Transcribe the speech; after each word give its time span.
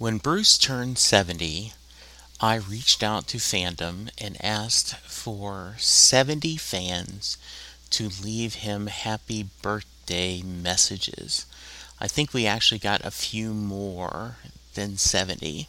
When 0.00 0.16
Bruce 0.16 0.56
turned 0.56 0.96
70, 0.96 1.74
I 2.40 2.54
reached 2.54 3.02
out 3.02 3.26
to 3.28 3.36
fandom 3.36 4.08
and 4.16 4.42
asked 4.42 4.96
for 4.96 5.74
70 5.76 6.56
fans 6.56 7.36
to 7.90 8.08
leave 8.08 8.54
him 8.54 8.86
happy 8.86 9.50
birthday 9.60 10.40
messages. 10.40 11.44
I 12.00 12.08
think 12.08 12.32
we 12.32 12.46
actually 12.46 12.78
got 12.78 13.04
a 13.04 13.10
few 13.10 13.52
more 13.52 14.36
than 14.72 14.96
70. 14.96 15.68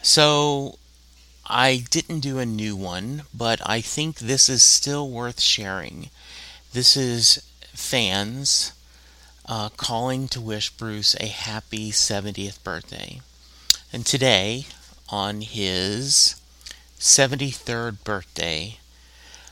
So 0.00 0.78
I 1.44 1.84
didn't 1.90 2.20
do 2.20 2.38
a 2.38 2.46
new 2.46 2.74
one, 2.74 3.24
but 3.34 3.60
I 3.68 3.82
think 3.82 4.16
this 4.16 4.48
is 4.48 4.62
still 4.62 5.10
worth 5.10 5.42
sharing. 5.42 6.08
This 6.72 6.96
is 6.96 7.42
fans 7.74 8.72
uh, 9.46 9.68
calling 9.76 10.28
to 10.28 10.40
wish 10.40 10.70
Bruce 10.70 11.14
a 11.20 11.26
happy 11.26 11.90
70th 11.90 12.62
birthday. 12.64 13.20
And 13.92 14.04
today, 14.04 14.66
on 15.08 15.40
his 15.40 16.40
73rd 16.98 18.02
birthday, 18.04 18.78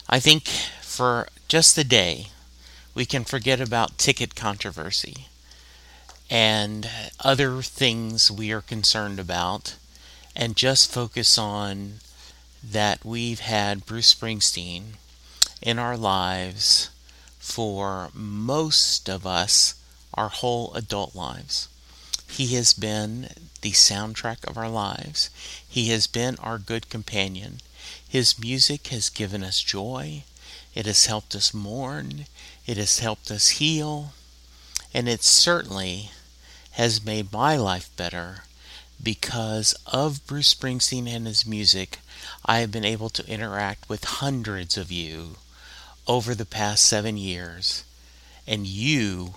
I 0.09 0.19
think 0.19 0.49
for 0.83 1.29
just 1.49 1.79
a 1.79 1.85
day, 1.85 2.27
we 2.95 3.05
can 3.07 3.25
forget 3.25 3.61
about 3.61 3.99
ticket 3.99 4.35
controversy 4.35 5.29
and 6.31 6.89
other 7.21 7.63
things 7.63 8.31
we 8.31 8.53
are 8.53 8.61
concerned 8.61 9.21
about 9.21 9.77
and 10.35 10.57
just 10.57 10.91
focus 10.91 11.39
on 11.39 11.95
that 12.63 13.05
we've 13.05 13.41
had 13.41 13.87
Bruce 13.87 14.15
Springsteen 14.15 14.95
in 15.63 15.79
our 15.79 15.97
lives 15.97 16.91
for 17.39 18.11
most 18.15 19.09
of 19.09 19.27
us 19.27 19.75
our 20.15 20.29
whole 20.29 20.73
adult 20.75 21.15
lives. 21.15 21.69
He 22.29 22.55
has 22.55 22.73
been 22.73 23.29
the 23.61 23.73
soundtrack 23.73 24.45
of 24.49 24.59
our 24.59 24.69
lives. 24.69 25.31
He 25.67 25.89
has 25.91 26.07
been 26.07 26.37
our 26.37 26.59
good 26.59 26.89
companion. 26.89 27.61
His 28.07 28.39
music 28.39 28.89
has 28.89 29.09
given 29.09 29.45
us 29.45 29.61
joy. 29.61 30.25
It 30.75 30.87
has 30.87 31.07
helped 31.07 31.35
us 31.35 31.55
mourn. 31.55 32.27
It 32.67 32.77
has 32.77 32.99
helped 32.99 33.31
us 33.31 33.61
heal. 33.61 34.13
And 34.93 35.09
it 35.09 35.23
certainly 35.23 36.11
has 36.73 37.05
made 37.05 37.33
my 37.33 37.57
life 37.57 37.91
better 37.97 38.45
because 39.03 39.75
of 39.87 40.27
Bruce 40.27 40.55
Springsteen 40.55 41.09
and 41.09 41.27
his 41.27 41.47
music. 41.47 41.99
I 42.45 42.59
have 42.59 42.73
been 42.73 42.85
able 42.85 43.11
to 43.11 43.29
interact 43.29 43.89
with 43.89 44.05
hundreds 44.05 44.77
of 44.77 44.91
you 44.91 45.37
over 46.07 46.35
the 46.35 46.47
past 46.47 46.85
seven 46.85 47.17
years. 47.17 47.85
And 48.47 48.67
you 48.67 49.35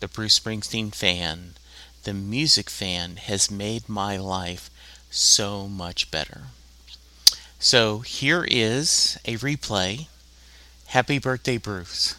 the 0.00 0.08
Bruce 0.08 0.38
Springsteen 0.38 0.94
fan, 0.94 1.54
the 2.04 2.14
music 2.14 2.70
fan, 2.70 3.16
has 3.16 3.50
made 3.50 3.88
my 3.88 4.16
life 4.16 4.70
so 5.10 5.66
much 5.68 6.10
better. 6.10 6.42
So 7.58 8.00
here 8.00 8.46
is 8.48 9.18
a 9.24 9.36
replay. 9.36 10.06
Happy 10.86 11.18
birthday, 11.18 11.56
Bruce. 11.56 12.14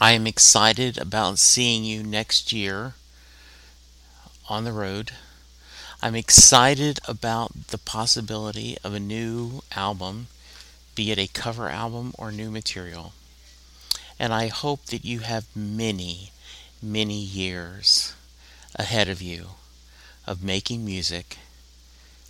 I 0.00 0.12
am 0.12 0.26
excited 0.26 0.98
about 0.98 1.38
seeing 1.38 1.84
you 1.84 2.02
next 2.02 2.52
year 2.52 2.94
on 4.48 4.64
the 4.64 4.72
road. 4.72 5.12
I'm 6.02 6.16
excited 6.16 6.98
about 7.06 7.68
the 7.68 7.78
possibility 7.78 8.76
of 8.82 8.92
a 8.92 9.00
new 9.00 9.62
album, 9.76 10.26
be 10.96 11.12
it 11.12 11.18
a 11.18 11.28
cover 11.28 11.68
album 11.68 12.12
or 12.18 12.32
new 12.32 12.50
material. 12.50 13.12
And 14.18 14.32
I 14.32 14.46
hope 14.48 14.86
that 14.86 15.04
you 15.04 15.20
have 15.20 15.46
many, 15.56 16.30
many 16.82 17.18
years 17.18 18.14
ahead 18.76 19.08
of 19.08 19.20
you 19.20 19.46
of 20.26 20.42
making 20.42 20.84
music, 20.84 21.36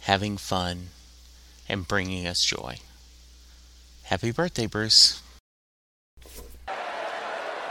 having 0.01 0.37
fun, 0.37 0.89
and 1.69 1.87
bringing 1.87 2.27
us 2.27 2.45
joy. 2.45 2.77
Happy 4.05 4.31
birthday, 4.31 4.67
Bruce. 4.67 5.23
All 6.69 6.75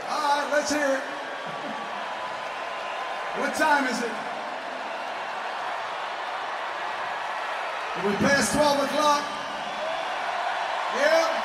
right, 0.08 0.50
let's 0.52 0.72
hear 0.72 0.96
it. 0.96 1.02
What 3.40 3.54
time 3.54 3.86
is 3.86 4.00
it? 4.00 4.12
Are 7.96 8.08
we 8.08 8.16
past 8.16 8.52
12 8.52 8.84
o'clock? 8.84 9.22
Yeah? 10.96 11.43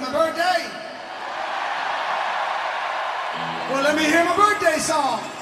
My 0.00 0.12
birthday? 0.12 0.68
Well, 3.70 3.82
let 3.82 3.96
me 3.96 4.04
hear 4.04 4.24
my 4.24 4.36
birthday 4.36 4.78
song. 4.78 5.35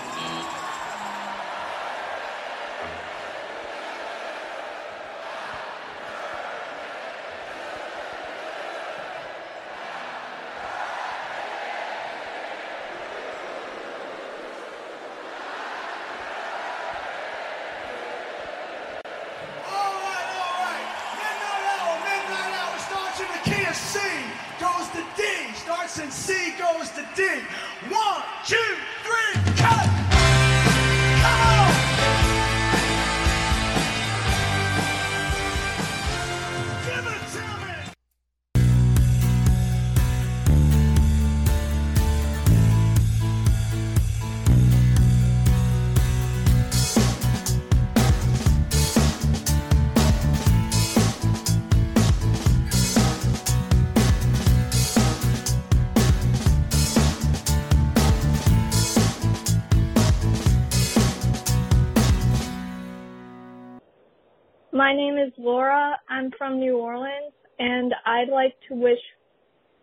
I'd 68.14 68.28
like 68.28 68.54
to 68.68 68.76
wish 68.76 69.00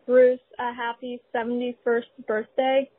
Bruce 0.05 0.39
a 0.57 0.73
happy 0.73 1.19
71st 1.35 2.25
birthday. 2.25 2.89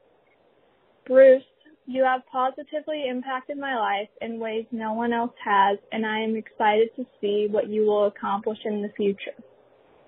Bruce, 1.07 1.43
you 1.87 2.05
have 2.05 2.21
positively 2.31 3.05
impacted 3.09 3.57
my 3.57 3.77
life 3.77 4.11
in 4.21 4.39
ways 4.39 4.67
no 4.71 4.93
one 4.93 5.15
else 5.15 5.33
has, 5.43 5.79
and 5.91 6.05
I 6.05 6.21
am 6.21 6.37
excited 6.37 6.91
to 6.97 7.07
see 7.21 7.49
what 7.51 7.69
you 7.69 7.87
will 7.87 8.09
accomplish 8.09 8.59
in 8.67 8.83
the 8.83 8.91
future. 8.95 9.35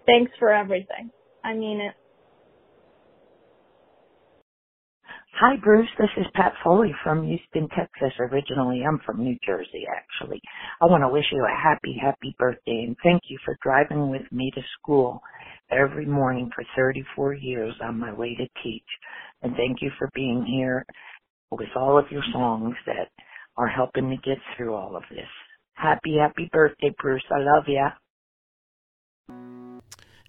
Thanks 0.06 0.30
for 0.38 0.52
everything. 0.52 1.10
I 1.42 1.54
mean 1.54 1.80
it. 1.80 1.94
Hi, 5.40 5.56
Bruce. 5.56 5.88
This 5.98 6.10
is 6.16 6.26
Pat 6.34 6.52
Foley 6.62 6.94
from 7.02 7.26
Houston, 7.26 7.68
Texas. 7.76 8.12
Originally, 8.20 8.84
I'm 8.86 9.00
from 9.04 9.24
New 9.24 9.36
Jersey, 9.44 9.84
actually. 9.90 10.40
I 10.80 10.84
want 10.84 11.02
to 11.02 11.08
wish 11.08 11.24
you 11.32 11.44
a 11.44 11.60
happy, 11.60 11.96
happy 12.00 12.36
birthday 12.38 12.84
and 12.86 12.96
thank 13.02 13.22
you 13.28 13.36
for 13.44 13.58
driving 13.60 14.10
with 14.10 14.22
me 14.30 14.52
to 14.54 14.60
school 14.78 15.20
every 15.72 16.06
morning 16.06 16.50
for 16.54 16.64
34 16.76 17.34
years 17.34 17.74
on 17.82 17.98
my 17.98 18.12
way 18.12 18.36
to 18.36 18.46
teach. 18.62 18.86
And 19.42 19.56
thank 19.56 19.82
you 19.82 19.90
for 19.98 20.08
being 20.14 20.46
here 20.46 20.86
with 21.50 21.70
all 21.74 21.98
of 21.98 22.12
your 22.12 22.22
songs 22.32 22.76
that 22.86 23.08
are 23.56 23.66
helping 23.66 24.08
me 24.08 24.20
get 24.24 24.38
through 24.56 24.74
all 24.74 24.94
of 24.94 25.02
this. 25.10 25.26
Happy, 25.72 26.16
happy 26.16 26.48
birthday, 26.52 26.94
Bruce. 26.96 27.24
I 27.32 27.40
love 27.40 27.64
ya. 27.66 27.90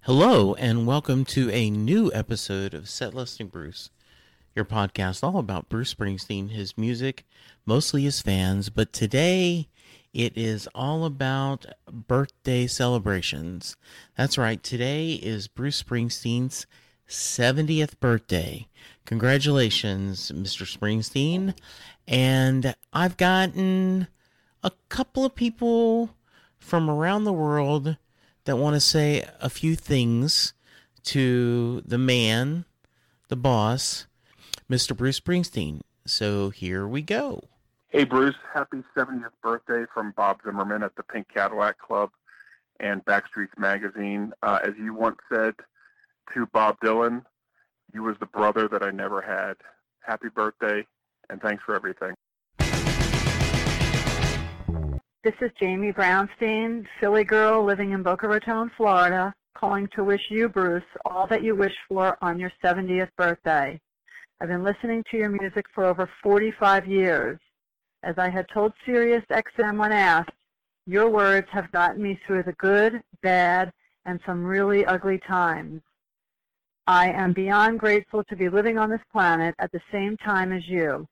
Hello, 0.02 0.56
and 0.56 0.88
welcome 0.88 1.26
to 1.26 1.52
a 1.52 1.70
new 1.70 2.12
episode 2.12 2.74
of 2.74 2.90
Set 2.90 3.14
Lusting 3.14 3.48
Bruce, 3.48 3.92
your 4.56 4.66
podcast 4.66 5.22
all 5.22 5.38
about 5.38 5.68
Bruce 5.68 5.94
Springsteen, 5.94 6.52
his 6.52 6.78
music, 6.78 7.26
mostly 7.66 8.04
his 8.04 8.22
fans, 8.22 8.70
but 8.70 8.94
today 8.94 9.68
it 10.14 10.32
is 10.38 10.70
all 10.74 11.04
about 11.04 11.66
birthday 11.92 12.66
celebrations. 12.66 13.76
That's 14.18 14.38
right, 14.38 14.64
today 14.64 15.14
is 15.16 15.50
Bruce 15.50 15.84
Springsteen's 15.84 16.66
70th 17.06 18.00
birthday. 18.00 18.68
Congratulations, 19.06 20.32
Mr. 20.32 20.66
Springsteen. 20.66 21.54
And 22.08 22.76
I've 22.94 23.18
gotten 23.18 24.08
a 24.64 24.72
couple 24.88 25.26
of 25.26 25.36
people 25.36 26.12
from 26.58 26.90
around 26.90 27.26
the 27.26 27.34
world 27.34 27.98
that 28.46 28.58
want 28.58 28.76
to 28.76 28.80
say 28.80 29.28
a 29.42 29.50
few 29.50 29.76
things 29.76 30.54
to 31.04 31.82
the 31.86 31.98
man, 31.98 32.64
the 33.28 33.36
boss, 33.36 34.08
Mr. 34.70 34.96
Bruce 34.96 35.20
Springsteen. 35.20 35.82
So 36.06 36.50
here 36.50 36.88
we 36.88 37.02
go. 37.02 37.44
Hey, 37.90 38.04
Bruce, 38.04 38.36
happy 38.54 38.84
70th 38.96 39.30
birthday 39.42 39.86
from 39.94 40.14
Bob 40.18 40.40
Zimmerman 40.44 40.84
at 40.84 40.96
the 40.96 41.04
Pink 41.04 41.28
Cadillac 41.34 41.78
Club 41.80 42.12
and 42.80 43.04
Backstreets 43.06 43.58
Magazine. 43.58 44.34
Uh, 44.44 44.60
as 44.64 44.74
you 44.78 44.94
once 44.94 45.18
said 45.32 45.54
to 46.34 46.46
Bob 46.48 46.78
Dylan, 46.84 47.24
you 47.94 48.04
was 48.04 48.18
the 48.20 48.26
brother 48.26 48.68
that 48.68 48.84
I 48.84 48.92
never 48.92 49.22
had. 49.22 49.56
Happy 50.02 50.28
birthday, 50.30 50.86
and 51.30 51.42
thanks 51.42 51.64
for 51.64 51.76
everything. 51.76 52.14
This 55.24 55.34
is 55.42 55.52
Jamie 55.60 55.92
Brownstein, 55.92 56.86
Philly 57.00 57.24
girl 57.24 57.64
living 57.64 57.92
in 57.94 58.04
Boca 58.04 58.28
Raton, 58.28 58.70
Florida, 58.78 59.34
calling 59.58 59.88
to 59.96 60.04
wish 60.04 60.22
you, 60.30 60.50
Bruce, 60.50 60.84
all 61.06 61.26
that 61.28 61.44
you 61.44 61.56
wish 61.56 61.74
for 61.88 62.18
on 62.22 62.38
your 62.38 62.52
70th 62.64 63.10
birthday. 63.18 63.80
I've 64.42 64.50
been 64.50 64.64
listening 64.66 65.04
to 65.12 65.18
your 65.18 65.30
music 65.30 65.66
for 65.74 65.86
over 65.86 66.10
45 66.22 66.88
years. 66.88 67.40
As 68.04 68.16
I 68.18 68.30
had 68.30 68.46
told 68.54 68.74
Sirius 68.86 69.24
XM 69.32 69.80
when 69.80 69.94
asked, 69.94 70.32
your 70.86 71.10
words 71.10 71.48
have 71.52 71.72
gotten 71.72 72.04
me 72.04 72.20
through 72.28 72.44
the 72.44 72.54
good, 72.54 73.02
bad, 73.24 73.72
and 74.06 74.20
some 74.26 74.44
really 74.44 74.86
ugly 74.86 75.20
times. 75.26 75.82
I 76.86 77.12
am 77.12 77.32
beyond 77.34 77.80
grateful 77.80 78.24
to 78.26 78.36
be 78.36 78.50
living 78.50 78.78
on 78.78 78.90
this 78.90 79.02
planet 79.12 79.56
at 79.58 79.72
the 79.72 79.82
same 79.92 80.18
time 80.18 80.52
as 80.52 80.68
you. 80.68 81.08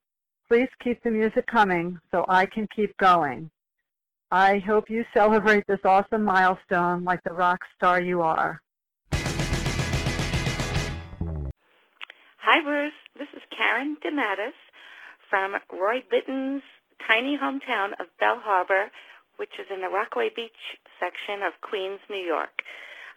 Please 0.50 0.70
keep 0.84 1.02
the 1.02 1.10
music 1.10 1.48
coming 1.48 1.98
so 2.12 2.26
I 2.28 2.46
can 2.46 2.68
keep 2.76 2.96
going. 2.98 3.50
I 4.32 4.60
hope 4.60 4.90
you 4.90 5.06
celebrate 5.14 5.66
this 5.66 5.80
awesome 5.86 6.24
milestone 6.24 7.06
like 7.06 7.24
the 7.24 7.34
rock 7.34 7.62
star 7.76 8.02
you 8.02 8.22
are. 8.22 8.62
Hi, 12.46 12.62
Bruce. 12.62 12.92
This 13.14 13.30
is 13.38 13.46
Karen 13.54 13.96
DeMattis 14.02 14.58
from 15.30 15.54
Roy 15.70 16.02
Bittan's 16.10 16.66
tiny 17.06 17.38
hometown 17.38 17.94
of 18.02 18.10
Belle 18.20 18.42
Harbor, 18.42 18.90
which 19.38 19.54
is 19.62 19.70
in 19.70 19.82
the 19.86 19.88
Rockaway 19.94 20.34
Beach 20.36 20.58
section 20.98 21.46
of 21.46 21.54
Queens, 21.62 22.02
New 22.10 22.26
York. 22.26 22.66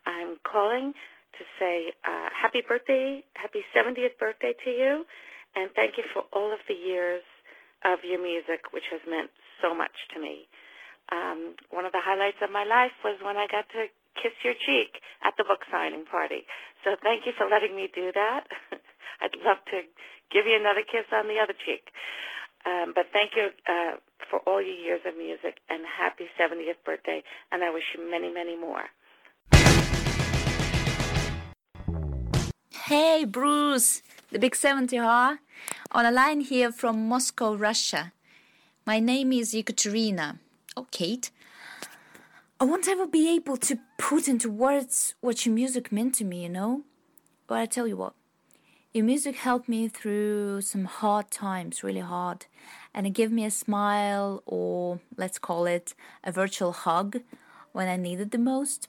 I'm 0.05 0.37
calling 0.45 0.93
to 0.93 1.43
say 1.57 1.97
uh, 2.05 2.29
happy 2.29 2.61
birthday, 2.61 3.25
happy 3.41 3.65
70th 3.73 4.21
birthday 4.21 4.53
to 4.69 4.71
you, 4.71 5.09
and 5.57 5.73
thank 5.73 5.97
you 5.97 6.05
for 6.13 6.29
all 6.29 6.53
of 6.53 6.61
the 6.69 6.77
years 6.77 7.25
of 7.89 8.05
your 8.05 8.21
music, 8.21 8.77
which 8.77 8.85
has 8.93 9.01
meant 9.09 9.33
so 9.65 9.73
much 9.75 9.97
to 10.13 10.21
me. 10.21 10.45
Um, 11.09 11.57
one 11.73 11.89
of 11.89 11.93
the 11.97 12.05
highlights 12.05 12.45
of 12.45 12.53
my 12.53 12.69
life 12.69 12.93
was 13.01 13.17
when 13.25 13.41
I 13.41 13.49
got 13.49 13.65
to 13.73 13.89
kiss 14.21 14.37
your 14.45 14.61
cheek 14.61 15.01
at 15.25 15.33
the 15.41 15.45
book 15.49 15.65
signing 15.73 16.05
party. 16.05 16.45
So 16.85 17.01
thank 17.01 17.25
you 17.25 17.33
for 17.33 17.49
letting 17.49 17.73
me 17.73 17.89
do 17.89 18.13
that. 18.13 18.45
I'd 19.21 19.37
love 19.45 19.59
to 19.71 19.83
give 20.33 20.47
you 20.47 20.57
another 20.59 20.83
kiss 20.83 21.07
on 21.13 21.29
the 21.29 21.39
other 21.43 21.55
cheek. 21.55 21.91
Um, 22.67 22.93
but 22.95 23.07
thank 23.13 23.33
you 23.37 23.51
uh, 23.69 23.97
for 24.29 24.41
all 24.41 24.61
your 24.61 24.75
years 24.75 25.01
of 25.07 25.17
music 25.17 25.59
and 25.71 25.85
happy 25.87 26.27
70th 26.39 26.83
birthday, 26.85 27.23
and 27.53 27.63
I 27.63 27.71
wish 27.71 27.85
you 27.97 28.11
many, 28.11 28.33
many 28.33 28.57
more. 28.59 28.85
Hey, 32.73 33.25
Bruce, 33.25 34.03
the 34.31 34.39
big 34.39 34.55
70, 34.55 34.97
huh? 34.97 35.37
On 35.93 36.07
a 36.07 36.11
line 36.11 36.41
here 36.41 36.73
from 36.73 37.09
Moscow, 37.09 37.55
Russia. 37.55 38.13
My 38.85 39.01
name 39.01 39.33
is 39.33 39.55
Ekaterina. 39.55 40.39
Oh, 40.77 40.87
Kate. 40.91 41.31
I 42.61 42.65
won't 42.65 42.89
ever 42.89 43.07
be 43.07 43.29
able 43.35 43.57
to 43.59 43.79
put 43.99 44.29
into 44.29 44.51
words 44.51 45.15
what 45.21 45.45
your 45.45 45.55
music 45.55 45.93
meant 45.93 46.15
to 46.17 46.25
me, 46.25 46.45
you 46.45 46.49
know? 46.49 46.83
But 47.47 47.59
I 47.59 47.67
tell 47.67 47.87
you 47.87 47.97
what, 47.97 48.15
your 48.97 49.05
music 49.05 49.37
helped 49.37 49.69
me 49.69 49.89
through 49.89 50.63
some 50.63 50.87
hard 50.87 51.31
times, 51.31 51.85
really 51.85 52.01
hard. 52.01 52.47
And 52.95 53.07
it 53.07 53.11
gave 53.11 53.31
me 53.31 53.45
a 53.45 53.51
smile, 53.51 54.43
or 54.47 55.01
let's 55.19 55.39
call 55.39 55.67
it 55.67 55.95
a 56.25 56.33
virtual 56.33 56.73
hug, 56.73 57.21
when 57.73 57.89
I 57.89 57.97
needed 57.99 58.31
the 58.31 58.39
most. 58.39 58.89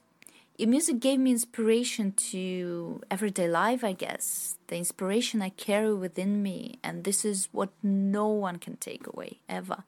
Your 0.56 0.70
music 0.70 0.98
gave 0.98 1.20
me 1.20 1.32
inspiration 1.32 2.12
to 2.30 3.02
everyday 3.10 3.48
life, 3.48 3.84
I 3.84 3.92
guess. 3.92 4.56
The 4.68 4.76
inspiration 4.76 5.42
I 5.42 5.50
carry 5.50 5.92
within 5.92 6.42
me, 6.42 6.78
and 6.82 7.04
this 7.04 7.22
is 7.22 7.50
what 7.52 7.68
no 7.82 8.28
one 8.28 8.56
can 8.56 8.76
take 8.78 9.06
away, 9.06 9.40
ever. 9.46 9.84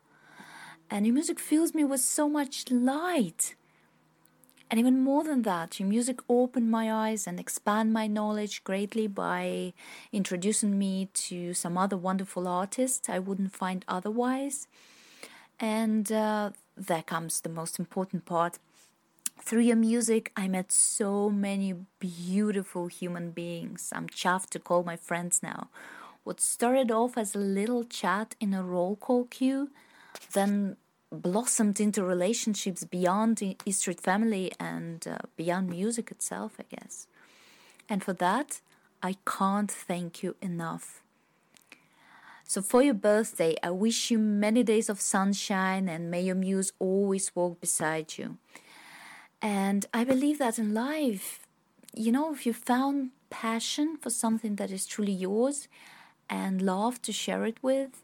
And 0.91 1.07
your 1.07 1.15
music 1.15 1.41
fills 1.41 1.73
me 1.73 1.83
with 1.83 2.03
so 2.03 2.29
much 2.29 2.71
light. 2.71 3.55
And 4.71 4.79
even 4.79 5.01
more 5.01 5.25
than 5.25 5.43
that, 5.43 5.81
your 5.81 5.89
music 5.89 6.21
opened 6.29 6.71
my 6.71 6.93
eyes 6.93 7.27
and 7.27 7.41
expand 7.41 7.93
my 7.93 8.07
knowledge 8.07 8.63
greatly 8.63 9.09
by 9.09 9.73
introducing 10.13 10.79
me 10.79 11.09
to 11.13 11.55
some 11.55 11.77
other 11.77 11.97
wonderful 11.97 12.47
artists 12.47 13.09
I 13.09 13.19
wouldn't 13.19 13.53
find 13.53 13.85
otherwise. 13.89 14.69
And 15.59 16.11
uh, 16.13 16.51
there 16.77 17.03
comes 17.03 17.41
the 17.41 17.49
most 17.49 17.81
important 17.81 18.25
part. 18.27 18.61
Through 19.43 19.63
your 19.63 19.77
music, 19.77 20.31
I 20.37 20.47
met 20.47 20.71
so 20.71 21.31
many 21.31 21.75
beautiful 21.99 22.87
human 22.87 23.33
beings. 23.33 23.91
I'm 23.93 24.09
chuffed 24.09 24.51
to 24.51 24.61
call 24.61 24.85
my 24.85 24.97
friends 24.97 25.43
now. 25.43 25.69
What 26.23 26.41
started 26.41 26.93
off 26.93 27.19
as 27.19 27.35
a 27.35 27.39
little 27.39 27.83
chat 27.83 28.37
in 28.39 28.55
a 28.55 28.63
roll 28.63 28.95
call 28.95 29.25
queue, 29.25 29.71
then 30.33 30.77
blossomed 31.11 31.81
into 31.81 32.05
relationships 32.05 32.85
beyond 32.85 33.39
the 33.39 33.57
E 33.65 33.73
Street 33.73 34.01
family 34.01 34.53
and 34.61 35.07
uh, 35.07 35.19
beyond 35.37 35.69
music 35.69 36.11
itself, 36.11 36.53
I 36.59 36.65
guess. 36.75 37.07
And 37.89 38.03
for 38.05 38.13
that, 38.15 38.61
I 39.03 39.17
can't 39.27 39.71
thank 39.71 40.23
you 40.23 40.37
enough. 40.41 41.03
So, 42.45 42.63
for 42.63 42.83
your 42.83 42.95
birthday, 42.95 43.57
I 43.63 43.71
wish 43.71 44.11
you 44.11 44.19
many 44.19 44.63
days 44.63 44.89
of 44.89 45.01
sunshine 45.01 45.89
and 45.89 46.11
may 46.11 46.23
your 46.23 46.35
muse 46.35 46.73
always 46.79 47.35
walk 47.35 47.61
beside 47.61 48.19
you. 48.19 48.39
And 49.41 49.87
I 49.95 50.05
believe 50.05 50.39
that 50.39 50.59
in 50.59 50.75
life, 50.75 51.47
you 51.95 52.13
know, 52.13 52.33
if 52.33 52.47
you 52.47 52.53
found 52.53 53.11
passion 53.31 53.97
for 53.97 54.11
something 54.11 54.57
that 54.57 54.71
is 54.71 54.87
truly 54.87 55.13
yours 55.13 55.69
and 56.29 56.61
love 56.61 57.01
to 57.03 57.13
share 57.13 57.45
it 57.45 57.59
with, 57.63 58.03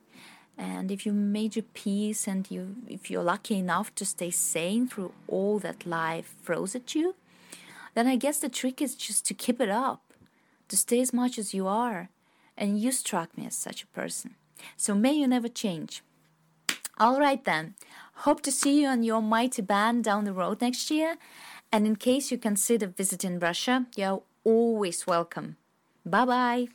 and 0.59 0.91
if 0.91 1.05
you 1.05 1.13
made 1.13 1.57
your 1.57 1.65
peace 1.75 2.27
and 2.27 2.51
you 2.51 2.77
if 2.89 3.11
you're 3.11 3.23
lucky 3.23 3.57
enough 3.57 3.95
to 3.95 4.05
stay 4.05 4.31
sane 4.31 4.89
through 4.89 5.13
all 5.29 5.59
that 5.59 5.87
life 5.87 6.35
throws 6.43 6.75
at 6.75 6.95
you 6.95 7.15
then 7.95 8.07
i 8.07 8.17
guess 8.17 8.39
the 8.39 8.49
trick 8.49 8.81
is 8.81 8.95
just 8.95 9.25
to 9.27 9.35
keep 9.35 9.61
it 9.61 9.71
up 9.71 10.07
to 10.69 10.77
stay 10.77 11.01
as 11.01 11.13
much 11.13 11.39
as 11.39 11.55
you 11.55 11.67
are. 11.67 12.09
And 12.57 12.81
you 12.81 12.93
struck 12.93 13.37
me 13.37 13.47
as 13.47 13.57
such 13.57 13.83
a 13.83 13.87
person. 13.89 14.35
So 14.77 14.95
may 14.95 15.13
you 15.13 15.27
never 15.27 15.49
change. 15.49 16.03
All 16.99 17.19
right 17.21 17.45
then. 17.45 17.75
Hope 18.25 18.41
to 18.43 18.53
see 18.53 18.81
you 18.81 18.89
on 18.89 19.03
your 19.03 19.21
mighty 19.21 19.63
band 19.63 20.05
down 20.05 20.25
the 20.25 20.33
road 20.33 20.61
next 20.63 20.91
year. 20.91 21.17
And 21.71 21.87
in 21.87 21.97
case 21.97 22.31
you 22.31 22.39
consider 22.39 22.87
visiting 22.87 23.39
russia 23.39 23.87
you're 23.97 24.23
always 24.45 25.07
welcome. 25.07 25.57
Bye 26.07 26.25
bye 26.25 26.69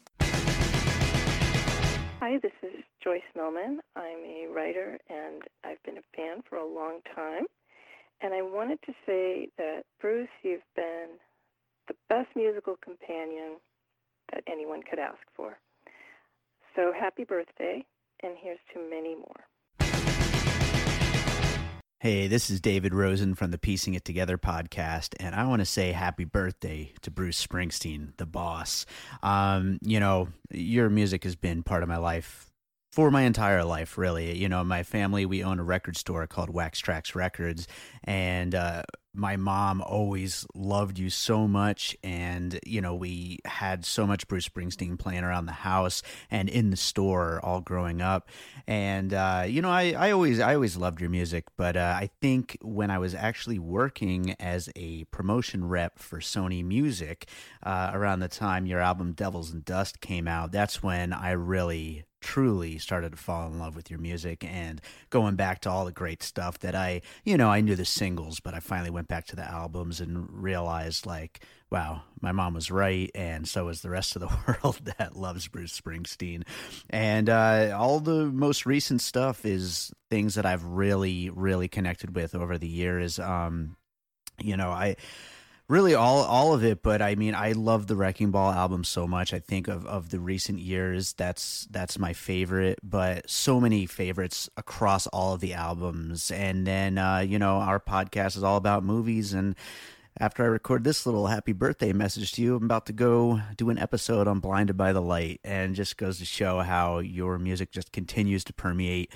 Hi, 2.20 2.38
this 2.38 2.52
is 2.61 2.61
Joyce 3.04 3.22
Millman. 3.36 3.80
I'm 3.96 4.20
a 4.26 4.48
writer 4.54 4.98
and 5.10 5.42
I've 5.64 5.82
been 5.84 5.98
a 5.98 6.16
fan 6.16 6.44
for 6.48 6.58
a 6.58 6.66
long 6.66 7.00
time. 7.16 7.46
And 8.22 8.34
I 8.34 8.42
wanted 8.44 8.80
to 8.86 8.94
say 9.06 9.50
that, 9.58 9.84
Bruce, 10.00 10.30
you've 10.44 10.62
been 10.76 11.08
the 11.88 11.96
best 12.10 12.30
musical 12.36 12.78
companion 12.84 13.58
that 14.32 14.44
anyone 14.48 14.82
could 14.88 15.00
ask 15.00 15.20
for. 15.36 15.58
So 16.76 16.94
happy 16.98 17.24
birthday, 17.24 17.84
and 18.22 18.36
here's 18.40 18.60
to 18.74 18.90
many 18.90 19.16
more. 19.16 19.42
Hey, 22.00 22.28
this 22.28 22.50
is 22.50 22.62
David 22.62 22.94
Rosen 22.94 23.36
from 23.36 23.52
the 23.52 23.58
Piecing 23.58 23.94
It 23.94 24.06
Together 24.06 24.38
podcast, 24.38 25.14
and 25.20 25.36
I 25.36 25.46
want 25.46 25.60
to 25.60 25.66
say 25.66 25.92
happy 25.92 26.24
birthday 26.24 26.94
to 27.02 27.12
Bruce 27.12 27.46
Springsteen, 27.46 28.16
the 28.18 28.26
boss. 28.26 28.86
Um, 29.22 29.80
you 29.82 30.00
know, 30.00 30.30
your 30.50 30.90
music 30.90 31.24
has 31.26 31.36
been 31.36 31.62
part 31.62 31.84
of 31.84 31.90
my 31.90 31.98
life 31.98 32.51
for 32.92 33.10
my 33.10 33.22
entire 33.22 33.64
life, 33.64 33.98
really. 33.98 34.38
You 34.38 34.50
know, 34.50 34.64
my 34.64 34.84
family, 34.84 35.26
we 35.26 35.44
own 35.44 35.60
a 35.60 35.64
record 35.64 35.98
store 35.98 36.28
called 36.28 36.50
Wax 36.50 36.80
Tracks 36.80 37.16
Records, 37.16 37.68
and 38.04 38.54
uh, 38.54 38.84
my 39.14 39.36
mom 39.36 39.82
always 39.82 40.46
loved 40.56 40.98
you 40.98 41.10
so 41.10 41.48
much. 41.48 41.96
And, 42.04 42.60
you 42.66 42.82
know, 42.82 42.96
we 42.96 43.40
had 43.46 43.86
so 43.86 44.08
much 44.08 44.28
Bruce 44.28 44.48
Springsteen 44.48 44.98
playing 44.98 45.24
around 45.24 45.46
the 45.46 45.52
house 45.52 46.02
and 46.30 46.48
in 46.48 46.70
the 46.70 46.78
store 46.78 47.40
all 47.44 47.62
growing 47.62 48.02
up. 48.02 48.30
And, 48.68 49.14
uh, 49.14 49.44
you 49.48 49.62
know, 49.62 49.70
I, 49.70 49.94
I 49.98 50.12
always, 50.12 50.40
I 50.40 50.56
always 50.56 50.78
loved 50.78 51.02
your 51.02 51.10
music, 51.10 51.46
but 51.58 51.76
uh, 51.76 51.94
I 51.98 52.10
think 52.22 52.58
when 52.62 52.90
I 52.90 53.00
was 53.00 53.14
actually 53.14 53.60
working 53.60 54.36
as 54.40 54.70
a 54.76 55.04
promotion 55.06 55.68
rep 55.68 56.00
for 56.00 56.20
Sony 56.20 56.64
Music 56.64 57.28
uh, 57.64 57.92
around 57.94 58.20
the 58.20 58.30
time 58.30 58.66
your 58.66 58.80
album 58.80 59.12
Devils 59.14 59.52
and 59.52 59.66
Dust 59.66 60.00
came 60.00 60.28
out, 60.28 60.52
that's 60.52 60.82
when 60.82 61.12
I 61.12 61.32
really 61.32 62.06
truly 62.22 62.78
started 62.78 63.12
to 63.12 63.18
fall 63.18 63.48
in 63.48 63.60
love 63.60 63.76
with 63.76 63.90
your 63.90 64.00
music 64.00 64.46
and 64.46 64.80
going 65.10 65.36
back 65.36 65.60
to 65.62 65.70
all 65.70 65.86
the 65.86 65.92
great 65.92 66.24
stuff 66.24 66.60
that 66.60 66.76
I, 66.76 67.02
you 67.26 67.38
know, 67.38 67.50
I 67.50 67.62
knew 67.62 67.76
the 67.76 67.86
singles, 67.86 68.40
but 68.40 68.54
I 68.54 68.60
finally 68.60 68.92
went 68.92 69.08
back 69.08 69.26
to 69.28 69.36
the 69.36 69.44
albums 69.44 70.00
and 70.00 70.28
realized 70.32 71.06
like, 71.06 71.44
wow, 71.72 72.04
my 72.20 72.32
mom 72.32 72.54
was 72.54 72.70
right, 72.70 73.10
and 73.16 73.48
so 73.48 73.70
is 73.70 73.82
the 73.82 73.90
rest 73.90 74.16
of 74.16 74.22
the 74.22 74.28
world 74.64 74.80
that 74.98 75.16
loves 75.16 75.48
Bruce 75.48 75.80
Springsteen. 75.80 76.44
And 76.90 77.30
uh, 77.30 77.76
all 77.78 78.00
the 78.00 78.26
most 78.26 78.66
recent 78.66 79.02
stuff 79.02 79.46
is 79.46 79.92
things 80.10 80.36
that 80.36 80.46
I've 80.46 80.64
really, 80.64 81.30
really 81.30 81.70
connected 81.70 82.16
with 82.16 82.36
over 82.36 82.58
the 82.58 82.68
years. 82.68 83.20
Um, 83.20 83.78
you 84.40 84.58
know, 84.58 84.70
I 84.70 84.98
really 85.72 85.96
all 85.96 86.24
all 86.24 86.54
of 86.54 86.66
it 86.66 86.84
but 86.84 87.02
i 87.02 87.16
mean 87.16 87.34
i 87.34 87.54
love 87.54 87.88
the 87.88 87.96
wrecking 87.96 88.30
ball 88.30 88.52
album 88.52 88.84
so 88.84 89.08
much 89.08 89.34
i 89.34 89.40
think 89.40 89.70
of 89.70 89.86
of 89.86 90.10
the 90.10 90.20
recent 90.20 90.60
years 90.60 91.14
that's 91.14 91.66
that's 91.72 91.98
my 91.98 92.12
favorite 92.12 92.78
but 92.84 93.28
so 93.30 93.58
many 93.58 93.86
favorites 93.86 94.50
across 94.58 95.08
all 95.08 95.34
of 95.34 95.40
the 95.40 95.54
albums 95.54 96.30
and 96.30 96.68
then 96.68 96.98
uh 96.98 97.20
you 97.20 97.40
know 97.40 97.56
our 97.56 97.80
podcast 97.80 98.36
is 98.36 98.44
all 98.44 98.58
about 98.58 98.84
movies 98.84 99.32
and 99.32 99.56
after 100.20 100.44
I 100.44 100.48
record 100.48 100.84
this 100.84 101.06
little 101.06 101.28
happy 101.28 101.54
birthday 101.54 101.94
message 101.94 102.34
to 102.34 102.42
you, 102.42 102.58
I'm 102.58 102.66
about 102.66 102.88
to 102.88 102.94
go 102.94 103.40
do 103.56 103.70
an 103.70 103.80
episode 103.80 104.28
on 104.28 104.42
Blinded 104.42 104.76
by 104.76 104.92
the 104.92 105.02
Light 105.02 105.40
and 105.46 105.74
just 105.74 105.96
goes 105.96 106.20
to 106.20 106.26
show 106.26 106.60
how 106.60 107.00
your 107.00 107.40
music 107.40 107.72
just 107.72 107.94
continues 107.94 108.44
to 108.44 108.54
permeate 108.54 109.14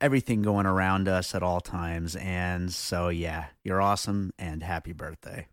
everything 0.00 0.40
going 0.40 0.64
around 0.64 1.06
us 1.06 1.34
at 1.34 1.42
all 1.42 1.60
times. 1.60 2.16
And 2.16 2.72
so, 2.72 3.10
yeah, 3.10 3.48
you're 3.62 3.82
awesome 3.82 4.32
and 4.38 4.62
happy 4.62 4.94
birthday. 4.94 5.46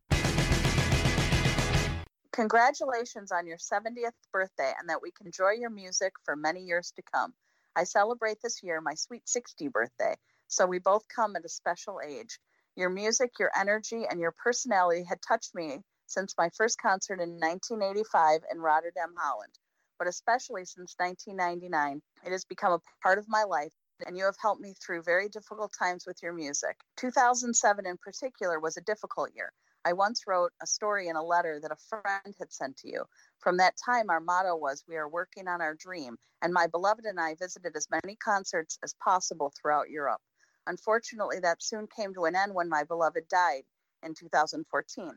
Congratulations 2.35 3.31
on 3.31 3.47
your 3.47 3.55
70th 3.55 4.11
birthday 4.33 4.73
and 4.77 4.89
that 4.89 5.01
we 5.01 5.09
can 5.09 5.27
enjoy 5.27 5.51
your 5.51 5.69
music 5.69 6.11
for 6.25 6.35
many 6.35 6.59
years 6.59 6.91
to 6.97 7.01
come. 7.01 7.33
I 7.77 7.85
celebrate 7.85 8.41
this 8.43 8.61
year 8.61 8.81
my 8.81 8.93
sweet 8.93 9.29
60 9.29 9.69
birthday, 9.69 10.15
so 10.49 10.65
we 10.65 10.79
both 10.79 11.07
come 11.07 11.37
at 11.37 11.45
a 11.45 11.49
special 11.49 12.01
age. 12.05 12.37
Your 12.75 12.89
music, 12.89 13.39
your 13.39 13.51
energy, 13.57 14.03
and 14.09 14.19
your 14.19 14.33
personality 14.33 15.05
had 15.07 15.21
touched 15.21 15.55
me 15.55 15.79
since 16.07 16.35
my 16.37 16.49
first 16.57 16.77
concert 16.77 17.21
in 17.21 17.39
1985 17.39 18.41
in 18.51 18.59
Rotterdam, 18.59 19.13
Holland. 19.17 19.53
But 19.97 20.09
especially 20.09 20.65
since 20.65 20.93
1999, 20.97 22.01
it 22.25 22.31
has 22.33 22.43
become 22.43 22.73
a 22.73 22.81
part 23.01 23.17
of 23.17 23.29
my 23.29 23.43
life, 23.43 23.71
and 24.05 24.17
you 24.17 24.25
have 24.25 24.35
helped 24.41 24.59
me 24.59 24.73
through 24.85 25.03
very 25.03 25.29
difficult 25.29 25.71
times 25.79 26.05
with 26.05 26.21
your 26.21 26.33
music. 26.33 26.75
2007 26.97 27.85
in 27.85 27.95
particular 27.95 28.59
was 28.59 28.75
a 28.75 28.81
difficult 28.81 29.29
year. 29.33 29.53
I 29.87 29.93
once 29.93 30.25
wrote 30.25 30.51
a 30.63 30.65
story 30.65 31.09
in 31.09 31.15
a 31.15 31.23
letter 31.23 31.59
that 31.61 31.71
a 31.71 31.75
friend 31.75 32.35
had 32.39 32.51
sent 32.51 32.75
to 32.77 32.87
you. 32.91 33.05
From 33.37 33.57
that 33.57 33.75
time, 33.77 34.09
our 34.09 34.19
motto 34.19 34.55
was, 34.55 34.83
We 34.87 34.97
are 34.97 35.07
working 35.07 35.47
on 35.47 35.61
our 35.61 35.75
dream. 35.75 36.17
And 36.41 36.51
my 36.51 36.65
beloved 36.65 37.05
and 37.05 37.19
I 37.19 37.35
visited 37.35 37.75
as 37.75 37.87
many 37.91 38.15
concerts 38.15 38.79
as 38.83 38.95
possible 38.95 39.53
throughout 39.55 39.91
Europe. 39.91 40.21
Unfortunately, 40.65 41.39
that 41.41 41.61
soon 41.61 41.85
came 41.85 42.15
to 42.15 42.25
an 42.25 42.35
end 42.35 42.55
when 42.55 42.67
my 42.67 42.83
beloved 42.83 43.27
died 43.27 43.63
in 44.01 44.15
2014. 44.15 45.11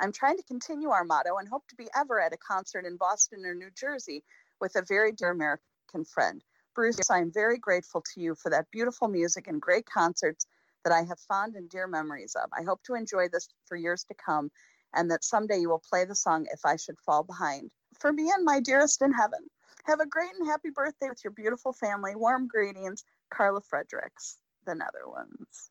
I'm 0.00 0.12
trying 0.12 0.36
to 0.36 0.42
continue 0.42 0.90
our 0.90 1.04
motto 1.04 1.36
and 1.36 1.48
hope 1.48 1.68
to 1.68 1.76
be 1.76 1.88
ever 1.94 2.20
at 2.20 2.32
a 2.32 2.38
concert 2.38 2.84
in 2.86 2.96
Boston 2.96 3.46
or 3.46 3.54
New 3.54 3.70
Jersey 3.70 4.24
with 4.60 4.74
a 4.74 4.82
very 4.82 5.12
dear 5.12 5.30
American 5.30 6.04
friend. 6.04 6.42
Bruce, 6.74 7.08
I'm 7.08 7.32
very 7.32 7.58
grateful 7.58 8.02
to 8.14 8.20
you 8.20 8.34
for 8.34 8.50
that 8.50 8.70
beautiful 8.72 9.06
music 9.06 9.46
and 9.46 9.62
great 9.62 9.86
concerts 9.86 10.46
that 10.84 10.92
I 10.92 11.02
have 11.02 11.18
fond 11.20 11.56
and 11.56 11.68
dear 11.68 11.86
memories 11.86 12.34
of. 12.42 12.50
I 12.52 12.62
hope 12.62 12.82
to 12.84 12.94
enjoy 12.94 13.28
this 13.28 13.48
for 13.66 13.76
years 13.76 14.04
to 14.04 14.14
come 14.14 14.50
and 14.94 15.10
that 15.10 15.24
someday 15.24 15.58
you 15.58 15.68
will 15.68 15.82
play 15.88 16.04
the 16.04 16.14
song 16.14 16.46
If 16.52 16.60
I 16.64 16.76
Should 16.76 16.98
Fall 17.00 17.22
Behind. 17.22 17.70
For 17.98 18.12
me 18.12 18.30
and 18.34 18.44
my 18.44 18.60
dearest 18.60 19.02
in 19.02 19.12
heaven, 19.12 19.40
have 19.84 20.00
a 20.00 20.06
great 20.06 20.30
and 20.38 20.48
happy 20.48 20.70
birthday 20.70 21.08
with 21.08 21.22
your 21.24 21.32
beautiful 21.32 21.72
family. 21.72 22.14
Warm 22.14 22.46
greetings, 22.46 23.04
Carla 23.30 23.60
Fredericks, 23.60 24.38
the 24.66 24.74
Netherlands. 24.74 25.70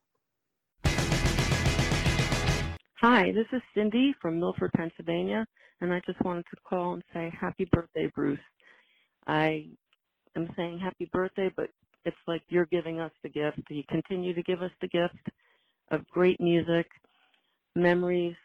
Hi, 3.00 3.32
this 3.32 3.46
is 3.54 3.62
Cindy 3.76 4.16
from 4.20 4.40
Milford, 4.40 4.72
Pennsylvania, 4.76 5.46
and 5.82 5.94
I 5.94 6.02
just 6.06 6.20
wanted 6.24 6.46
to 6.50 6.58
call 6.68 6.94
and 6.94 7.04
say 7.14 7.32
happy 7.40 7.68
birthday, 7.72 8.10
Bruce. 8.14 8.40
I 9.28 9.68
am 10.36 10.50
saying 10.56 10.80
happy 10.80 11.08
birthday, 11.14 11.52
but 11.56 11.70
it's 12.08 12.16
like 12.26 12.42
you're 12.48 12.66
giving 12.68 13.02
us 13.02 13.12
the 13.22 13.28
gift. 13.28 13.60
You 13.70 13.84
continue 13.90 14.34
to 14.34 14.42
give 14.42 14.62
us 14.62 14.72
the 14.80 14.88
gift 14.88 15.28
of 15.92 16.08
great 16.08 16.40
music, 16.40 16.88
memories, 17.76 18.38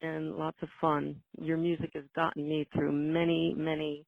and 0.00 0.34
lots 0.36 0.56
of 0.62 0.70
fun. 0.80 1.16
Your 1.38 1.58
music 1.58 1.90
has 1.92 2.04
gotten 2.14 2.48
me 2.48 2.66
through 2.72 2.92
many, 2.92 3.54
many 3.54 4.06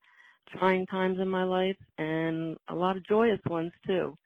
trying 0.59 0.87
times 0.87 1.19
in 1.21 1.29
my 1.29 1.45
life 1.45 1.77
and 1.99 2.57
a 2.69 2.75
lot 2.75 2.97
of 2.97 3.07
joyous 3.07 3.41
ones 3.51 3.73
too. 3.87 4.17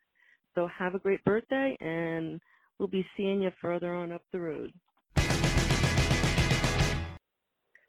So 0.55 0.69
have 0.69 0.95
a 0.95 1.01
great 1.01 1.25
birthday 1.25 1.77
and 1.81 2.41
we'll 2.79 2.87
be 2.87 3.05
seeing 3.17 3.43
you 3.43 3.51
further 3.61 3.93
on 3.93 4.13
up 4.13 4.23
the 4.31 4.39
road. 4.39 4.73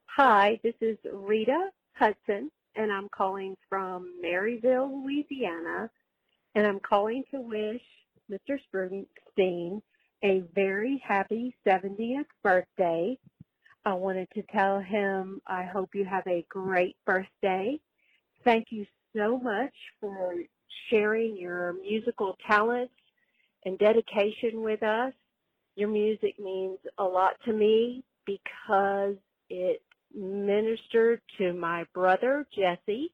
Hi, 0.08 0.60
this 0.63 0.74
is 0.82 0.98
Rita 1.13 1.70
Hudson 1.94 2.50
and 2.75 2.92
I'm 2.92 3.10
calling 3.10 3.56
from 3.70 4.12
Maryville, 4.25 5.03
Louisiana 5.03 5.92
and 6.55 6.67
I'm 6.67 6.79
calling 6.79 7.24
to 7.31 7.41
wish 7.41 7.81
Mr. 8.31 8.60
Springsteen 8.74 9.81
a 10.24 10.43
very 10.53 11.03
happy 11.05 11.55
70th 11.67 12.25
birthday. 12.43 13.17
I 13.86 13.93
wanted 13.93 14.29
to 14.36 14.43
tell 14.43 14.79
him 14.79 15.41
I 15.45 15.63
hope 15.63 15.89
you 15.93 16.05
have 16.05 16.25
a 16.27 16.45
great 16.50 16.95
birthday. 17.05 17.79
Thank 18.43 18.67
you 18.69 18.86
so 19.15 19.38
much 19.38 19.74
for 20.00 20.36
sharing 20.89 21.38
your 21.38 21.74
musical 21.81 22.38
talents 22.48 22.93
and 23.65 23.77
dedication 23.77 24.62
with 24.62 24.83
us. 24.83 25.13
Your 25.75 25.89
music 25.89 26.39
means 26.39 26.77
a 26.98 27.03
lot 27.03 27.33
to 27.45 27.53
me 27.53 28.03
because 28.25 29.15
it 29.50 29.81
ministered 30.15 31.19
to 31.38 31.53
my 31.53 31.86
brother 31.93 32.45
Jesse 32.55 33.12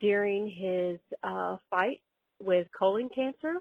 during 0.00 0.48
his 0.48 0.98
uh, 1.22 1.56
fight 1.68 2.00
with 2.40 2.66
colon 2.78 3.08
cancer. 3.14 3.54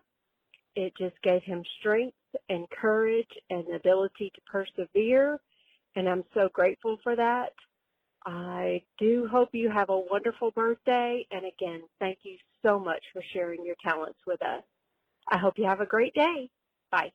It 0.76 0.94
just 0.98 1.16
gave 1.24 1.44
him 1.44 1.64
strength 1.80 2.16
and 2.50 2.70
courage 2.70 3.30
and 3.50 3.66
the 3.68 3.76
ability 3.76 4.32
to 4.36 4.42
persevere. 4.42 5.40
And 5.96 6.08
I'm 6.08 6.24
so 6.34 6.50
grateful 6.54 6.98
for 7.04 7.16
that. 7.16 7.54
I 8.26 8.84
do 9.00 9.28
hope 9.32 9.50
you 9.54 9.70
have 9.70 9.90
a 9.90 10.00
wonderful 10.00 10.52
birthday. 10.52 11.26
And 11.32 11.46
again, 11.46 11.82
thank 12.00 12.20
you 12.24 12.38
so 12.64 12.80
much 12.80 13.04
for 13.14 13.22
sharing 13.34 13.66
your 13.66 13.76
talents 13.84 14.20
with 14.28 14.42
us. 14.42 14.64
I 15.30 15.38
hope 15.38 15.58
you 15.58 15.66
have 15.66 15.82
a 15.82 15.86
great 15.86 16.14
day. 16.14 16.50
Bye. 16.92 17.12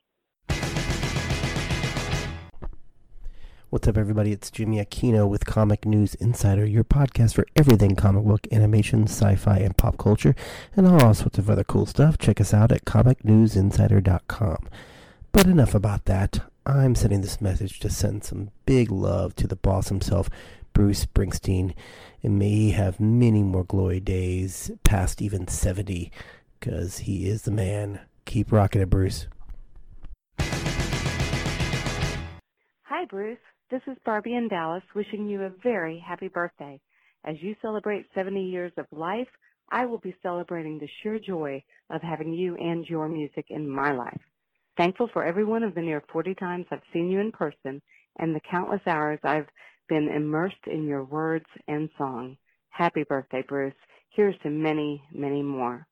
What's 3.75 3.89
up, 3.89 3.99
everybody? 3.99 4.31
It's 4.31 4.53
Jimmy 4.53 4.77
Aquino 4.77 5.29
with 5.29 5.47
Comic 5.47 5.85
News 5.85 6.15
Insider, 6.15 6.65
your 6.65 6.85
podcast 6.85 7.35
for 7.35 7.45
everything 7.57 7.97
comic 7.97 8.23
book, 8.23 8.47
animation, 8.53 9.09
sci 9.09 9.35
fi, 9.35 9.57
and 9.57 9.77
pop 9.77 9.99
culture, 9.99 10.37
and 10.77 10.87
all 10.87 11.13
sorts 11.13 11.39
of 11.41 11.51
other 11.51 11.65
cool 11.65 11.85
stuff. 11.85 12.17
Check 12.17 12.41
us 12.41 12.55
out 12.55 12.71
at 12.71 12.85
comicnewsinsider.com. 12.85 14.69
But 15.33 15.47
enough 15.49 15.75
about 15.75 16.05
that. 16.05 16.39
I'm 16.65 16.95
sending 16.95 17.23
this 17.23 17.41
message 17.41 17.81
to 17.81 17.91
send 17.91 18.23
some 18.23 18.53
big 18.65 18.93
love 18.93 19.35
to 19.35 19.49
the 19.49 19.57
boss 19.57 19.89
himself, 19.89 20.31
Bruce 20.73 21.07
Springsteen, 21.07 21.75
and 22.23 22.39
may 22.39 22.51
he 22.51 22.71
have 22.71 23.01
many 23.01 23.43
more 23.43 23.65
glory 23.65 23.99
days 23.99 24.71
past 24.85 25.21
even 25.21 25.49
70, 25.49 26.13
because 26.61 26.99
he 26.99 27.29
is 27.29 27.43
the 27.43 27.51
man. 27.51 27.99
Keep 28.25 28.53
rocking 28.53 28.83
it, 28.83 28.91
Bruce. 28.91 29.27
Hi, 32.85 33.05
Bruce. 33.07 33.39
This 33.71 33.81
is 33.87 33.97
Barbie 34.05 34.35
in 34.35 34.49
Dallas 34.49 34.83
wishing 34.95 35.27
you 35.27 35.43
a 35.43 35.53
very 35.63 35.99
happy 35.99 36.29
birthday. 36.29 36.79
As 37.25 37.37
you 37.41 37.57
celebrate 37.63 38.05
70 38.15 38.43
years 38.43 38.73
of 38.77 38.85
life, 38.93 39.29
I 39.71 39.87
will 39.87 39.99
be 39.99 40.15
celebrating 40.23 40.79
the 40.79 40.89
sheer 41.03 41.19
joy 41.19 41.65
of 41.89 42.03
having 42.03 42.35
you 42.35 42.57
and 42.57 42.87
your 42.87 43.09
music 43.09 43.47
in 43.49 43.67
my 43.67 43.93
life. 43.93 44.21
Thankful 44.77 45.09
for 45.15 45.25
every 45.25 45.47
one 45.47 45.63
of 45.63 45.75
the 45.75 45.81
near 45.81 46.03
40 46.13 46.35
times 46.35 46.67
I've 46.71 46.83
seen 46.93 47.09
you 47.09 47.21
in 47.21 47.33
person 47.33 47.81
and 48.19 48.35
the 48.35 48.41
countless 48.51 48.83
hours 48.87 49.19
I've 49.25 49.49
been 49.89 50.11
immersed 50.15 50.67
in 50.67 50.87
your 50.87 51.05
words 51.05 51.47
and 51.67 51.89
song. 51.97 52.37
Happy 52.69 53.03
birthday, 53.09 53.43
Bruce. 53.49 53.73
Here's 54.11 54.39
to 54.43 54.51
many, 54.51 55.03
many 55.11 55.43
more. 55.43 55.87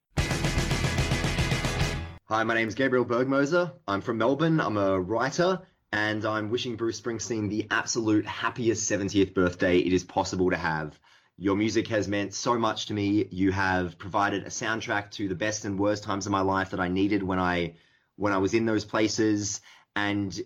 Hi, 2.26 2.44
my 2.44 2.54
name 2.54 2.68
is 2.68 2.74
Gabriel 2.74 3.06
Bergmoser. 3.06 3.72
I'm 3.88 4.02
from 4.02 4.18
Melbourne. 4.18 4.60
I'm 4.60 4.76
a 4.76 5.00
writer 5.00 5.62
and 5.92 6.24
I'm 6.24 6.50
wishing 6.50 6.76
Bruce 6.76 7.00
Springsteen 7.00 7.50
the 7.50 7.66
absolute 7.70 8.26
happiest 8.26 8.90
70th 8.90 9.34
birthday 9.34 9.78
it 9.78 9.92
is 9.92 10.04
possible 10.04 10.50
to 10.50 10.56
have. 10.56 10.98
Your 11.36 11.56
music 11.56 11.88
has 11.88 12.08
meant 12.08 12.34
so 12.34 12.58
much 12.58 12.86
to 12.86 12.94
me. 12.94 13.28
You 13.30 13.52
have 13.52 13.98
provided 13.98 14.44
a 14.44 14.50
soundtrack 14.50 15.10
to 15.12 15.28
the 15.28 15.34
best 15.34 15.64
and 15.64 15.78
worst 15.78 16.04
times 16.04 16.26
of 16.26 16.32
my 16.32 16.40
life 16.40 16.70
that 16.70 16.80
I 16.80 16.88
needed 16.88 17.22
when 17.22 17.38
I 17.38 17.74
when 18.16 18.32
I 18.32 18.38
was 18.38 18.54
in 18.54 18.66
those 18.66 18.84
places 18.84 19.60
and 19.94 20.38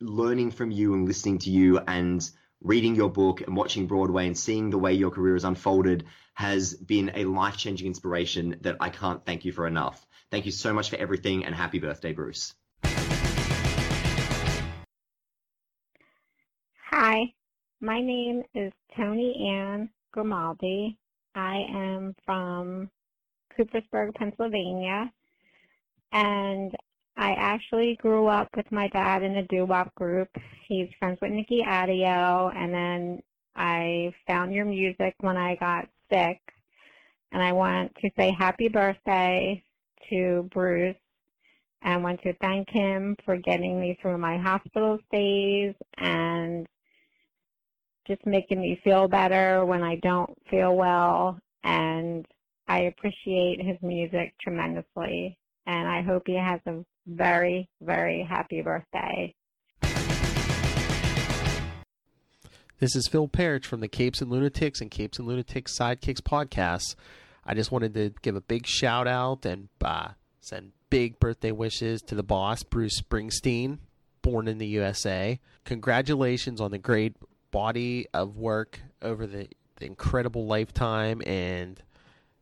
learning 0.00 0.50
from 0.50 0.70
you 0.70 0.94
and 0.94 1.06
listening 1.06 1.38
to 1.38 1.50
you 1.50 1.78
and 1.78 2.28
reading 2.62 2.94
your 2.94 3.10
book 3.10 3.42
and 3.42 3.56
watching 3.56 3.86
Broadway 3.86 4.26
and 4.26 4.38
seeing 4.38 4.70
the 4.70 4.78
way 4.78 4.94
your 4.94 5.10
career 5.10 5.34
has 5.34 5.44
unfolded 5.44 6.04
has 6.34 6.74
been 6.74 7.12
a 7.14 7.24
life 7.24 7.56
changing 7.56 7.86
inspiration 7.86 8.56
that 8.62 8.76
I 8.80 8.90
can't 8.90 9.24
thank 9.24 9.44
you 9.44 9.52
for 9.52 9.66
enough. 9.66 10.06
Thank 10.30 10.46
you 10.46 10.52
so 10.52 10.72
much 10.72 10.90
for 10.90 10.96
everything 10.96 11.44
and 11.44 11.54
happy 11.54 11.78
birthday, 11.78 12.12
Bruce. 12.12 12.54
Hi, 16.96 17.24
my 17.80 18.00
name 18.00 18.44
is 18.54 18.72
Tony 18.96 19.50
Ann 19.50 19.90
Grimaldi. 20.12 20.96
I 21.34 21.66
am 21.68 22.14
from 22.24 22.88
Coopersburg, 23.58 24.14
Pennsylvania, 24.14 25.12
and 26.12 26.72
I 27.16 27.32
actually 27.32 27.96
grew 28.00 28.28
up 28.28 28.48
with 28.56 28.70
my 28.70 28.86
dad 28.90 29.24
in 29.24 29.38
a 29.38 29.46
doo-wop 29.48 29.92
group. 29.96 30.28
He's 30.68 30.86
friends 31.00 31.18
with 31.20 31.32
Nicky 31.32 31.64
Addeo, 31.66 32.54
and 32.54 32.72
then 32.72 33.22
I 33.56 34.14
found 34.28 34.54
your 34.54 34.64
music 34.64 35.16
when 35.18 35.36
I 35.36 35.56
got 35.56 35.88
sick, 36.12 36.38
and 37.32 37.42
I 37.42 37.50
want 37.50 37.92
to 38.02 38.10
say 38.16 38.30
happy 38.38 38.68
birthday 38.68 39.64
to 40.10 40.48
Bruce 40.54 40.94
and 41.82 42.04
want 42.04 42.22
to 42.22 42.34
thank 42.34 42.70
him 42.70 43.16
for 43.24 43.36
getting 43.36 43.80
me 43.80 43.98
through 44.00 44.16
my 44.16 44.38
hospital 44.38 45.00
stays 45.08 45.74
and 45.98 46.68
just 48.06 48.24
making 48.26 48.60
me 48.60 48.80
feel 48.84 49.08
better 49.08 49.64
when 49.64 49.82
I 49.82 49.96
don't 49.96 50.30
feel 50.50 50.76
well. 50.76 51.38
And 51.62 52.26
I 52.68 52.80
appreciate 52.80 53.62
his 53.62 53.76
music 53.82 54.34
tremendously. 54.40 55.38
And 55.66 55.88
I 55.88 56.02
hope 56.02 56.24
he 56.26 56.36
has 56.36 56.60
a 56.66 56.84
very, 57.06 57.68
very 57.80 58.22
happy 58.22 58.60
birthday. 58.60 59.34
This 62.80 62.96
is 62.96 63.08
Phil 63.08 63.28
Parrish 63.28 63.64
from 63.64 63.80
the 63.80 63.88
Capes 63.88 64.20
and 64.20 64.30
Lunatics 64.30 64.80
and 64.80 64.90
Capes 64.90 65.18
and 65.18 65.26
Lunatics 65.26 65.78
Sidekicks 65.78 66.20
podcast. 66.20 66.96
I 67.46 67.54
just 67.54 67.72
wanted 67.72 67.94
to 67.94 68.12
give 68.20 68.36
a 68.36 68.40
big 68.40 68.66
shout 68.66 69.06
out 69.06 69.46
and 69.46 69.68
uh, 69.82 70.08
send 70.40 70.72
big 70.90 71.18
birthday 71.18 71.52
wishes 71.52 72.02
to 72.02 72.14
the 72.14 72.22
boss, 72.22 72.62
Bruce 72.62 73.00
Springsteen, 73.00 73.78
born 74.22 74.48
in 74.48 74.58
the 74.58 74.66
USA. 74.66 75.40
Congratulations 75.64 76.60
on 76.60 76.72
the 76.72 76.78
great 76.78 77.16
body 77.54 78.04
of 78.12 78.36
work 78.36 78.80
over 79.00 79.28
the, 79.28 79.46
the 79.76 79.86
incredible 79.86 80.44
lifetime 80.44 81.22
and 81.24 81.80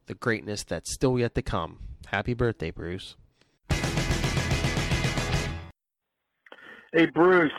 the 0.07 0.15
greatness 0.15 0.65
that's 0.65 0.91
still 0.91 1.19
yet 1.19 1.35
to 1.35 1.43
come. 1.43 1.79
Happy 2.07 2.33
birthday, 2.33 2.71
Bruce. 2.71 3.15
Hey, 6.95 7.07
Bruce, 7.13 7.53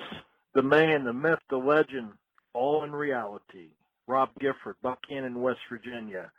the 0.55 0.63
man, 0.63 1.03
the 1.03 1.13
myth, 1.13 1.37
the 1.51 1.57
legend, 1.57 2.09
all 2.53 2.83
in 2.83 2.91
reality. 2.91 3.69
Rob 4.07 4.29
Gifford, 4.39 4.75
Buchanan, 4.81 5.39
West 5.39 5.59
Virginia. 5.69 6.31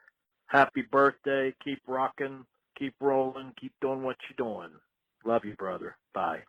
Happy 0.47 0.83
birthday. 0.83 1.55
Keep 1.65 1.83
rocking. 1.87 2.45
Keep 2.77 2.95
rolling. 3.01 3.53
Keep 3.61 3.73
doing 3.81 4.03
what 4.03 4.17
you're 4.29 4.49
doing. 4.49 4.71
Love 5.25 5.45
you, 5.45 5.55
brother. 5.55 5.97
Bye. 6.13 6.41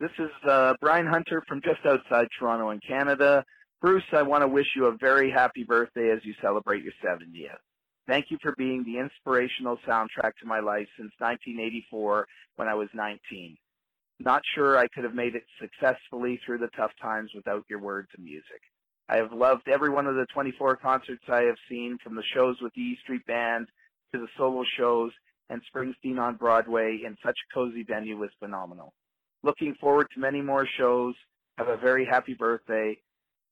This 0.00 0.10
is 0.18 0.30
uh, 0.48 0.74
Brian 0.80 1.06
Hunter 1.06 1.42
from 1.46 1.60
just 1.62 1.86
outside 1.86 2.26
Toronto 2.36 2.70
in 2.70 2.80
Canada. 2.80 3.44
Bruce, 3.80 4.02
I 4.12 4.22
want 4.22 4.42
to 4.42 4.48
wish 4.48 4.66
you 4.74 4.86
a 4.86 4.96
very 4.96 5.30
happy 5.30 5.62
birthday 5.62 6.10
as 6.10 6.18
you 6.24 6.34
celebrate 6.42 6.82
your 6.82 6.92
70th. 7.04 7.58
Thank 8.08 8.26
you 8.30 8.38
for 8.42 8.54
being 8.58 8.82
the 8.82 8.98
inspirational 8.98 9.78
soundtrack 9.86 10.32
to 10.40 10.46
my 10.46 10.58
life 10.58 10.88
since 10.96 11.12
1984 11.18 12.26
when 12.56 12.66
I 12.66 12.74
was 12.74 12.88
19. 12.92 13.56
Not 14.18 14.42
sure 14.54 14.76
I 14.76 14.88
could 14.88 15.04
have 15.04 15.14
made 15.14 15.36
it 15.36 15.44
successfully 15.60 16.40
through 16.44 16.58
the 16.58 16.70
tough 16.76 16.92
times 17.00 17.30
without 17.34 17.64
your 17.70 17.80
words 17.80 18.08
and 18.16 18.24
music. 18.24 18.60
I 19.08 19.16
have 19.16 19.32
loved 19.32 19.68
every 19.68 19.90
one 19.90 20.06
of 20.06 20.16
the 20.16 20.26
24 20.34 20.76
concerts 20.76 21.22
I 21.28 21.42
have 21.42 21.56
seen, 21.68 21.98
from 22.02 22.16
the 22.16 22.22
shows 22.34 22.56
with 22.60 22.74
the 22.74 22.82
E 22.82 22.98
Street 23.02 23.24
Band 23.26 23.68
to 24.12 24.18
the 24.18 24.28
solo 24.36 24.64
shows, 24.76 25.12
and 25.50 25.62
Springsteen 25.72 26.18
on 26.18 26.34
Broadway 26.34 27.00
in 27.06 27.16
such 27.24 27.36
a 27.38 27.54
cozy 27.54 27.84
venue 27.84 28.16
was 28.16 28.30
phenomenal. 28.40 28.92
Looking 29.44 29.74
forward 29.74 30.08
to 30.14 30.20
many 30.20 30.40
more 30.40 30.66
shows. 30.78 31.14
Have 31.58 31.68
a 31.68 31.76
very 31.76 32.06
happy 32.06 32.32
birthday. 32.32 32.96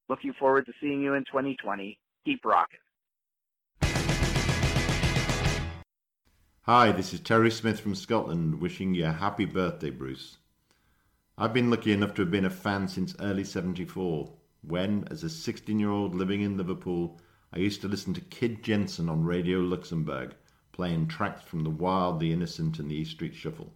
Looking 0.09 0.33
forward 0.33 0.65
to 0.65 0.73
seeing 0.81 1.03
you 1.03 1.13
in 1.13 1.25
2020. 1.27 1.99
Keep 2.25 2.47
rocking. 2.47 2.79
Hi, 6.63 6.93
this 6.93 7.13
is 7.13 7.21
Terry 7.21 7.51
Smith 7.51 7.81
from 7.81 7.95
Scotland, 7.95 8.59
wishing 8.59 8.95
you 8.95 9.05
a 9.05 9.13
happy 9.13 9.45
birthday, 9.45 9.91
Bruce. 9.91 10.39
I've 11.37 11.53
been 11.53 11.69
lucky 11.69 11.93
enough 11.93 12.15
to 12.15 12.23
have 12.23 12.31
been 12.31 12.47
a 12.47 12.51
fan 12.51 12.89
since 12.89 13.15
early 13.21 13.45
74, 13.45 14.33
when, 14.63 15.07
as 15.11 15.25
a 15.25 15.29
16 15.29 15.79
year 15.79 15.91
old 15.91 16.15
living 16.15 16.41
in 16.41 16.57
Liverpool, 16.57 17.21
I 17.53 17.59
used 17.59 17.83
to 17.83 17.89
listen 17.89 18.15
to 18.15 18.23
Kid 18.23 18.63
Jensen 18.63 19.11
on 19.11 19.25
Radio 19.25 19.59
Luxembourg, 19.59 20.35
playing 20.73 21.09
tracks 21.09 21.43
from 21.43 21.65
The 21.65 21.71
Wild, 21.71 22.19
The 22.19 22.33
Innocent, 22.33 22.79
and 22.79 22.91
The 22.91 22.95
East 22.95 23.11
Street 23.11 23.35
Shuffle. 23.35 23.75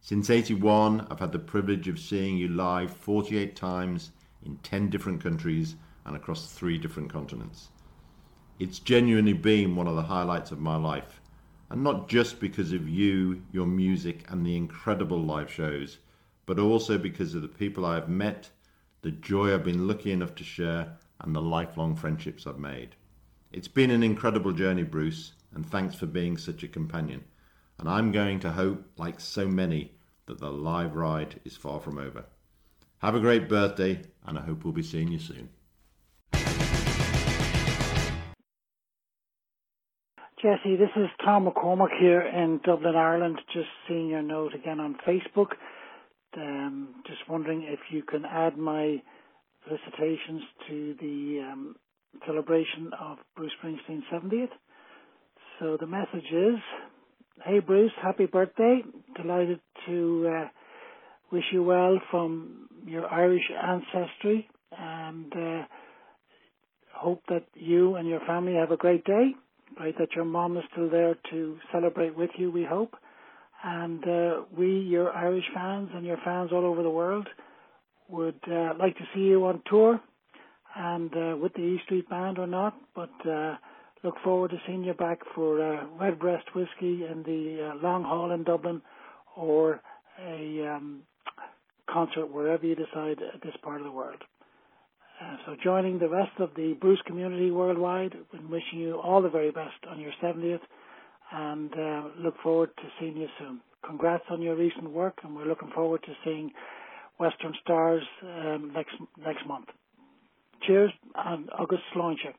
Since 0.00 0.30
81, 0.30 1.06
I've 1.10 1.20
had 1.20 1.32
the 1.32 1.38
privilege 1.38 1.86
of 1.86 1.98
seeing 1.98 2.36
you 2.36 2.48
live 2.48 2.90
48 2.90 3.54
times 3.54 4.10
in 4.44 4.56
10 4.58 4.90
different 4.90 5.22
countries 5.22 5.76
and 6.04 6.16
across 6.16 6.52
three 6.52 6.78
different 6.78 7.12
continents. 7.12 7.68
It's 8.58 8.78
genuinely 8.78 9.34
been 9.34 9.76
one 9.76 9.86
of 9.86 9.96
the 9.96 10.02
highlights 10.02 10.52
of 10.52 10.58
my 10.58 10.76
life 10.76 11.20
and 11.70 11.84
not 11.84 12.08
just 12.08 12.40
because 12.40 12.72
of 12.72 12.88
you, 12.88 13.42
your 13.52 13.66
music, 13.66 14.24
and 14.28 14.44
the 14.44 14.56
incredible 14.56 15.22
live 15.22 15.50
shows, 15.50 15.98
but 16.44 16.58
also 16.58 16.98
because 16.98 17.34
of 17.34 17.42
the 17.42 17.48
people 17.48 17.86
I 17.86 17.94
have 17.94 18.08
met, 18.08 18.50
the 19.02 19.12
joy 19.12 19.54
I've 19.54 19.64
been 19.64 19.86
lucky 19.86 20.10
enough 20.10 20.34
to 20.36 20.44
share, 20.44 20.96
and 21.20 21.34
the 21.34 21.40
lifelong 21.40 21.94
friendships 21.94 22.46
I've 22.46 22.58
made. 22.58 22.96
It's 23.52 23.68
been 23.68 23.92
an 23.92 24.02
incredible 24.02 24.52
journey, 24.52 24.82
Bruce, 24.82 25.34
and 25.54 25.64
thanks 25.64 25.94
for 25.94 26.06
being 26.06 26.36
such 26.36 26.64
a 26.64 26.68
companion. 26.68 27.22
And 27.80 27.88
I'm 27.88 28.12
going 28.12 28.40
to 28.40 28.52
hope, 28.52 28.84
like 28.98 29.18
so 29.20 29.48
many, 29.48 29.92
that 30.26 30.38
the 30.38 30.50
live 30.50 30.94
ride 30.94 31.40
is 31.46 31.56
far 31.56 31.80
from 31.80 31.96
over. 31.96 32.26
Have 32.98 33.14
a 33.14 33.20
great 33.20 33.48
birthday, 33.48 34.02
and 34.26 34.36
I 34.36 34.42
hope 34.42 34.64
we'll 34.64 34.74
be 34.74 34.82
seeing 34.82 35.08
you 35.08 35.18
soon. 35.18 35.48
Jesse, 40.42 40.76
this 40.76 40.90
is 40.94 41.08
Tom 41.24 41.46
McCormack 41.46 41.98
here 41.98 42.20
in 42.20 42.60
Dublin, 42.62 42.96
Ireland. 42.96 43.40
Just 43.50 43.68
seeing 43.88 44.08
your 44.08 44.22
note 44.22 44.54
again 44.54 44.78
on 44.78 44.98
Facebook. 45.08 45.52
Um, 46.36 46.96
just 47.06 47.20
wondering 47.30 47.62
if 47.62 47.80
you 47.90 48.02
can 48.02 48.26
add 48.26 48.58
my 48.58 49.02
felicitations 49.66 50.42
to 50.68 50.94
the 51.00 51.50
um, 51.50 51.76
celebration 52.26 52.90
of 53.00 53.16
Bruce 53.36 53.52
Springsteen's 53.62 54.04
70th. 54.12 54.50
So 55.58 55.78
the 55.80 55.86
message 55.86 56.30
is, 56.30 56.58
hey 57.44 57.60
Bruce, 57.60 57.92
happy 58.02 58.26
birthday. 58.26 58.82
Delighted 59.16 59.60
to 59.86 60.28
uh, 60.28 60.48
wish 61.32 61.44
you 61.52 61.62
well 61.62 61.98
from 62.10 62.68
your 62.86 63.06
Irish 63.12 63.50
ancestry 63.50 64.48
and 64.76 65.32
uh, 65.32 65.62
hope 66.94 67.22
that 67.28 67.44
you 67.54 67.96
and 67.96 68.08
your 68.08 68.20
family 68.26 68.54
have 68.54 68.70
a 68.70 68.76
great 68.76 69.04
day 69.04 69.34
right? 69.78 69.94
That 69.98 70.14
your 70.14 70.24
mom 70.24 70.56
is 70.56 70.64
still 70.72 70.90
there 70.90 71.16
to 71.30 71.56
celebrate 71.72 72.16
with 72.16 72.30
you, 72.36 72.50
we 72.50 72.64
hope. 72.64 72.94
And 73.62 74.02
uh, 74.06 74.42
we, 74.56 74.80
your 74.80 75.12
Irish 75.12 75.44
fans 75.54 75.90
and 75.94 76.04
your 76.04 76.16
fans 76.24 76.50
all 76.52 76.64
over 76.64 76.82
the 76.82 76.90
world, 76.90 77.28
would 78.08 78.40
uh, 78.50 78.72
like 78.78 78.96
to 78.96 79.04
see 79.14 79.20
you 79.20 79.44
on 79.46 79.62
tour 79.68 80.00
and 80.76 81.14
uh, 81.14 81.36
with 81.36 81.52
the 81.54 81.60
E 81.60 81.80
Street 81.84 82.08
Band 82.08 82.38
or 82.38 82.46
not, 82.46 82.74
but 82.94 83.10
uh, 83.28 83.56
look 84.02 84.14
forward 84.24 84.50
to 84.50 84.58
seeing 84.66 84.84
you 84.84 84.94
back 84.94 85.20
for 85.34 85.62
uh, 85.62 85.86
Redbreast 85.98 86.54
Whiskey 86.54 87.04
in 87.04 87.22
the 87.24 87.70
uh, 87.70 87.82
Long 87.82 88.04
Hall 88.04 88.32
in 88.32 88.44
Dublin 88.44 88.82
or 89.36 89.80
a 90.26 90.66
um, 90.66 91.02
concert 91.88 92.26
wherever 92.26 92.64
you 92.64 92.74
decide 92.74 93.18
at 93.34 93.42
this 93.42 93.54
part 93.62 93.80
of 93.80 93.84
the 93.84 93.92
world. 93.92 94.22
Uh, 95.20 95.36
so 95.44 95.56
joining 95.62 95.98
the 95.98 96.08
rest 96.08 96.32
of 96.38 96.50
the 96.56 96.74
Bruce 96.80 97.00
community 97.06 97.50
worldwide 97.50 98.14
and 98.32 98.48
wishing 98.48 98.78
you 98.78 98.94
all 98.94 99.20
the 99.20 99.28
very 99.28 99.50
best 99.50 99.76
on 99.88 100.00
your 100.00 100.12
70th 100.22 100.60
and 101.32 101.72
uh, 101.74 102.08
look 102.18 102.34
forward 102.42 102.70
to 102.76 102.82
seeing 102.98 103.16
you 103.16 103.28
soon. 103.38 103.60
Congrats 103.86 104.24
on 104.30 104.40
your 104.40 104.56
recent 104.56 104.90
work 104.90 105.18
and 105.22 105.36
we're 105.36 105.46
looking 105.46 105.70
forward 105.74 106.02
to 106.04 106.12
seeing 106.24 106.50
Western 107.18 107.52
Stars 107.62 108.02
um, 108.22 108.72
next 108.74 108.94
next 109.22 109.46
month. 109.46 109.66
Cheers 110.66 110.90
and 111.14 111.50
August 111.58 111.82
Sláinte. 111.94 112.32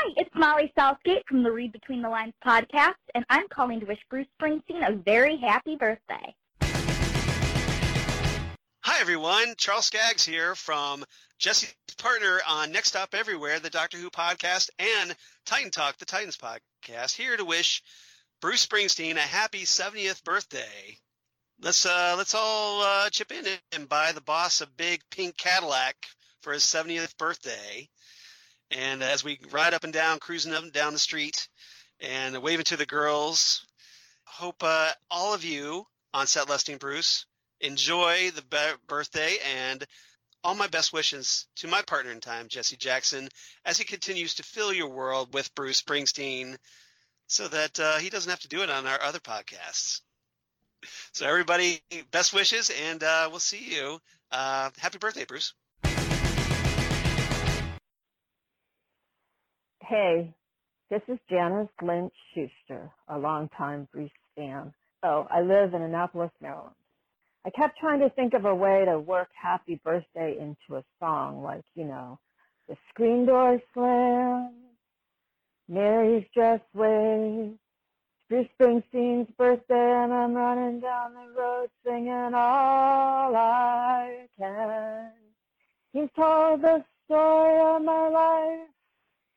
Hi, 0.00 0.12
it's 0.16 0.30
Molly 0.36 0.72
Southgate 0.78 1.26
from 1.26 1.42
the 1.42 1.50
Read 1.50 1.72
Between 1.72 2.02
the 2.02 2.08
Lines 2.08 2.34
podcast, 2.46 2.94
and 3.16 3.24
I'm 3.30 3.48
calling 3.48 3.80
to 3.80 3.86
wish 3.86 3.98
Bruce 4.08 4.28
Springsteen 4.40 4.88
a 4.88 4.92
very 4.94 5.36
happy 5.36 5.74
birthday. 5.74 6.36
Hi, 8.82 9.00
everyone. 9.00 9.54
Charles 9.56 9.86
Skaggs 9.86 10.24
here 10.24 10.54
from 10.54 11.04
Jesse's 11.40 11.74
partner 11.98 12.38
on 12.46 12.70
Next 12.70 12.90
Stop 12.90 13.12
Everywhere, 13.12 13.58
the 13.58 13.70
Doctor 13.70 13.98
Who 13.98 14.08
podcast, 14.08 14.70
and 14.78 15.16
Titan 15.44 15.72
Talk, 15.72 15.96
the 15.98 16.04
Titans 16.04 16.36
podcast, 16.36 17.16
here 17.16 17.36
to 17.36 17.44
wish 17.44 17.82
Bruce 18.40 18.64
Springsteen 18.64 19.16
a 19.16 19.20
happy 19.20 19.64
70th 19.64 20.22
birthday. 20.22 20.96
let's 21.60 21.84
uh, 21.84 22.14
let's 22.16 22.36
all 22.36 22.82
uh, 22.82 23.10
chip 23.10 23.32
in 23.32 23.46
and 23.72 23.88
buy 23.88 24.12
the 24.12 24.20
boss 24.20 24.60
a 24.60 24.68
big 24.68 25.00
pink 25.10 25.36
Cadillac 25.36 25.96
for 26.40 26.52
his 26.52 26.62
70th 26.62 27.16
birthday. 27.16 27.88
And 28.70 29.02
as 29.02 29.24
we 29.24 29.40
ride 29.50 29.74
up 29.74 29.84
and 29.84 29.92
down, 29.92 30.18
cruising 30.18 30.52
up 30.52 30.62
and 30.62 30.72
down 30.72 30.92
the 30.92 30.98
street, 30.98 31.48
and 32.00 32.42
waving 32.42 32.64
to 32.66 32.76
the 32.76 32.86
girls, 32.86 33.66
hope 34.24 34.62
uh, 34.62 34.92
all 35.10 35.34
of 35.34 35.44
you 35.44 35.86
on 36.14 36.26
Set 36.26 36.48
Lusting 36.48 36.78
Bruce 36.78 37.26
enjoy 37.60 38.30
the 38.30 38.42
be- 38.42 38.86
birthday 38.86 39.36
and 39.44 39.84
all 40.44 40.54
my 40.54 40.68
best 40.68 40.92
wishes 40.92 41.46
to 41.56 41.66
my 41.66 41.82
partner 41.82 42.12
in 42.12 42.20
time, 42.20 42.48
Jesse 42.48 42.76
Jackson, 42.76 43.28
as 43.64 43.76
he 43.76 43.84
continues 43.84 44.34
to 44.34 44.42
fill 44.44 44.72
your 44.72 44.88
world 44.88 45.34
with 45.34 45.54
Bruce 45.54 45.82
Springsteen 45.82 46.56
so 47.26 47.48
that 47.48 47.78
uh, 47.80 47.98
he 47.98 48.10
doesn't 48.10 48.30
have 48.30 48.40
to 48.40 48.48
do 48.48 48.62
it 48.62 48.70
on 48.70 48.86
our 48.86 49.00
other 49.02 49.18
podcasts. 49.18 50.00
So, 51.12 51.26
everybody, 51.26 51.82
best 52.12 52.32
wishes, 52.32 52.70
and 52.70 53.02
uh, 53.02 53.28
we'll 53.30 53.40
see 53.40 53.74
you. 53.74 54.00
Uh, 54.30 54.70
happy 54.78 54.98
birthday, 54.98 55.24
Bruce. 55.24 55.54
Hey, 59.88 60.34
this 60.90 61.00
is 61.08 61.18
Janice 61.30 61.70
Lynch 61.80 62.12
Schuster, 62.34 62.90
a 63.08 63.18
longtime 63.18 63.88
Bruce 63.90 64.10
fan. 64.36 64.74
Oh, 65.02 65.26
I 65.30 65.40
live 65.40 65.72
in 65.72 65.80
Annapolis, 65.80 66.30
Maryland. 66.42 66.74
I 67.46 67.48
kept 67.48 67.78
trying 67.78 68.00
to 68.00 68.10
think 68.10 68.34
of 68.34 68.44
a 68.44 68.54
way 68.54 68.84
to 68.84 68.98
work 68.98 69.30
happy 69.32 69.80
birthday 69.82 70.36
into 70.38 70.78
a 70.78 70.84
song, 71.00 71.42
like, 71.42 71.64
you 71.74 71.84
know, 71.86 72.18
the 72.68 72.76
screen 72.90 73.24
door 73.24 73.62
slams, 73.72 74.52
Mary's 75.70 76.26
dress 76.34 76.60
waves, 76.74 77.56
Bruce 78.28 78.48
Springsteen's 78.60 79.30
birthday, 79.38 80.02
and 80.02 80.12
I'm 80.12 80.34
running 80.34 80.80
down 80.80 81.14
the 81.14 81.32
road 81.34 81.70
singing 81.82 82.34
all 82.34 83.34
I 83.34 84.26
can. 84.38 85.12
He's 85.94 86.10
told 86.14 86.60
the 86.60 86.84
story 87.06 87.58
of 87.74 87.82
my 87.82 88.08
life. 88.08 88.68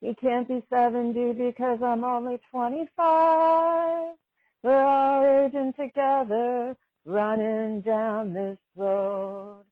He 0.01 0.15
can't 0.15 0.47
be 0.47 0.63
70 0.69 1.33
because 1.33 1.79
I'm 1.83 2.03
only 2.03 2.39
25. 2.49 4.15
We're 4.63 4.83
all 4.83 5.45
aging 5.45 5.73
together, 5.73 6.75
running 7.05 7.81
down 7.81 8.33
this 8.33 8.57
road. 8.75 9.63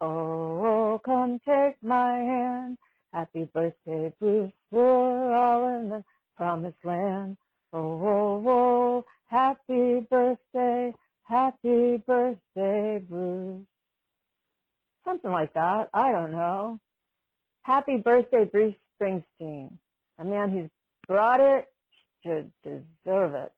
Oh, 0.00 1.00
come 1.04 1.40
take 1.46 1.82
my 1.82 2.18
hand. 2.18 2.76
Happy 3.14 3.44
birthday, 3.44 4.12
Bruce. 4.20 4.52
We're 4.70 5.34
all 5.34 5.68
in 5.78 5.88
the 5.88 6.04
promised 6.36 6.84
land. 6.84 7.38
Oh, 7.72 7.78
oh, 7.78 8.44
oh, 8.46 9.04
happy 9.28 10.06
birthday, 10.10 10.92
happy 11.24 12.02
birthday, 12.06 13.02
Bruce. 13.08 13.64
Something 15.04 15.30
like 15.30 15.54
that. 15.54 15.88
I 15.94 16.12
don't 16.12 16.32
know. 16.32 16.78
Happy 17.62 17.96
birthday, 17.96 18.44
Bruce 18.44 18.74
Springsteen. 19.02 19.78
A 20.18 20.24
man 20.24 20.50
who's 20.50 20.70
brought 21.08 21.40
it 21.40 21.66
should 22.24 22.52
deserve 22.62 23.34
it. 23.34 23.52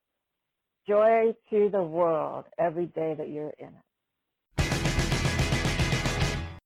Joy 0.88 1.34
to 1.50 1.68
the 1.70 1.82
world 1.82 2.44
every 2.58 2.86
day 2.86 3.14
that 3.14 3.28
you're 3.28 3.52
in 3.58 3.68
it. 3.68 3.74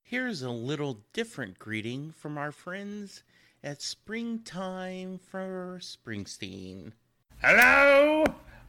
Here's 0.02 0.42
a 0.42 0.50
little 0.50 1.00
different 1.12 1.58
greeting 1.58 2.12
from 2.12 2.38
our 2.38 2.52
friends 2.52 3.24
at 3.62 3.82
Springtime 3.82 5.18
for 5.18 5.78
Springsteen. 5.82 6.92
Hello, 7.42 8.24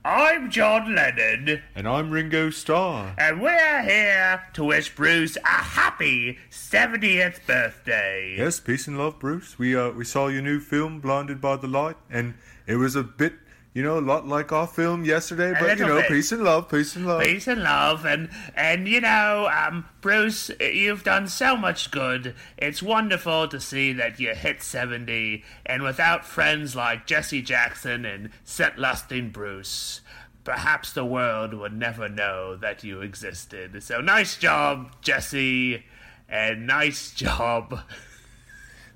I'm 0.05 0.49
John 0.49 0.95
Lennon. 0.95 1.61
And 1.75 1.85
I'm 1.85 2.09
Ringo 2.09 2.51
Starr. 2.51 3.15
And 3.17 3.41
we're 3.41 3.81
here 3.81 4.41
to 4.53 4.63
wish 4.63 4.95
Bruce 4.95 5.35
a 5.37 5.47
happy 5.47 6.37
70th 6.49 7.45
birthday. 7.45 8.35
Yes, 8.37 8.61
peace 8.61 8.87
and 8.87 8.97
love, 8.97 9.19
Bruce. 9.19 9.59
We 9.59 9.75
uh 9.75 9.89
we 9.91 10.05
saw 10.05 10.27
your 10.27 10.41
new 10.41 10.61
film, 10.61 11.01
Blinded 11.01 11.41
by 11.41 11.57
the 11.57 11.67
Light, 11.67 11.97
and 12.09 12.35
it 12.65 12.77
was 12.77 12.95
a 12.95 13.03
bit 13.03 13.33
you 13.73 13.83
know, 13.83 13.99
a 13.99 14.01
lot 14.01 14.27
like 14.27 14.51
our 14.51 14.65
film 14.65 15.05
yesterday, 15.05 15.53
but 15.59 15.77
you 15.77 15.85
know, 15.85 16.01
bit. 16.01 16.07
peace 16.09 16.31
and 16.31 16.43
love, 16.43 16.69
peace 16.69 16.95
and 16.95 17.05
love. 17.05 17.21
Peace 17.21 17.47
and 17.47 17.61
love, 17.61 18.03
and 18.03 18.29
and 18.55 18.87
you 18.87 18.99
know, 18.99 19.47
um, 19.53 19.85
Bruce, 20.01 20.49
you've 20.59 21.03
done 21.03 21.27
so 21.27 21.55
much 21.55 21.91
good. 21.91 22.33
It's 22.57 22.81
wonderful 22.81 23.47
to 23.47 23.59
see 23.59 23.93
that 23.93 24.19
you 24.19 24.33
hit 24.33 24.63
seventy, 24.63 25.43
and 25.65 25.83
without 25.83 26.25
friends 26.25 26.75
like 26.75 27.05
Jesse 27.05 27.43
Jackson 27.43 28.05
and 28.05 28.31
Set 28.43 28.79
Lusting 28.79 29.29
Bruce, 29.29 30.01
perhaps 30.43 30.91
the 30.91 31.05
world 31.05 31.53
would 31.53 31.73
never 31.73 32.09
know 32.09 32.55
that 32.55 32.83
you 32.83 33.01
existed. 33.01 33.83
So 33.83 34.01
nice 34.01 34.35
job, 34.35 34.95
Jesse, 35.01 35.83
and 36.27 36.65
nice 36.65 37.11
job. 37.15 37.81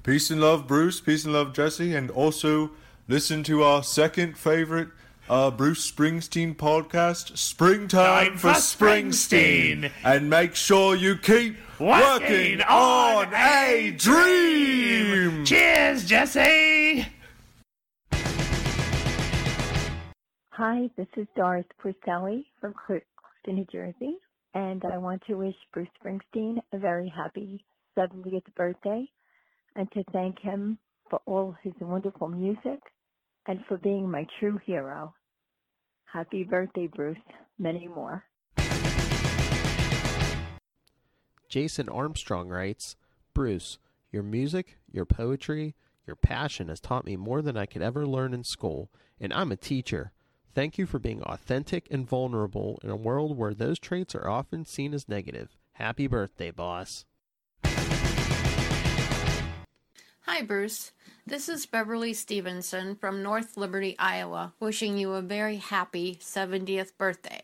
Peace 0.02 0.32
and 0.32 0.42
love, 0.42 0.68
Bruce. 0.68 1.00
Peace 1.00 1.26
and 1.26 1.34
love, 1.34 1.54
Jesse, 1.54 1.94
and 1.94 2.10
also 2.10 2.72
listen 3.08 3.44
to 3.44 3.64
our 3.64 3.84
second 3.84 4.38
favorite 4.38 4.90
uh, 5.30 5.52
Bruce 5.52 5.90
Springsteen 5.90 6.56
podcast, 6.56 7.38
Springtime 7.38 8.28
Time 8.28 8.38
for 8.38 8.54
for 8.54 8.60
Springsteen. 8.60 9.84
Springsteen. 9.84 9.92
And 10.04 10.30
make 10.30 10.56
sure 10.56 10.96
you 10.96 11.16
keep 11.16 11.58
Working 11.80 12.60
working 12.60 12.62
on 12.62 13.28
on 13.28 13.34
a 13.34 13.92
dream. 13.98 15.46
Cheers, 15.46 16.06
Jesse. 16.06 17.08
Hi, 20.52 20.90
this 20.98 21.08
is 21.18 21.26
Doris 21.36 21.66
Porcelli 21.84 22.46
from 22.62 22.74
Clifton, 22.86 23.06
New 23.48 23.66
Jersey, 23.72 24.18
and 24.54 24.84
I 24.86 24.98
want 24.98 25.24
to 25.28 25.34
wish 25.36 25.56
Bruce 25.74 25.88
Springsteen 26.04 26.60
a 26.72 26.78
very 26.78 27.12
happy 27.14 27.66
70th 27.98 28.54
birthday 28.56 29.10
and 29.76 29.92
to 29.94 30.04
thank 30.12 30.40
him 30.40 30.78
for 31.10 31.20
all 31.26 31.56
his 31.64 31.74
wonderful 31.82 32.28
music 32.28 32.80
and 33.48 33.60
for 33.68 33.78
being 33.78 34.10
my 34.10 34.26
true 34.40 34.60
hero. 34.66 35.14
Happy 36.06 36.44
birthday, 36.44 36.88
Bruce. 36.88 37.18
Many 37.58 37.88
more. 37.88 38.24
Jason 41.50 41.88
Armstrong 41.90 42.50
writes 42.50 42.96
Bruce, 43.34 43.78
your 44.12 44.24
music, 44.24 44.78
your 44.92 45.06
poetry, 45.06 45.76
your 46.06 46.16
passion 46.16 46.68
has 46.68 46.80
taught 46.80 47.06
me 47.06 47.16
more 47.16 47.42
than 47.42 47.58
I 47.58 47.66
could 47.66 47.82
ever 47.82 48.06
learn 48.06 48.34
in 48.34 48.44
school, 48.44 48.90
and 49.20 49.34
I'm 49.34 49.52
a 49.52 49.56
teacher. 49.56 50.12
Thank 50.54 50.78
you 50.78 50.86
for 50.86 51.00
being 51.00 51.24
authentic 51.24 51.88
and 51.90 52.08
vulnerable 52.08 52.80
in 52.84 52.90
a 52.90 52.96
world 52.96 53.38
where 53.38 53.54
those 53.54 53.80
traits 53.80 54.14
are 54.14 54.30
often 54.30 54.66
seen 54.66 54.94
as 54.94 55.10
negative. 55.10 55.58
Happy 55.74 56.06
birthday, 56.08 56.52
boss. 56.52 57.06
Hi, 60.26 60.42
Bruce. 60.42 60.94
This 61.28 61.50
is 61.50 61.66
Beverly 61.66 62.14
Stevenson 62.14 62.96
from 62.96 63.22
North 63.22 63.58
Liberty, 63.58 63.94
Iowa, 64.00 64.54
wishing 64.58 64.98
you 64.98 65.12
a 65.12 65.22
very 65.22 65.58
happy 65.58 66.18
70th 66.22 66.98
birthday. 66.98 67.42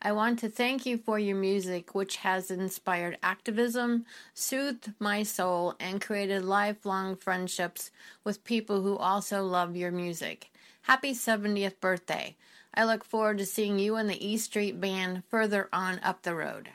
I 0.00 0.12
want 0.12 0.38
to 0.38 0.48
thank 0.48 0.86
you 0.86 0.96
for 0.96 1.18
your 1.18 1.36
music, 1.36 1.94
which 1.94 2.16
has 2.16 2.50
inspired 2.50 3.18
activism, 3.22 4.06
soothed 4.32 4.94
my 4.98 5.22
soul, 5.22 5.74
and 5.78 6.00
created 6.00 6.46
lifelong 6.46 7.14
friendships 7.16 7.90
with 8.24 8.42
people 8.42 8.80
who 8.80 8.96
also 8.96 9.44
love 9.44 9.76
your 9.76 9.92
music. 9.92 10.50
Happy 10.80 11.12
70th 11.12 11.78
birthday. 11.78 12.36
I 12.72 12.86
look 12.86 13.04
forward 13.04 13.36
to 13.36 13.44
seeing 13.44 13.78
you 13.78 13.96
and 13.96 14.08
the 14.08 14.26
E 14.26 14.38
Street 14.38 14.80
Band 14.80 15.24
further 15.28 15.68
on 15.74 16.00
up 16.02 16.22
the 16.22 16.34
road. 16.34 16.70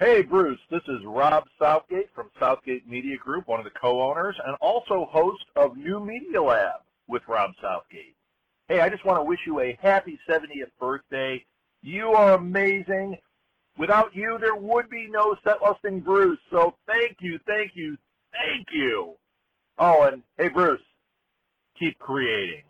Hey, 0.00 0.22
Bruce, 0.22 0.58
this 0.70 0.80
is 0.88 1.04
Rob 1.04 1.44
Southgate 1.58 2.08
from 2.14 2.30
Southgate 2.40 2.88
Media 2.88 3.18
Group, 3.18 3.46
one 3.48 3.60
of 3.60 3.64
the 3.64 3.78
co-owners 3.78 4.34
and 4.46 4.56
also 4.58 5.06
host 5.10 5.44
of 5.56 5.76
New 5.76 6.00
Media 6.00 6.40
Lab 6.40 6.80
with 7.06 7.20
Rob 7.28 7.50
Southgate. 7.60 8.16
Hey, 8.66 8.80
I 8.80 8.88
just 8.88 9.04
want 9.04 9.18
to 9.18 9.22
wish 9.22 9.40
you 9.46 9.60
a 9.60 9.78
happy 9.82 10.18
70th 10.26 10.70
birthday. 10.80 11.44
You 11.82 12.12
are 12.12 12.32
amazing. 12.32 13.18
Without 13.76 14.16
you, 14.16 14.38
there 14.40 14.56
would 14.56 14.88
be 14.88 15.06
no 15.06 15.36
Set 15.44 15.60
Lusting 15.60 16.00
Bruce. 16.00 16.38
So 16.50 16.76
thank 16.86 17.18
you, 17.20 17.38
thank 17.46 17.72
you, 17.74 17.98
thank 18.32 18.68
you. 18.72 19.16
Oh, 19.76 20.04
and 20.04 20.22
hey, 20.38 20.48
Bruce, 20.48 20.80
keep 21.78 21.98
creating. 21.98 22.62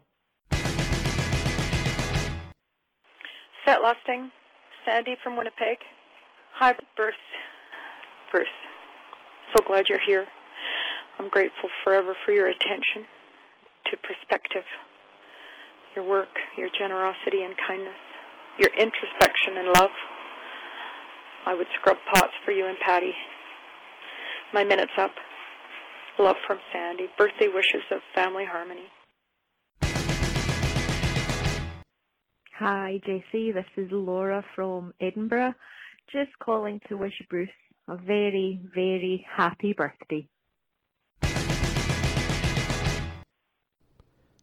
Set 3.64 3.83
Lusting, 3.83 4.33
Sandy 4.85 5.14
from 5.23 5.37
Winnipeg. 5.37 5.79
Hi, 6.55 6.75
Bruce. 6.97 7.15
Bruce, 8.31 8.47
so 9.55 9.65
glad 9.67 9.87
you're 9.89 10.05
here. 10.07 10.27
I'm 11.19 11.29
grateful 11.29 11.69
forever 11.85 12.15
for 12.25 12.33
your 12.33 12.49
attention 12.49 13.07
to 13.91 13.97
perspective, 13.97 14.65
your 15.97 16.05
work, 16.09 16.29
your 16.57 16.69
generosity 16.79 17.43
and 17.43 17.55
kindness, 17.67 17.99
your 18.59 18.71
introspection 18.71 19.57
and 19.59 19.69
love. 19.69 19.91
I 21.47 21.55
would 21.55 21.67
scrub 21.81 21.97
pots 22.13 22.33
for 22.45 22.53
you 22.53 22.67
and 22.67 22.77
Patti. 22.85 23.13
My 24.53 24.65
minute's 24.65 24.93
up. 24.99 25.13
Love 26.19 26.37
from 26.47 26.59
Sandy. 26.73 27.07
Birthday 27.17 27.49
wishes 27.49 27.83
of 27.91 28.01
family 28.15 28.45
harmony. 28.45 28.87
Hi, 32.59 33.01
JC. 33.07 33.55
This 33.55 33.65
is 33.77 33.91
Laura 33.91 34.45
from 34.55 34.93
Edinburgh. 35.01 35.55
Just 36.12 36.31
calling 36.42 36.81
to 36.88 36.96
wish 36.96 37.14
Bruce 37.29 37.49
a 37.88 37.96
very, 37.96 38.61
very 38.75 39.27
happy 39.37 39.73
birthday. 39.73 40.29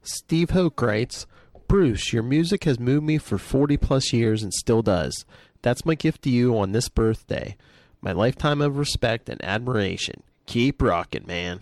Steve 0.01 0.51
Hoke 0.51 0.81
writes, 0.81 1.27
Bruce, 1.67 2.13
your 2.13 2.23
music 2.23 2.63
has 2.63 2.79
moved 2.79 3.05
me 3.05 3.17
for 3.17 3.37
40 3.37 3.75
plus 3.75 4.13
years 4.13 4.41
and 4.41 4.53
still 4.53 4.81
does. 4.81 5.25
That's 5.61 5.85
my 5.85 5.95
gift 5.95 6.21
to 6.21 6.29
you 6.29 6.57
on 6.57 6.71
this 6.71 6.87
birthday. 6.87 7.57
My 7.99 8.13
lifetime 8.13 8.61
of 8.61 8.77
respect 8.77 9.27
and 9.27 9.43
admiration. 9.43 10.23
Keep 10.45 10.81
rocking, 10.81 11.25
man. 11.27 11.59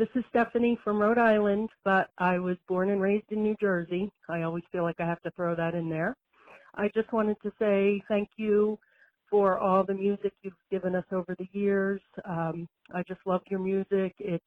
This 0.00 0.08
is 0.14 0.24
Stephanie 0.30 0.78
from 0.82 0.98
Rhode 0.98 1.18
Island, 1.18 1.68
but 1.84 2.08
I 2.16 2.38
was 2.38 2.56
born 2.66 2.88
and 2.88 3.02
raised 3.02 3.30
in 3.32 3.42
New 3.42 3.54
Jersey. 3.60 4.10
I 4.30 4.44
always 4.44 4.64
feel 4.72 4.82
like 4.82 4.98
I 4.98 5.04
have 5.04 5.20
to 5.24 5.30
throw 5.32 5.54
that 5.54 5.74
in 5.74 5.90
there. 5.90 6.16
I 6.74 6.90
just 6.94 7.12
wanted 7.12 7.36
to 7.42 7.52
say 7.58 8.02
thank 8.08 8.30
you 8.38 8.78
for 9.28 9.58
all 9.58 9.84
the 9.84 9.92
music 9.92 10.32
you've 10.40 10.54
given 10.70 10.94
us 10.94 11.04
over 11.12 11.36
the 11.38 11.46
years. 11.52 12.00
Um, 12.24 12.66
I 12.94 13.02
just 13.02 13.20
love 13.26 13.42
your 13.50 13.60
music. 13.60 14.14
It's 14.18 14.42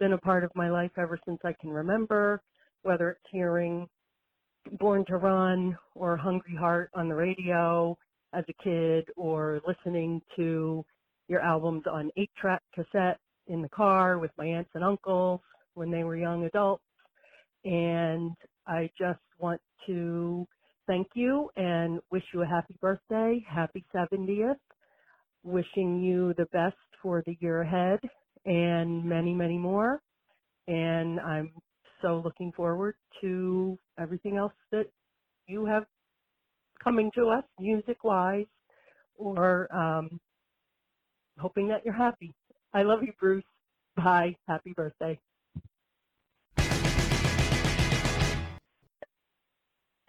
been 0.00 0.14
a 0.14 0.18
part 0.18 0.42
of 0.42 0.50
my 0.54 0.70
life 0.70 0.92
ever 0.96 1.20
since 1.26 1.40
I 1.44 1.52
can 1.60 1.68
remember, 1.68 2.40
whether 2.80 3.10
it's 3.10 3.30
hearing 3.30 3.86
Born 4.80 5.04
to 5.08 5.18
Run 5.18 5.76
or 5.96 6.16
Hungry 6.16 6.56
Heart 6.56 6.92
on 6.94 7.10
the 7.10 7.14
radio 7.14 7.94
as 8.32 8.44
a 8.48 8.62
kid 8.64 9.10
or 9.18 9.60
listening 9.66 10.22
to 10.36 10.82
your 11.28 11.42
albums 11.42 11.82
on 11.86 12.10
8 12.16 12.30
track 12.40 12.62
cassette 12.74 13.20
in 13.48 13.62
the 13.62 13.68
car 13.68 14.18
with 14.18 14.30
my 14.38 14.46
aunts 14.46 14.70
and 14.74 14.84
uncles 14.84 15.40
when 15.74 15.90
they 15.90 16.04
were 16.04 16.16
young 16.16 16.44
adults. 16.44 16.84
And 17.64 18.32
I 18.66 18.90
just 18.98 19.20
want 19.38 19.60
to 19.86 20.46
thank 20.86 21.08
you 21.14 21.50
and 21.56 22.00
wish 22.10 22.22
you 22.32 22.42
a 22.42 22.46
happy 22.46 22.74
birthday, 22.80 23.44
happy 23.48 23.84
70th. 23.94 24.56
Wishing 25.44 26.02
you 26.02 26.34
the 26.36 26.46
best 26.46 26.76
for 27.02 27.22
the 27.26 27.36
year 27.40 27.62
ahead 27.62 28.00
and 28.44 29.04
many, 29.04 29.32
many 29.34 29.56
more. 29.58 30.02
And 30.66 31.20
I'm 31.20 31.52
so 32.02 32.20
looking 32.24 32.52
forward 32.52 32.94
to 33.20 33.78
everything 33.98 34.36
else 34.36 34.52
that 34.72 34.86
you 35.46 35.64
have 35.66 35.84
coming 36.82 37.10
to 37.14 37.28
us 37.28 37.44
music 37.58 38.04
wise 38.04 38.46
or 39.16 39.72
um, 39.74 40.20
hoping 41.38 41.68
that 41.68 41.84
you're 41.84 41.94
happy. 41.94 42.34
I 42.72 42.82
love 42.82 43.02
you, 43.02 43.12
Bruce. 43.18 43.44
Bye. 43.96 44.36
Happy 44.46 44.72
birthday. 44.72 45.18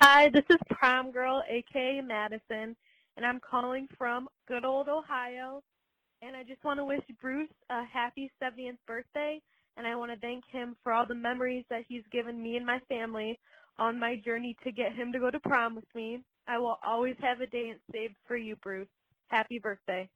Hi, 0.01 0.29
this 0.29 0.43
is 0.49 0.57
Prom 0.69 1.11
Girl, 1.11 1.43
aka 1.49 2.01
Madison, 2.01 2.75
and 3.17 3.25
I'm 3.25 3.39
calling 3.39 3.87
from 3.97 4.27
good 4.47 4.63
old 4.63 4.87
Ohio. 4.87 5.61
And 6.21 6.35
I 6.35 6.43
just 6.43 6.63
want 6.63 6.79
to 6.79 6.85
wish 6.85 7.01
Bruce 7.21 7.49
a 7.69 7.83
happy 7.85 8.31
70th 8.41 8.77
birthday, 8.85 9.41
and 9.77 9.87
I 9.87 9.95
want 9.95 10.11
to 10.11 10.19
thank 10.19 10.43
him 10.51 10.75
for 10.83 10.91
all 10.91 11.05
the 11.05 11.15
memories 11.15 11.63
that 11.69 11.83
he's 11.87 12.03
given 12.11 12.41
me 12.41 12.57
and 12.57 12.65
my 12.65 12.79
family 12.89 13.39
on 13.77 13.99
my 13.99 14.17
journey 14.17 14.55
to 14.63 14.71
get 14.71 14.93
him 14.93 15.13
to 15.13 15.19
go 15.19 15.31
to 15.31 15.39
prom 15.39 15.75
with 15.75 15.85
me. 15.95 16.21
I 16.47 16.57
will 16.57 16.77
always 16.85 17.15
have 17.21 17.39
a 17.39 17.47
dance 17.47 17.79
saved 17.91 18.15
for 18.27 18.35
you, 18.35 18.57
Bruce. 18.57 18.89
Happy 19.27 19.59
birthday. 19.59 20.09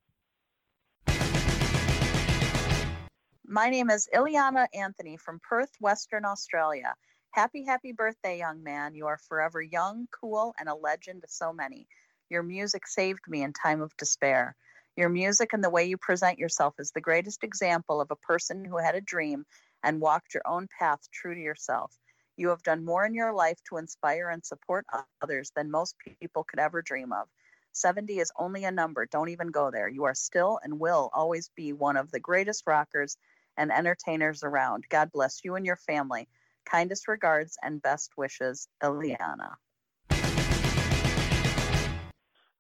My 3.46 3.70
name 3.70 3.90
is 3.90 4.08
Ileana 4.16 4.68
Anthony 4.74 5.18
from 5.18 5.42
Perth, 5.42 5.70
Western 5.82 6.24
Australia. 6.24 6.96
Happy, 7.32 7.66
happy 7.66 7.92
birthday, 7.92 8.38
young 8.38 8.64
man. 8.64 8.96
You 8.96 9.08
are 9.08 9.18
forever 9.18 9.62
young, 9.62 10.08
cool, 10.22 10.56
and 10.58 10.70
a 10.70 10.76
legend 10.76 11.24
to 11.24 11.28
so 11.28 11.52
many. 11.52 11.86
Your 12.30 12.42
music 12.42 12.88
saved 12.88 13.20
me 13.28 13.44
in 13.44 13.52
time 13.52 13.82
of 13.82 13.96
despair. 13.98 14.56
Your 14.96 15.10
music 15.10 15.52
and 15.52 15.62
the 15.62 15.70
way 15.70 15.84
you 15.86 15.98
present 15.98 16.40
yourself 16.40 16.76
is 16.80 16.92
the 16.92 17.02
greatest 17.02 17.44
example 17.44 18.00
of 18.00 18.12
a 18.12 18.16
person 18.16 18.64
who 18.64 18.78
had 18.78 18.96
a 18.96 19.02
dream 19.02 19.46
and 19.84 20.00
walked 20.00 20.34
your 20.34 20.44
own 20.48 20.70
path 20.80 21.02
true 21.12 21.36
to 21.36 21.42
yourself. 21.42 21.94
You 22.38 22.50
have 22.50 22.64
done 22.64 22.86
more 22.86 23.06
in 23.06 23.14
your 23.14 23.34
life 23.34 23.60
to 23.70 23.78
inspire 23.78 24.30
and 24.30 24.44
support 24.46 24.86
others 25.22 25.52
than 25.54 25.70
most 25.70 25.98
people 26.22 26.46
could 26.46 26.60
ever 26.60 26.82
dream 26.82 27.12
of. 27.12 27.28
70 27.74 28.20
is 28.20 28.32
only 28.38 28.64
a 28.64 28.72
number. 28.72 29.06
Don't 29.06 29.30
even 29.30 29.48
go 29.48 29.70
there. 29.70 29.90
You 29.90 30.06
are 30.06 30.16
still 30.16 30.60
and 30.64 30.80
will 30.80 31.10
always 31.14 31.50
be 31.56 31.74
one 31.74 31.98
of 31.98 32.10
the 32.12 32.20
greatest 32.20 32.64
rockers 32.68 33.18
and 33.58 33.72
entertainers 33.72 34.44
around. 34.44 34.86
God 34.90 35.12
bless 35.12 35.42
you 35.44 35.56
and 35.56 35.66
your 35.66 35.76
family. 35.76 36.28
Kindest 36.66 37.08
regards 37.08 37.58
and 37.62 37.82
best 37.82 38.12
wishes, 38.18 38.68
Eliana. 38.82 39.56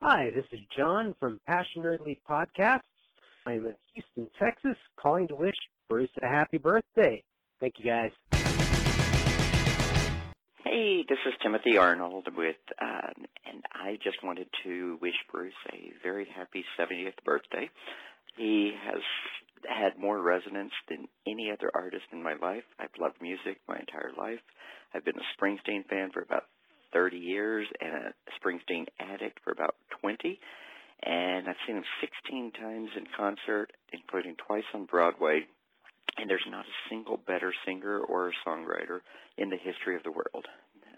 Hi, 0.01 0.31
this 0.35 0.45
is 0.51 0.59
John 0.75 1.15
from 1.19 1.39
Passionately 1.47 2.19
Podcasts. 2.29 2.81
I'm 3.45 3.65
in 3.65 3.75
Houston, 3.93 4.27
Texas, 4.37 4.77
calling 4.97 5.27
to 5.29 5.35
wish 5.35 5.55
Bruce 5.89 6.09
a 6.21 6.27
happy 6.27 6.57
birthday. 6.57 7.23
Thank 7.59 7.75
you, 7.77 7.85
guys. 7.85 8.11
Hey, 10.63 11.05
this 11.07 11.19
is 11.25 11.33
Timothy 11.41 11.77
Arnold 11.77 12.27
with, 12.35 12.55
um, 12.81 13.25
and 13.45 13.63
I 13.73 13.97
just 14.03 14.23
wanted 14.23 14.47
to 14.63 14.97
wish 15.01 15.13
Bruce 15.31 15.53
a 15.71 15.93
very 16.01 16.27
happy 16.35 16.65
70th 16.79 17.23
birthday. 17.23 17.69
He 18.37 18.73
has 18.85 19.01
had 19.67 19.97
more 19.97 20.21
resonance 20.21 20.73
than 20.89 21.07
any 21.27 21.51
other 21.51 21.71
artist 21.73 22.05
in 22.11 22.23
my 22.23 22.33
life. 22.41 22.63
I've 22.79 22.89
loved 22.99 23.21
music 23.21 23.59
my 23.67 23.77
entire 23.77 24.11
life. 24.17 24.39
I've 24.93 25.05
been 25.05 25.17
a 25.17 25.41
Springsteen 25.41 25.85
fan 25.87 26.11
for 26.13 26.21
about 26.21 26.43
30 26.93 27.17
years 27.17 27.67
and 27.81 27.93
a 27.93 28.13
Springsteen 28.39 28.85
addict 28.99 29.39
for 29.43 29.51
about 29.51 29.75
20. 30.01 30.39
And 31.03 31.49
I've 31.49 31.55
seen 31.67 31.77
him 31.77 31.83
16 32.01 32.51
times 32.51 32.89
in 32.97 33.05
concert, 33.17 33.71
including 33.91 34.35
twice 34.47 34.63
on 34.73 34.85
Broadway. 34.85 35.41
And 36.17 36.29
there's 36.29 36.45
not 36.49 36.65
a 36.65 36.89
single 36.89 37.17
better 37.17 37.53
singer 37.65 37.99
or 37.99 38.31
songwriter 38.45 38.99
in 39.37 39.49
the 39.49 39.57
history 39.57 39.95
of 39.95 40.03
the 40.03 40.11
world. 40.11 40.45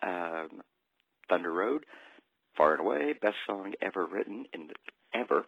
Um, 0.04 0.62
Thunder 1.30 1.52
Road, 1.52 1.86
far 2.58 2.74
and 2.74 2.82
away, 2.82 3.14
best 3.22 3.38
song 3.48 3.74
ever 3.82 4.06
written 4.06 4.46
in 4.54 4.68
the, 4.68 4.74
ever. 5.18 5.46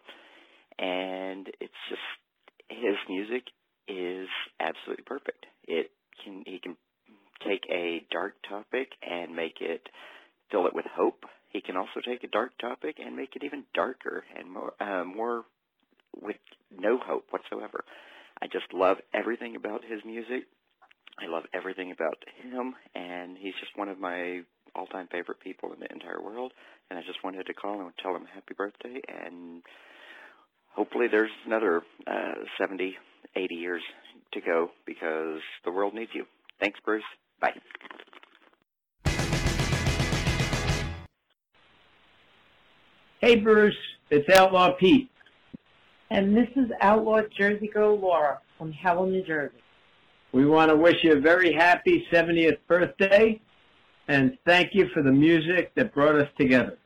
And 0.78 1.48
it's 1.60 1.72
just 1.88 2.00
his 2.68 2.96
music 3.08 3.44
is 3.88 4.28
absolutely 4.60 5.04
perfect. 5.04 5.46
It 5.66 5.90
can 6.22 6.44
he 6.46 6.58
can 6.58 6.76
take 7.46 7.64
a 7.70 8.04
dark 8.10 8.34
topic 8.48 8.88
and 9.02 9.34
make 9.34 9.60
it 9.60 9.88
fill 10.50 10.66
it 10.66 10.74
with 10.74 10.86
hope. 10.94 11.24
He 11.50 11.60
can 11.60 11.76
also 11.76 12.00
take 12.04 12.24
a 12.24 12.28
dark 12.28 12.56
topic 12.58 12.96
and 13.04 13.16
make 13.16 13.34
it 13.36 13.44
even 13.44 13.64
darker 13.74 14.24
and 14.36 14.50
more 14.50 14.74
uh, 14.80 15.04
more 15.04 15.44
with 16.20 16.36
no 16.76 16.98
hope 16.98 17.26
whatsoever. 17.30 17.84
I 18.40 18.46
just 18.46 18.72
love 18.72 18.98
everything 19.14 19.56
about 19.56 19.82
his 19.84 20.00
music. 20.04 20.44
I 21.20 21.26
love 21.26 21.44
everything 21.52 21.90
about 21.90 22.22
him, 22.42 22.74
and 22.94 23.36
he's 23.36 23.54
just 23.58 23.76
one 23.76 23.88
of 23.88 23.98
my 23.98 24.42
all-time 24.76 25.08
favorite 25.10 25.40
people 25.40 25.72
in 25.72 25.80
the 25.80 25.90
entire 25.92 26.22
world. 26.22 26.52
And 26.88 26.98
I 26.98 27.02
just 27.02 27.24
wanted 27.24 27.46
to 27.46 27.54
call 27.54 27.74
him 27.80 27.86
and 27.86 27.98
tell 28.00 28.14
him 28.14 28.26
happy 28.32 28.54
birthday 28.56 29.00
and 29.08 29.62
hopefully 30.78 31.08
there's 31.10 31.30
another 31.44 31.82
uh, 32.06 32.34
70, 32.56 32.96
80 33.34 33.54
years 33.56 33.82
to 34.32 34.40
go 34.40 34.70
because 34.86 35.40
the 35.64 35.72
world 35.72 35.92
needs 35.92 36.12
you. 36.14 36.24
Thanks, 36.60 36.78
Bruce. 36.84 37.02
Bye. 37.40 37.54
Hey, 43.20 43.34
Bruce. 43.36 43.74
It's 44.10 44.28
Outlaw 44.30 44.72
Pete. 44.78 45.10
And 46.10 46.34
this 46.34 46.48
is 46.54 46.70
Outlaw 46.80 47.22
Jersey 47.36 47.66
Girl 47.66 47.98
Laura 47.98 48.38
from 48.56 48.72
Howell, 48.72 49.06
New 49.06 49.24
Jersey. 49.24 49.56
We 50.32 50.46
want 50.46 50.70
to 50.70 50.76
wish 50.76 51.02
you 51.02 51.14
a 51.14 51.20
very 51.20 51.52
happy 51.52 52.06
70th 52.12 52.58
birthday 52.68 53.40
and 54.06 54.38
thank 54.46 54.74
you 54.74 54.88
for 54.94 55.02
the 55.02 55.12
music 55.12 55.74
that 55.74 55.92
brought 55.92 56.14
us 56.14 56.28
together. 56.38 56.78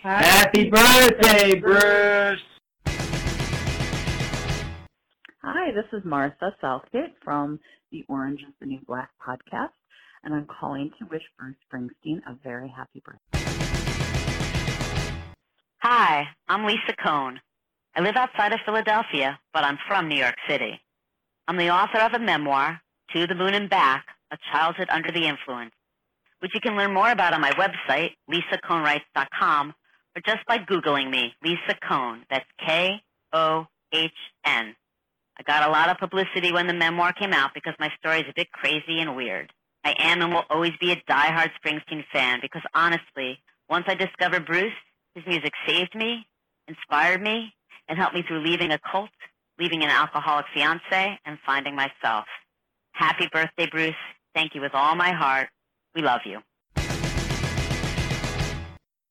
Happy, 0.00 0.24
happy 0.24 0.70
birthday, 0.70 1.54
Bruce! 1.54 2.40
Hi, 5.44 5.72
this 5.72 5.86
is 5.92 6.04
Martha 6.04 6.54
Southgate 6.60 7.16
from 7.24 7.58
the 7.90 8.04
Orange 8.06 8.42
is 8.42 8.54
the 8.60 8.66
New 8.66 8.78
Black 8.86 9.10
podcast, 9.20 9.72
and 10.22 10.32
I'm 10.32 10.46
calling 10.46 10.92
to 11.00 11.04
wish 11.06 11.22
Bruce 11.36 11.56
Springsteen 11.66 12.18
a 12.28 12.36
very 12.44 12.68
happy 12.68 13.02
birthday. 13.04 13.44
Hi, 15.78 16.28
I'm 16.46 16.64
Lisa 16.64 16.94
Kohn. 17.04 17.40
I 17.96 18.02
live 18.02 18.14
outside 18.14 18.52
of 18.52 18.60
Philadelphia, 18.64 19.40
but 19.52 19.64
I'm 19.64 19.78
from 19.88 20.08
New 20.08 20.14
York 20.14 20.36
City. 20.48 20.80
I'm 21.48 21.56
the 21.56 21.70
author 21.70 21.98
of 21.98 22.12
a 22.12 22.20
memoir, 22.20 22.80
To 23.12 23.26
the 23.26 23.34
Moon 23.34 23.54
and 23.54 23.68
Back, 23.68 24.06
A 24.30 24.38
Childhood 24.52 24.90
Under 24.90 25.10
the 25.10 25.26
Influence, 25.26 25.72
which 26.38 26.54
you 26.54 26.60
can 26.60 26.76
learn 26.76 26.94
more 26.94 27.10
about 27.10 27.34
on 27.34 27.40
my 27.40 27.50
website, 27.50 28.10
lisakohnwrites.com, 28.30 29.74
or 30.14 30.22
just 30.24 30.46
by 30.46 30.58
Googling 30.58 31.10
me, 31.10 31.34
Lisa 31.42 31.74
Kohn. 31.88 32.22
That's 32.30 32.46
K-O-H-N. 32.64 34.76
I 35.38 35.42
got 35.44 35.68
a 35.68 35.72
lot 35.72 35.88
of 35.88 35.98
publicity 35.98 36.52
when 36.52 36.66
the 36.66 36.74
memoir 36.74 37.12
came 37.12 37.32
out 37.32 37.52
because 37.54 37.74
my 37.78 37.90
story 37.98 38.20
is 38.20 38.26
a 38.28 38.34
bit 38.36 38.52
crazy 38.52 39.00
and 39.00 39.16
weird. 39.16 39.52
I 39.84 39.94
am 39.98 40.22
and 40.22 40.32
will 40.32 40.44
always 40.50 40.72
be 40.80 40.92
a 40.92 41.02
die-hard 41.08 41.50
Springsteen 41.58 42.04
fan 42.12 42.38
because 42.40 42.62
honestly, 42.74 43.38
once 43.68 43.84
I 43.88 43.94
discovered 43.94 44.46
Bruce, 44.46 44.72
his 45.14 45.24
music 45.26 45.52
saved 45.66 45.94
me, 45.94 46.26
inspired 46.68 47.22
me, 47.22 47.52
and 47.88 47.98
helped 47.98 48.14
me 48.14 48.22
through 48.26 48.44
leaving 48.44 48.70
a 48.70 48.78
cult, 48.90 49.10
leaving 49.58 49.82
an 49.82 49.90
alcoholic 49.90 50.46
fiance, 50.54 51.18
and 51.24 51.38
finding 51.44 51.74
myself. 51.74 52.26
Happy 52.92 53.28
birthday, 53.32 53.66
Bruce. 53.70 53.94
Thank 54.34 54.54
you 54.54 54.60
with 54.60 54.74
all 54.74 54.94
my 54.94 55.12
heart. 55.12 55.48
We 55.94 56.02
love 56.02 56.20
you. 56.24 56.40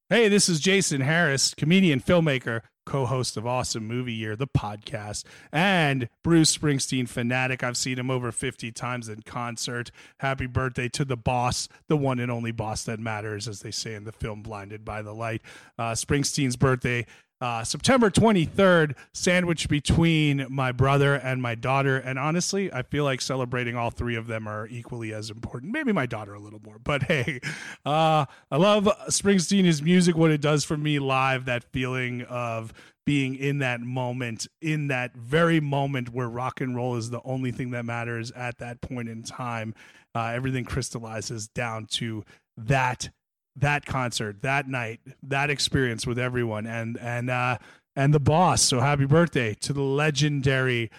Hey, 0.10 0.28
this 0.28 0.50
is 0.50 0.60
Jason 0.60 1.02
Harris, 1.02 1.54
comedian, 1.54 2.02
filmmaker, 2.02 2.62
co 2.92 3.06
host 3.06 3.38
of 3.38 3.48
Awesome 3.48 3.88
Movie 3.88 4.12
Year, 4.12 4.36
the 4.36 4.48
podcast, 4.48 5.24
and 5.50 6.10
Bruce 6.24 6.58
Springsteen 6.58 7.08
fanatic. 7.08 7.64
I've 7.64 7.78
seen 7.78 7.98
him 7.98 8.12
over 8.12 8.34
50 8.34 8.70
times 8.74 9.08
in 9.08 9.22
concert. 9.22 9.92
Happy 10.18 10.46
birthday 10.46 10.90
to 10.90 11.06
the 11.06 11.16
boss, 11.16 11.70
the 11.88 11.96
one 11.96 12.20
and 12.20 12.30
only 12.30 12.52
boss 12.52 12.84
that 12.84 13.00
matters, 13.00 13.48
as 13.48 13.62
they 13.62 13.72
say 13.72 13.94
in 13.94 14.04
the 14.04 14.12
film 14.12 14.42
Blinded 14.42 14.84
by 14.84 15.02
the 15.02 15.14
Light. 15.14 15.42
Uh, 15.80 15.94
Springsteen's 15.94 16.58
birthday 16.58 17.06
uh, 17.42 17.64
September 17.64 18.12
23rd, 18.12 18.96
sandwiched 19.14 19.68
between 19.68 20.46
my 20.50 20.72
brother 20.72 21.16
and 21.16 21.42
my 21.42 21.56
daughter. 21.56 21.98
And 21.98 22.20
honestly, 22.20 22.72
I 22.72 22.84
feel 22.84 23.04
like 23.04 23.20
celebrating 23.20 23.76
all 23.76 23.90
three 23.90 24.16
of 24.16 24.28
them 24.28 24.48
are 24.48 24.68
equally 24.68 25.12
as 25.12 25.32
important. 25.32 25.74
Maybe 25.74 25.92
my 25.92 26.06
daughter 26.06 26.36
a 26.36 26.40
little 26.40 26.62
more, 26.64 26.78
but 26.78 27.04
hey, 27.12 27.40
uh, 27.86 28.26
I 28.52 28.58
love 28.58 28.86
Springsteen, 29.10 29.66
his 29.66 29.82
music, 29.82 30.16
what 30.16 30.32
it 30.32 30.40
does 30.40 30.64
for 30.64 30.78
me 30.78 31.00
live, 31.00 31.46
that 31.46 31.64
feeling 31.64 32.22
of 32.24 32.74
being 33.06 33.36
in 33.36 33.58
that 33.58 33.82
moment, 33.82 34.48
in 34.62 34.88
that 34.90 35.16
very 35.16 35.60
moment 35.60 36.10
where 36.10 36.30
rock 36.30 36.62
and 36.62 36.76
roll 36.76 36.96
is 36.96 37.10
the 37.10 37.22
only 37.24 37.52
thing 37.52 37.72
that 37.72 37.84
matters 37.84 38.30
at 38.32 38.60
that 38.60 38.80
point 38.82 39.10
in 39.10 39.24
time. 39.24 39.74
Uh, 40.14 40.26
everything 40.26 40.64
crystallizes 40.64 41.48
down 41.48 41.88
to 41.88 42.24
that 42.58 43.10
that 43.56 43.86
concert, 43.86 44.42
that 44.42 44.68
night, 44.68 45.00
that 45.24 45.50
experience 45.50 46.08
with 46.08 46.20
everyone, 46.20 46.66
and 46.66 46.98
and 47.00 47.30
uh, 47.30 47.58
and 47.96 48.14
the 48.14 48.20
boss. 48.20 48.62
So 48.62 48.80
happy 48.80 49.06
birthday 49.06 49.54
to 49.56 49.74
the 49.74 49.82
legendary, 49.82 50.92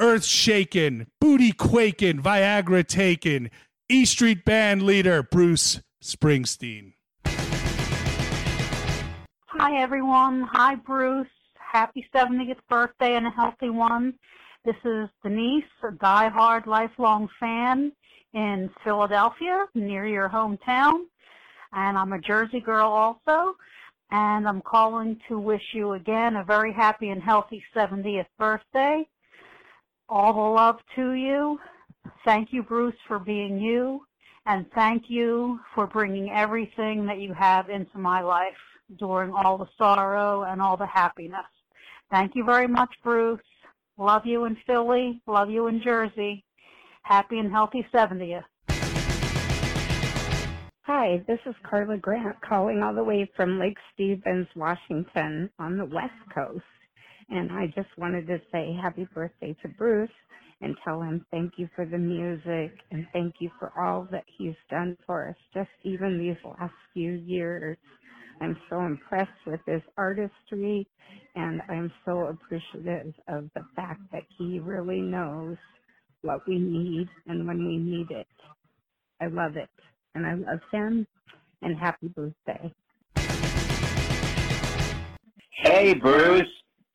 earth 0.00 0.24
shaken, 0.24 1.08
booty 1.20 1.52
quaking, 1.52 2.22
Viagra 2.22 2.86
taken, 2.86 3.50
E 3.88 4.04
Street 4.04 4.44
Band 4.44 4.82
leader 4.82 5.22
Bruce 5.22 5.80
Springsteen. 6.02 6.94
Hi 9.46 9.80
everyone. 9.80 10.42
Hi 10.52 10.74
Bruce. 10.76 11.26
Happy 11.54 12.06
70th 12.14 12.60
birthday 12.70 13.16
and 13.16 13.26
a 13.26 13.30
healthy 13.30 13.68
one. 13.68 14.14
This 14.64 14.76
is 14.84 15.08
Denise, 15.22 15.64
a 15.86 15.92
die-hard 15.92 16.66
lifelong 16.66 17.28
fan 17.38 17.92
in 18.32 18.70
Philadelphia, 18.82 19.66
near 19.74 20.06
your 20.06 20.28
hometown 20.28 21.04
and 21.72 21.98
I'm 21.98 22.12
a 22.12 22.20
Jersey 22.20 22.60
girl 22.60 22.88
also. 22.88 23.56
And 24.10 24.48
I'm 24.48 24.62
calling 24.62 25.20
to 25.28 25.38
wish 25.38 25.62
you 25.74 25.92
again 25.92 26.36
a 26.36 26.44
very 26.44 26.72
happy 26.72 27.10
and 27.10 27.22
healthy 27.22 27.62
70th 27.76 28.26
birthday. 28.38 29.06
All 30.08 30.32
the 30.32 30.40
love 30.40 30.76
to 30.96 31.12
you. 31.12 31.58
Thank 32.24 32.52
you, 32.52 32.62
Bruce, 32.62 32.96
for 33.06 33.18
being 33.18 33.58
you. 33.58 34.06
And 34.46 34.64
thank 34.74 35.04
you 35.08 35.60
for 35.74 35.86
bringing 35.86 36.30
everything 36.30 37.04
that 37.04 37.18
you 37.18 37.34
have 37.34 37.68
into 37.68 37.98
my 37.98 38.22
life 38.22 38.56
during 38.98 39.30
all 39.32 39.58
the 39.58 39.68
sorrow 39.76 40.44
and 40.44 40.62
all 40.62 40.78
the 40.78 40.86
happiness. 40.86 41.44
Thank 42.10 42.34
you 42.34 42.44
very 42.44 42.66
much, 42.66 42.94
Bruce. 43.04 43.40
Love 43.98 44.24
you 44.24 44.46
in 44.46 44.56
Philly. 44.66 45.20
Love 45.26 45.50
you 45.50 45.66
in 45.66 45.82
Jersey. 45.82 46.44
Happy 47.02 47.38
and 47.38 47.52
healthy 47.52 47.86
70th. 47.92 48.44
Hi, 50.88 51.24
this 51.28 51.38
is 51.46 51.54
Carla 51.70 51.98
Grant 51.98 52.38
calling 52.42 52.82
all 52.82 52.96
the 52.96 53.04
way 53.04 53.30
from 53.36 53.60
Lake 53.60 53.78
Stevens, 53.94 54.48
Washington 54.56 55.50
on 55.60 55.78
the 55.78 55.86
West 55.86 56.14
Coast. 56.34 56.64
And 57.30 57.52
I 57.52 57.68
just 57.68 57.90
wanted 57.98 58.26
to 58.28 58.40
say 58.52 58.76
happy 58.82 59.08
birthday 59.14 59.56
to 59.62 59.68
Bruce 59.78 60.10
and 60.62 60.76
tell 60.84 61.02
him 61.02 61.24
thank 61.30 61.54
you 61.58 61.70
for 61.76 61.86
the 61.86 61.98
music 62.00 62.72
and 62.92 63.06
thank 63.14 63.36
you 63.40 63.52
for 63.60 63.72
all 63.80 64.08
that 64.12 64.24
he's 64.38 64.56
done 64.72 64.98
for 65.06 65.30
us 65.30 65.36
just 65.54 65.70
even 65.84 66.18
these 66.18 66.38
last 66.44 66.74
few 66.96 67.12
years. 67.12 67.78
I'm 68.42 68.58
so 68.70 68.80
impressed 68.80 69.30
with 69.46 69.60
his 69.68 69.82
artistry 69.98 70.88
and 71.36 71.62
I'm 71.70 71.92
so 72.06 72.26
appreciative 72.28 73.14
of 73.28 73.50
the 73.54 73.64
fact 73.76 74.02
that 74.12 74.24
he 74.38 74.60
really 74.60 75.02
knows 75.02 75.58
what 76.22 76.40
we 76.48 76.58
need 76.58 77.08
and 77.28 77.46
when 77.48 77.66
we 77.66 77.78
need 77.78 78.10
it. 78.10 78.28
I 79.20 79.28
love 79.28 79.56
it 79.56 79.70
and 80.14 80.26
I 80.26 80.34
love 80.34 80.60
him. 80.72 81.06
And 81.60 81.76
happy 81.76 82.08
birthday. 82.08 82.72
Hey, 85.50 85.94
Bruce. 85.94 86.46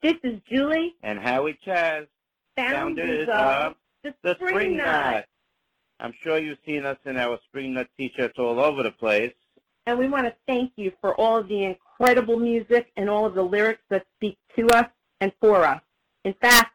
This 0.02 0.16
is 0.24 0.40
Julie. 0.50 0.96
And 1.04 1.20
Howie 1.20 1.60
Chaz. 1.66 2.08
Founders 2.56 3.28
of 3.32 3.76
the, 4.04 4.14
the 4.24 4.36
Spring, 4.36 4.50
Spring 4.50 4.78
Nut. 4.78 4.86
Nut. 4.86 5.26
I'm 6.00 6.14
sure 6.22 6.38
you've 6.38 6.60
seen 6.66 6.86
us 6.86 6.98
in 7.06 7.18
our 7.18 7.40
Spring 7.46 7.74
Nut 7.74 7.88
t-shirts 7.98 8.38
all 8.38 8.60
over 8.60 8.84
the 8.84 8.92
place. 8.92 9.34
And 9.86 10.00
we 10.00 10.08
want 10.08 10.28
to 10.28 10.36
thank 10.48 10.72
you 10.78 10.94
for 11.02 11.14
all 11.16 11.38
of 11.38 11.48
the 11.50 11.64
incredible 11.64 12.40
music 12.40 12.92
and 12.96 13.10
all 13.10 13.26
of 13.26 13.34
the 13.34 13.44
lyrics 13.44 13.82
that 13.90 14.06
speak 14.16 14.38
to 14.58 14.68
us 14.70 14.86
and 15.20 15.32
for 15.42 15.66
us. 15.66 15.82
In 16.24 16.34
fact, 16.36 16.74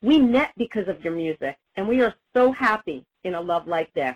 we 0.00 0.18
met 0.18 0.52
because 0.56 0.88
of 0.88 1.02
your 1.04 1.14
music, 1.14 1.56
and 1.76 1.86
we 1.86 2.02
are 2.02 2.14
so 2.34 2.52
happy 2.52 3.04
in 3.24 3.34
a 3.34 3.40
love 3.40 3.66
like 3.66 3.92
this. 3.94 4.14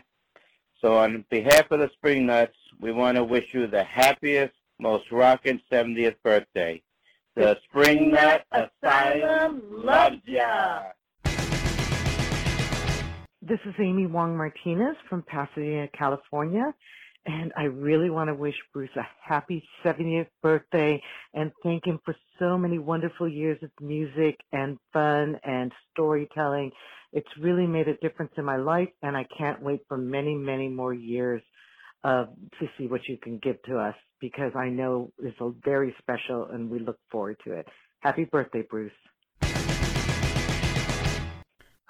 So 0.81 0.97
on 0.97 1.27
behalf 1.31 1.71
of 1.71 1.81
the 1.81 1.91
Spring 1.93 2.25
Nuts, 2.25 2.57
we 2.81 2.91
want 2.91 3.17
to 3.17 3.25
wish 3.25 3.45
you 3.53 3.67
the 3.67 3.85
happiest, 3.85 4.55
most 4.79 5.05
rockin' 5.13 5.61
70th 5.71 6.17
birthday. 6.25 6.83
The 7.37 7.59
Spring 7.69 8.13
Nut 8.13 8.45
Asylum 8.51 9.63
loves 9.71 10.23
ya. 10.25 10.85
This 13.43 13.59
is 13.67 13.75
Amy 13.79 14.07
Wong 14.07 14.37
Martinez 14.37 14.97
from 15.09 15.23
Pasadena, 15.23 15.89
California, 15.89 16.73
and 17.27 17.53
I 17.57 17.65
really 17.65 18.11
want 18.11 18.29
to 18.29 18.35
wish 18.35 18.55
Bruce 18.73 18.91
a 18.97 19.07
happy 19.23 19.63
70th 19.85 20.29
birthday 20.43 21.03
and 21.35 21.53
thank 21.63 21.87
him 21.87 22.01
for 22.05 22.15
so 22.39 22.57
many 22.57 22.79
wonderful 22.79 23.29
years 23.29 23.59
of 23.63 23.71
music 23.81 24.39
and 24.53 24.79
fun 24.93 25.39
and 25.45 25.73
storytelling. 25.93 26.71
It's 27.13 27.29
really 27.41 27.67
made 27.67 27.89
a 27.89 27.97
difference 27.97 28.33
in 28.37 28.45
my 28.45 28.57
life, 28.57 28.89
and 29.03 29.17
I 29.17 29.27
can't 29.37 29.61
wait 29.61 29.81
for 29.89 29.99
many, 29.99 30.35
many 30.35 30.69
more 30.69 30.95
years 30.95 31.43
uh, 32.05 32.27
to 32.59 32.69
see 32.79 32.87
what 32.87 33.07
you 33.09 33.19
can 33.19 33.39
give 33.39 33.63
to 33.65 33.79
us 33.79 33.97
because 34.21 34.53
I 34.55 34.69
know 34.69 35.13
it's 35.19 35.41
a 35.41 35.51
very 35.65 35.95
special 35.99 36.47
and 36.53 36.71
we 36.71 36.79
look 36.79 36.99
forward 37.11 37.37
to 37.45 37.53
it. 37.53 37.67
Happy 38.01 38.25
birthday, 38.25 38.63
Bruce. 38.63 38.93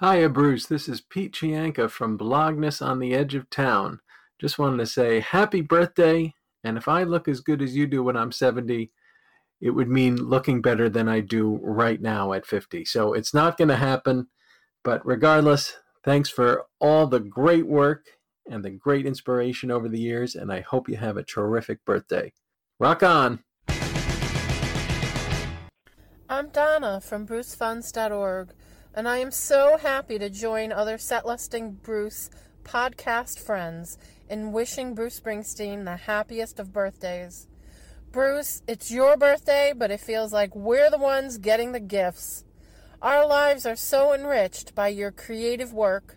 Hiya, 0.00 0.30
Bruce. 0.30 0.66
This 0.66 0.88
is 0.88 1.02
Pete 1.02 1.34
Chianca 1.34 1.88
from 1.88 2.16
Blogness 2.16 2.84
on 2.84 2.98
the 2.98 3.14
Edge 3.14 3.34
of 3.34 3.50
Town. 3.50 4.00
Just 4.40 4.58
wanted 4.58 4.78
to 4.78 4.86
say 4.86 5.20
happy 5.20 5.60
birthday. 5.60 6.32
And 6.64 6.78
if 6.78 6.88
I 6.88 7.02
look 7.02 7.28
as 7.28 7.40
good 7.40 7.60
as 7.60 7.76
you 7.76 7.86
do 7.86 8.02
when 8.02 8.16
I'm 8.16 8.32
70, 8.32 8.90
it 9.60 9.70
would 9.70 9.88
mean 9.88 10.16
looking 10.16 10.62
better 10.62 10.88
than 10.88 11.10
I 11.10 11.20
do 11.20 11.60
right 11.62 12.00
now 12.00 12.32
at 12.32 12.46
50. 12.46 12.86
So 12.86 13.12
it's 13.12 13.34
not 13.34 13.58
going 13.58 13.68
to 13.68 13.76
happen. 13.76 14.28
But 14.82 15.04
regardless, 15.04 15.76
thanks 16.04 16.30
for 16.30 16.64
all 16.80 17.06
the 17.06 17.20
great 17.20 17.66
work 17.66 18.06
and 18.48 18.64
the 18.64 18.70
great 18.70 19.04
inspiration 19.04 19.70
over 19.70 19.90
the 19.90 20.00
years. 20.00 20.34
And 20.34 20.50
I 20.50 20.60
hope 20.60 20.88
you 20.88 20.96
have 20.96 21.18
a 21.18 21.22
terrific 21.22 21.84
birthday. 21.84 22.32
Rock 22.78 23.02
on. 23.02 23.40
I'm 26.30 26.48
Donna 26.48 27.00
from 27.02 27.26
BruceFunds.org, 27.26 28.52
and 28.94 29.08
I 29.08 29.18
am 29.18 29.32
so 29.32 29.76
happy 29.76 30.18
to 30.18 30.30
join 30.30 30.72
other 30.72 30.96
Set 30.96 31.26
Lusting 31.26 31.72
Bruce 31.72 32.30
podcast 32.64 33.38
friends 33.38 33.98
in 34.30 34.52
wishing 34.52 34.94
Bruce 34.94 35.18
Springsteen 35.18 35.84
the 35.84 35.96
happiest 35.96 36.60
of 36.60 36.72
birthdays. 36.72 37.48
Bruce, 38.12 38.62
it's 38.68 38.90
your 38.90 39.16
birthday, 39.16 39.74
but 39.76 39.90
it 39.90 40.00
feels 40.00 40.32
like 40.32 40.54
we're 40.54 40.88
the 40.88 40.98
ones 40.98 41.36
getting 41.36 41.72
the 41.72 41.80
gifts. 41.80 42.44
Our 43.02 43.26
lives 43.26 43.66
are 43.66 43.76
so 43.76 44.14
enriched 44.14 44.74
by 44.74 44.88
your 44.88 45.10
creative 45.10 45.72
work 45.72 46.16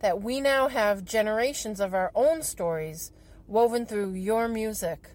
that 0.00 0.20
we 0.20 0.40
now 0.40 0.68
have 0.68 1.04
generations 1.04 1.78
of 1.78 1.94
our 1.94 2.10
own 2.14 2.42
stories 2.42 3.12
woven 3.46 3.86
through 3.86 4.14
your 4.14 4.48
music. 4.48 5.10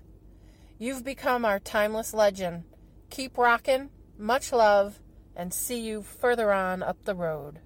You've 0.80 1.04
become 1.04 1.44
our 1.44 1.60
timeless 1.60 2.14
legend. 2.14 2.64
Keep 3.10 3.38
rockin', 3.38 3.90
much 4.18 4.54
love, 4.54 5.00
and 5.36 5.54
see 5.54 5.82
you 5.82 6.02
further 6.02 6.54
on 6.54 6.82
up 6.82 7.04
the 7.04 7.16
road. 7.16 7.60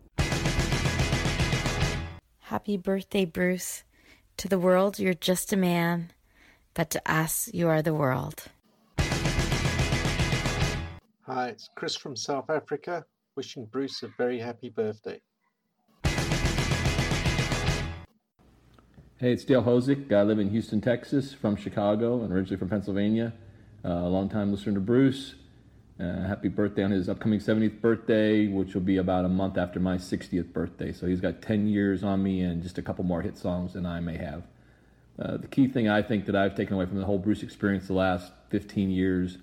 Happy 2.39 2.77
birthday, 2.77 3.25
Bruce. 3.25 3.83
To 4.41 4.47
the 4.47 4.57
world, 4.57 4.97
you're 4.97 5.13
just 5.13 5.53
a 5.53 5.55
man, 5.55 6.09
but 6.73 6.89
to 6.89 7.01
us, 7.05 7.47
you 7.53 7.67
are 7.67 7.83
the 7.83 7.93
world. 7.93 8.45
Hi, 11.27 11.49
it's 11.49 11.69
Chris 11.75 11.95
from 11.95 12.15
South 12.15 12.49
Africa, 12.49 13.05
wishing 13.35 13.65
Bruce 13.65 14.01
a 14.01 14.07
very 14.17 14.39
happy 14.39 14.69
birthday. 14.69 15.21
Hey, 19.19 19.31
it's 19.31 19.45
Dale 19.45 19.61
Hosick. 19.61 20.11
I 20.11 20.23
live 20.23 20.39
in 20.39 20.49
Houston, 20.49 20.81
Texas, 20.81 21.35
from 21.35 21.55
Chicago, 21.55 22.23
and 22.23 22.33
originally 22.33 22.57
from 22.57 22.69
Pennsylvania. 22.69 23.33
Uh, 23.85 23.89
a 23.89 24.09
long 24.09 24.27
time 24.27 24.49
listener 24.51 24.73
to 24.73 24.79
Bruce. 24.79 25.35
Uh, 26.01 26.27
happy 26.27 26.47
birthday 26.47 26.83
on 26.83 26.89
his 26.89 27.07
upcoming 27.07 27.39
70th 27.39 27.79
birthday, 27.79 28.47
which 28.47 28.73
will 28.73 28.81
be 28.81 28.97
about 28.97 29.23
a 29.23 29.29
month 29.29 29.55
after 29.55 29.79
my 29.79 29.97
60th 29.97 30.51
birthday. 30.51 30.91
So 30.91 31.05
he's 31.05 31.21
got 31.21 31.43
10 31.43 31.67
years 31.67 32.03
on 32.03 32.23
me 32.23 32.41
and 32.41 32.63
just 32.63 32.79
a 32.79 32.81
couple 32.81 33.03
more 33.03 33.21
hit 33.21 33.37
songs 33.37 33.73
than 33.73 33.85
I 33.85 33.99
may 33.99 34.17
have. 34.17 34.41
Uh, 35.19 35.37
the 35.37 35.47
key 35.47 35.67
thing 35.67 35.87
I 35.87 36.01
think 36.01 36.25
that 36.25 36.35
I've 36.35 36.55
taken 36.55 36.73
away 36.73 36.87
from 36.87 36.97
the 36.97 37.05
whole 37.05 37.19
Bruce 37.19 37.43
experience 37.43 37.85
the 37.85 37.93
last 37.93 38.31
15 38.49 38.89
years, 38.89 39.37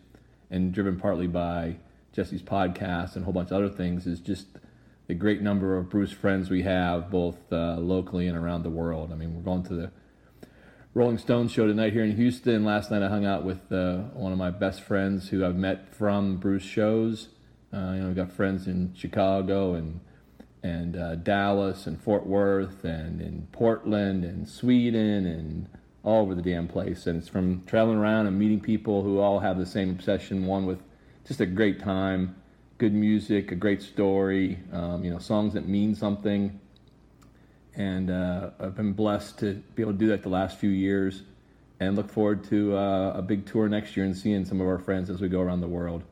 and 0.50 0.72
driven 0.72 0.98
partly 0.98 1.28
by 1.28 1.76
Jesse's 2.12 2.42
podcast 2.42 3.14
and 3.14 3.22
a 3.22 3.24
whole 3.26 3.34
bunch 3.34 3.52
of 3.52 3.59
other 3.59 3.68
things, 3.68 4.04
is 4.09 4.18
just 4.18 4.46
the 5.06 5.14
great 5.14 5.40
number 5.40 5.76
of 5.76 5.88
Bruce 5.88 6.11
friends 6.11 6.50
we 6.50 6.62
have, 6.62 7.09
both 7.09 7.36
uh, 7.52 7.76
locally 7.76 8.26
and 8.26 8.36
around 8.36 8.64
the 8.64 8.70
world. 8.70 9.12
I 9.12 9.14
mean, 9.14 9.32
we're 9.36 9.42
going 9.42 9.62
to 9.64 9.74
the 9.74 9.92
Rolling 10.99 11.18
Stones 11.18 11.53
show 11.53 11.64
tonight 11.68 11.92
here 11.92 12.03
in 12.03 12.16
Houston. 12.16 12.64
Last 12.64 12.90
night 12.90 13.05
I 13.05 13.09
hung 13.09 13.24
out 13.24 13.44
with 13.44 13.70
uh, 13.70 13.99
one 14.14 14.32
of 14.32 14.38
my 14.38 14.51
best 14.51 14.80
friends 14.80 15.28
who 15.28 15.46
I've 15.46 15.55
met 15.55 15.94
from 15.94 16.38
Bruce 16.38 16.64
shows. 16.64 17.28
Uh, 17.72 17.92
you 17.94 18.01
know, 18.01 18.07
we've 18.09 18.16
got 18.16 18.32
friends 18.32 18.66
in 18.66 18.92
Chicago 18.96 19.74
and 19.74 20.01
and 20.64 20.96
uh, 20.96 21.14
Dallas 21.14 21.86
and 21.86 22.03
Fort 22.03 22.26
Worth 22.26 22.82
and 22.82 23.20
in 23.20 23.46
Portland 23.53 24.24
and 24.24 24.49
Sweden 24.49 25.24
and 25.24 25.68
all 26.03 26.22
over 26.22 26.34
the 26.34 26.42
damn 26.42 26.66
place. 26.66 27.07
And 27.07 27.16
it's 27.16 27.28
from 27.28 27.62
traveling 27.64 27.99
around 27.99 28.26
and 28.26 28.36
meeting 28.36 28.59
people 28.59 29.05
who 29.05 29.20
all 29.20 29.38
have 29.38 29.57
the 29.57 29.66
same 29.66 29.90
obsession. 29.90 30.46
One 30.46 30.66
with 30.66 30.82
just 31.24 31.40
a 31.40 31.46
great 31.46 31.78
time, 31.78 32.34
good 32.78 32.92
music, 32.92 33.53
a 33.53 33.55
great 33.55 33.82
story, 33.82 34.59
um, 34.72 35.05
you 35.05 35.12
know, 35.12 35.20
songs 35.20 35.55
that 35.55 35.68
mean 35.68 35.94
something 35.94 36.59
and 37.79 38.11
uh, 38.11 38.51
I've 38.59 38.74
been 38.74 38.93
blessed 38.93 39.39
to 39.39 39.55
be 39.76 39.83
able 39.83 39.93
to 39.93 39.99
do 39.99 40.09
that 40.09 40.22
the 40.22 40.29
last 40.29 40.59
few 40.59 40.68
years, 40.68 41.22
and 41.79 41.95
look 41.95 42.11
forward 42.11 42.43
to 42.51 42.76
uh, 42.76 43.12
a 43.14 43.22
big 43.22 43.47
tour 43.47 43.68
next 43.68 43.97
year 43.97 44.05
and 44.05 44.16
seeing 44.16 44.45
some 44.45 44.61
of 44.61 44.66
our 44.66 44.81
friends 44.81 45.09
as 45.09 45.20
we 45.20 45.29
go 45.29 45.41
around 45.41 45.61
the 45.61 45.68
world. 45.68 46.03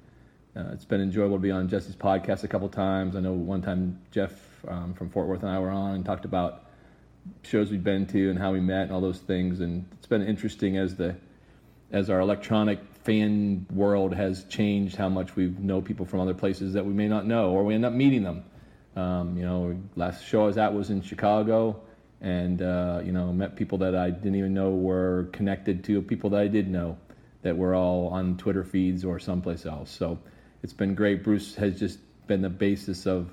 Uh, 0.56 0.70
it's 0.72 0.84
been 0.84 1.00
enjoyable 1.00 1.36
to 1.36 1.42
be 1.42 1.50
on 1.50 1.68
Jesse's 1.68 1.96
podcast 1.96 2.44
a 2.44 2.48
couple 2.48 2.68
times. 2.68 3.16
I 3.16 3.20
know 3.20 3.32
one 3.32 3.62
time 3.62 4.00
Jeff 4.12 4.32
um, 4.68 4.94
from 4.94 5.10
Fort 5.10 5.26
Worth 5.26 5.42
and 5.42 5.50
I 5.50 5.58
were 5.58 5.70
on 5.70 5.96
and 5.96 6.04
talked 6.04 6.24
about 6.24 6.62
shows 7.42 7.72
we've 7.72 7.82
been 7.82 8.06
to 8.06 8.30
and 8.30 8.38
how 8.38 8.52
we 8.52 8.60
met 8.60 8.84
and 8.84 8.92
all 8.92 9.00
those 9.00 9.18
things, 9.18 9.58
and 9.58 9.86
it's 9.98 10.06
been 10.06 10.22
interesting 10.22 10.78
as 10.78 10.94
the 10.94 11.16
as 11.90 12.10
our 12.10 12.20
electronic 12.20 12.80
fan 13.02 13.66
world 13.72 14.14
has 14.14 14.44
changed 14.44 14.94
how 14.96 15.08
much 15.08 15.34
we 15.34 15.46
know 15.58 15.80
people 15.80 16.06
from 16.06 16.20
other 16.20 16.34
places 16.34 16.74
that 16.74 16.86
we 16.86 16.92
may 16.92 17.08
not 17.08 17.26
know 17.26 17.50
or 17.50 17.64
we 17.64 17.74
end 17.74 17.84
up 17.84 17.92
meeting 17.92 18.24
them 18.24 18.44
um, 18.96 19.36
you 19.36 19.44
know, 19.44 19.78
last 19.94 20.24
show 20.24 20.44
I 20.44 20.46
was 20.46 20.58
at 20.58 20.72
was 20.72 20.90
in 20.90 21.02
Chicago, 21.02 21.80
and 22.20 22.62
uh, 22.62 23.02
you 23.04 23.12
know, 23.12 23.32
met 23.32 23.54
people 23.54 23.78
that 23.78 23.94
I 23.94 24.10
didn't 24.10 24.36
even 24.36 24.54
know 24.54 24.70
were 24.70 25.28
connected 25.32 25.84
to 25.84 26.02
people 26.02 26.30
that 26.30 26.40
I 26.40 26.48
did 26.48 26.68
know, 26.68 26.96
that 27.42 27.56
were 27.56 27.74
all 27.74 28.08
on 28.08 28.36
Twitter 28.38 28.64
feeds 28.64 29.04
or 29.04 29.18
someplace 29.18 29.66
else. 29.66 29.90
So 29.90 30.18
it's 30.62 30.72
been 30.72 30.94
great. 30.94 31.22
Bruce 31.22 31.54
has 31.56 31.78
just 31.78 31.98
been 32.26 32.40
the 32.40 32.50
basis 32.50 33.06
of 33.06 33.30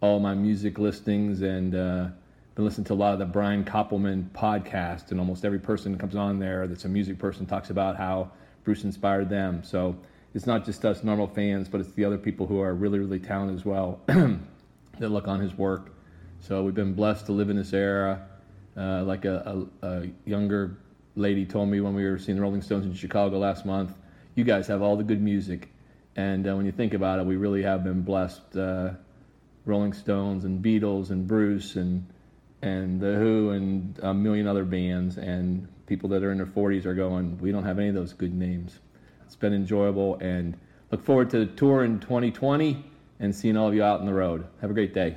all 0.00 0.20
my 0.20 0.34
music 0.34 0.78
listings, 0.78 1.42
and 1.42 1.74
uh, 1.74 2.08
been 2.54 2.64
listening 2.64 2.84
to 2.86 2.92
a 2.92 2.94
lot 2.94 3.12
of 3.12 3.18
the 3.18 3.26
Brian 3.26 3.64
Koppelman 3.64 4.30
podcast, 4.30 5.10
and 5.10 5.18
almost 5.18 5.44
every 5.44 5.58
person 5.58 5.92
that 5.92 5.98
comes 5.98 6.14
on 6.14 6.38
there 6.38 6.68
that's 6.68 6.84
a 6.84 6.88
music 6.88 7.18
person 7.18 7.46
talks 7.46 7.70
about 7.70 7.96
how 7.96 8.30
Bruce 8.62 8.84
inspired 8.84 9.28
them. 9.28 9.64
So 9.64 9.96
it's 10.34 10.46
not 10.46 10.64
just 10.64 10.84
us 10.84 11.02
normal 11.02 11.26
fans, 11.26 11.68
but 11.68 11.80
it's 11.80 11.92
the 11.92 12.04
other 12.04 12.18
people 12.18 12.46
who 12.46 12.60
are 12.60 12.72
really, 12.72 13.00
really 13.00 13.18
talented 13.18 13.56
as 13.56 13.64
well. 13.64 14.00
that 15.00 15.08
look 15.08 15.26
on 15.26 15.40
his 15.40 15.56
work. 15.56 15.94
So 16.38 16.62
we've 16.62 16.74
been 16.74 16.94
blessed 16.94 17.26
to 17.26 17.32
live 17.32 17.50
in 17.50 17.56
this 17.56 17.72
era. 17.72 18.26
Uh, 18.76 19.02
like 19.02 19.24
a, 19.24 19.66
a, 19.82 19.86
a, 19.86 20.10
younger 20.24 20.78
lady 21.16 21.44
told 21.44 21.68
me 21.68 21.80
when 21.80 21.92
we 21.92 22.04
were 22.04 22.18
seeing 22.18 22.36
the 22.36 22.42
Rolling 22.42 22.62
Stones 22.62 22.86
in 22.86 22.94
Chicago 22.94 23.38
last 23.38 23.66
month, 23.66 23.92
you 24.36 24.44
guys 24.44 24.68
have 24.68 24.80
all 24.80 24.96
the 24.96 25.02
good 25.02 25.20
music. 25.20 25.70
And 26.16 26.48
uh, 26.48 26.54
when 26.54 26.64
you 26.64 26.72
think 26.72 26.94
about 26.94 27.18
it, 27.18 27.26
we 27.26 27.36
really 27.36 27.62
have 27.62 27.82
been 27.82 28.02
blessed. 28.02 28.56
Uh, 28.56 28.90
Rolling 29.66 29.92
Stones 29.92 30.44
and 30.44 30.64
Beatles 30.64 31.10
and 31.10 31.26
Bruce 31.26 31.76
and 31.76 32.06
and 32.62 33.00
the 33.00 33.14
Who 33.14 33.50
and 33.50 33.98
a 34.02 34.12
million 34.12 34.46
other 34.46 34.64
bands 34.64 35.16
and 35.16 35.66
people 35.86 36.10
that 36.10 36.22
are 36.22 36.30
in 36.30 36.38
their 36.38 36.46
40s 36.46 36.84
are 36.84 36.94
going. 36.94 37.38
We 37.38 37.52
don't 37.52 37.64
have 37.64 37.78
any 37.78 37.88
of 37.88 37.94
those 37.94 38.12
good 38.12 38.34
names. 38.34 38.78
It's 39.24 39.36
been 39.36 39.54
enjoyable 39.54 40.16
and 40.16 40.58
look 40.90 41.02
forward 41.02 41.30
to 41.30 41.38
the 41.38 41.46
tour 41.46 41.84
in 41.84 42.00
2020 42.00 42.89
and 43.20 43.34
seeing 43.34 43.56
all 43.56 43.68
of 43.68 43.74
you 43.74 43.84
out 43.84 44.00
on 44.00 44.06
the 44.06 44.14
road. 44.14 44.46
Have 44.60 44.70
a 44.70 44.74
great 44.74 44.94
day. 44.94 45.16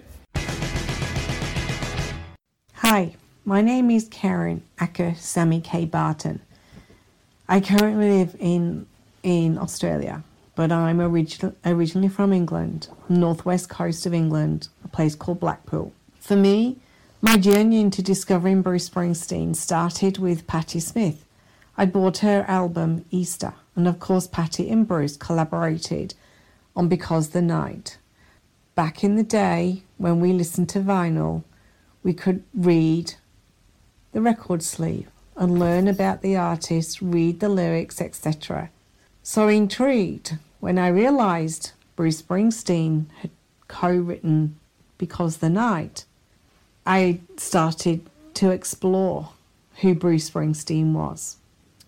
Hi, 2.75 3.15
my 3.45 3.61
name 3.61 3.89
is 3.89 4.07
Karen 4.09 4.61
Acker 4.77 5.15
Sammy 5.15 5.61
K. 5.61 5.85
Barton. 5.85 6.41
I 7.47 7.61
currently 7.61 8.19
live 8.19 8.35
in 8.39 8.85
in 9.23 9.57
Australia, 9.57 10.21
but 10.53 10.69
I'm 10.71 10.99
original, 10.99 11.55
originally 11.65 12.09
from 12.09 12.33
England, 12.33 12.89
northwest 13.07 13.69
coast 13.69 14.05
of 14.05 14.13
England, 14.13 14.67
a 14.83 14.89
place 14.89 15.15
called 15.15 15.39
Blackpool. 15.39 15.93
For 16.19 16.35
me, 16.35 16.77
my 17.21 17.37
journey 17.37 17.79
into 17.79 18.01
discovering 18.01 18.61
Bruce 18.61 18.89
Springsteen 18.89 19.55
started 19.55 20.17
with 20.17 20.45
Patti 20.45 20.81
Smith. 20.81 21.25
I 21.77 21.85
bought 21.85 22.17
her 22.17 22.43
album 22.49 23.05
Easter, 23.11 23.53
and 23.77 23.87
of 23.87 23.99
course, 23.99 24.27
Patti 24.27 24.69
and 24.69 24.85
Bruce 24.85 25.15
collaborated 25.15 26.15
on 26.75 26.87
Because 26.87 27.29
the 27.29 27.41
Night. 27.41 27.97
Back 28.75 29.03
in 29.03 29.15
the 29.15 29.23
day, 29.23 29.83
when 29.97 30.19
we 30.19 30.33
listened 30.33 30.69
to 30.69 30.79
vinyl, 30.79 31.43
we 32.01 32.13
could 32.13 32.43
read 32.53 33.15
the 34.11 34.21
record 34.21 34.63
sleeve 34.63 35.09
and 35.35 35.59
learn 35.59 35.87
about 35.87 36.21
the 36.21 36.35
artist, 36.35 37.01
read 37.01 37.39
the 37.39 37.49
lyrics, 37.49 38.01
etc. 38.01 38.69
So 39.21 39.47
intrigued 39.47 40.37
when 40.59 40.77
I 40.77 40.87
realized 40.87 41.71
Bruce 41.95 42.21
Springsteen 42.21 43.05
had 43.21 43.31
co 43.67 43.89
written 43.89 44.57
Because 44.97 45.37
the 45.37 45.49
Night, 45.49 46.05
I 46.85 47.19
started 47.37 48.01
to 48.35 48.49
explore 48.51 49.29
who 49.81 49.95
Bruce 49.95 50.29
Springsteen 50.29 50.93
was. 50.93 51.37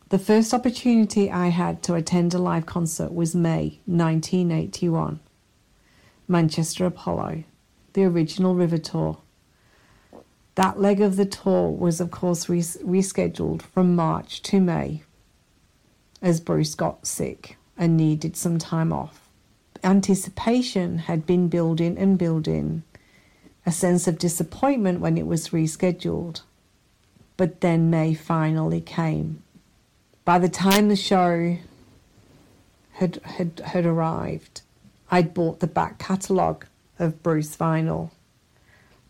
The 0.09 0.19
first 0.19 0.53
opportunity 0.53 1.31
I 1.31 1.47
had 1.47 1.81
to 1.83 1.95
attend 1.95 2.35
a 2.35 2.37
live 2.37 2.67
concert 2.67 3.11
was 3.11 3.33
May 3.33 3.79
1981, 3.87 5.19
Manchester 6.27 6.85
Apollo, 6.85 7.43
the 7.93 8.03
original 8.03 8.53
River 8.53 8.77
Tour. 8.77 9.17
That 10.53 10.79
leg 10.79 11.01
of 11.01 11.15
the 11.15 11.25
tour 11.25 11.71
was, 11.71 11.99
of 11.99 12.11
course, 12.11 12.47
res- 12.47 12.77
rescheduled 12.83 13.63
from 13.63 13.95
March 13.95 14.43
to 14.43 14.61
May 14.61 15.01
as 16.21 16.39
Bruce 16.39 16.75
got 16.75 17.07
sick 17.07 17.57
and 17.75 17.97
needed 17.97 18.37
some 18.37 18.59
time 18.59 18.93
off. 18.93 19.27
Anticipation 19.83 20.99
had 20.99 21.25
been 21.25 21.47
building 21.47 21.97
and 21.97 22.19
building, 22.19 22.83
a 23.65 23.71
sense 23.71 24.07
of 24.07 24.19
disappointment 24.19 24.99
when 24.99 25.17
it 25.17 25.25
was 25.25 25.49
rescheduled. 25.49 26.41
But 27.37 27.61
then 27.61 27.89
May 27.89 28.13
finally 28.13 28.81
came 28.81 29.41
by 30.25 30.39
the 30.39 30.49
time 30.49 30.89
the 30.89 30.95
show 30.95 31.57
had, 32.93 33.17
had, 33.23 33.61
had 33.63 33.85
arrived, 33.85 34.61
I'd 35.11 35.33
bought 35.33 35.59
the 35.59 35.67
back 35.67 35.99
catalogue 35.99 36.65
of 36.97 37.21
Bruce 37.21 37.55
vinyl 37.55 38.09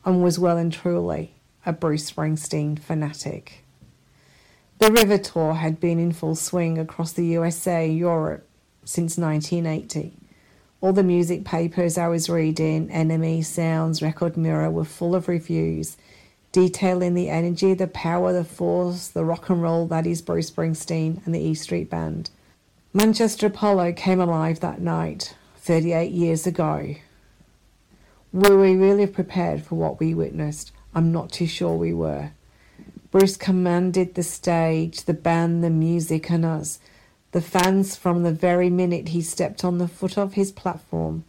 and 0.04 0.22
was 0.22 0.38
well 0.38 0.58
and 0.58 0.72
truly 0.72 1.34
a 1.66 1.72
Bruce 1.72 2.12
Springsteen 2.12 2.78
fanatic. 2.78 3.64
The 4.80 4.92
River 4.92 5.18
Tour 5.18 5.54
had 5.54 5.80
been 5.80 6.00
in 6.00 6.12
full 6.12 6.36
swing 6.36 6.78
across 6.78 7.14
the 7.14 7.26
USA, 7.28 7.90
Europe, 7.90 8.46
since 8.84 9.18
1980. 9.18 10.14
All 10.82 10.92
the 10.92 11.02
music 11.02 11.46
papers 11.46 11.98
I 11.98 12.10
was 12.10 12.30
reading, 12.30 12.90
NME, 12.90 13.46
Sounds, 13.46 14.02
Record 14.02 14.36
Mirror, 14.36 14.70
were 14.72 14.84
full 14.84 15.16
of 15.16 15.30
reviews 15.30 15.96
detailing 16.56 17.16
the 17.16 17.30
energy, 17.30 17.74
the 17.74 17.86
power, 17.86 18.32
the 18.32 18.46
force, 18.46 19.10
the 19.10 19.26
rock 19.26 19.50
and 19.50 19.62
roll 19.62 19.86
that 19.88 20.08
is 20.08 20.22
Bruce 20.22 20.50
Springsteen 20.50 21.20
and 21.26 21.36
the 21.36 21.42
E 21.42 21.54
Street 21.54 21.90
Band. 21.90 22.30
Manchester 22.94 23.48
Apollo 23.48 23.92
came 23.92 24.22
alive 24.22 24.62
that 24.62 24.80
night, 24.80 25.36
38 25.58 26.14
years 26.14 26.48
ago. 26.48 26.96
Were 28.32 28.58
we 28.58 28.74
really 28.74 29.06
prepared 29.06 29.64
for 29.66 29.76
what 29.76 30.00
we 30.00 30.14
witnessed? 30.14 30.72
I'm 30.94 31.12
not 31.12 31.30
too 31.30 31.46
sure 31.46 31.76
we 31.76 31.94
were. 31.94 32.32
Bruce 33.12 33.36
commanded 33.36 34.16
the 34.16 34.24
stage, 34.24 35.04
the 35.04 35.14
band, 35.14 35.62
the 35.62 35.70
music, 35.70 36.32
and 36.32 36.46
us, 36.46 36.80
the 37.34 37.42
fans 37.42 37.98
from 37.98 38.24
the 38.24 38.32
very 38.32 38.70
minute 38.70 39.10
he 39.10 39.22
stepped 39.22 39.66
on 39.66 39.78
the 39.78 39.90
foot 39.90 40.18
of 40.18 40.36
his 40.36 40.54
platform. 40.54 41.26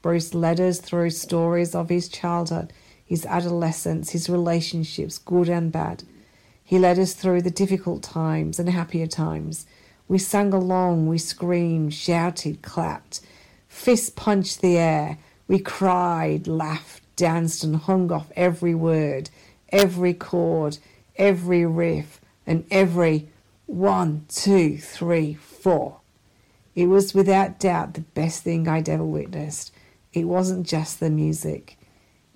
Bruce 0.00 0.32
led 0.32 0.58
us 0.58 0.80
through 0.80 1.10
stories 1.10 1.74
of 1.74 1.90
his 1.90 2.08
childhood 2.08 2.72
his 3.04 3.26
adolescence, 3.26 4.10
his 4.10 4.28
relationships, 4.28 5.18
good 5.18 5.48
and 5.48 5.70
bad. 5.70 6.04
He 6.62 6.78
led 6.78 6.98
us 6.98 7.12
through 7.12 7.42
the 7.42 7.50
difficult 7.50 8.02
times 8.02 8.58
and 8.58 8.68
happier 8.70 9.06
times. 9.06 9.66
We 10.08 10.18
sang 10.18 10.52
along, 10.52 11.08
we 11.08 11.18
screamed, 11.18 11.94
shouted, 11.94 12.62
clapped, 12.62 13.20
fist 13.68 14.16
punched 14.16 14.60
the 14.60 14.78
air. 14.78 15.18
We 15.46 15.58
cried, 15.58 16.46
laughed, 16.46 17.02
danced, 17.16 17.64
and 17.64 17.76
hung 17.76 18.10
off 18.10 18.32
every 18.34 18.74
word, 18.74 19.28
every 19.68 20.14
chord, 20.14 20.78
every 21.16 21.66
riff, 21.66 22.20
and 22.46 22.64
every 22.70 23.28
one, 23.66 24.24
two, 24.28 24.78
three, 24.78 25.34
four. 25.34 26.00
It 26.74 26.86
was 26.86 27.14
without 27.14 27.58
doubt 27.58 27.94
the 27.94 28.00
best 28.00 28.42
thing 28.42 28.66
I'd 28.66 28.88
ever 28.88 29.04
witnessed. 29.04 29.72
It 30.12 30.24
wasn't 30.24 30.66
just 30.66 31.00
the 31.00 31.10
music, 31.10 31.78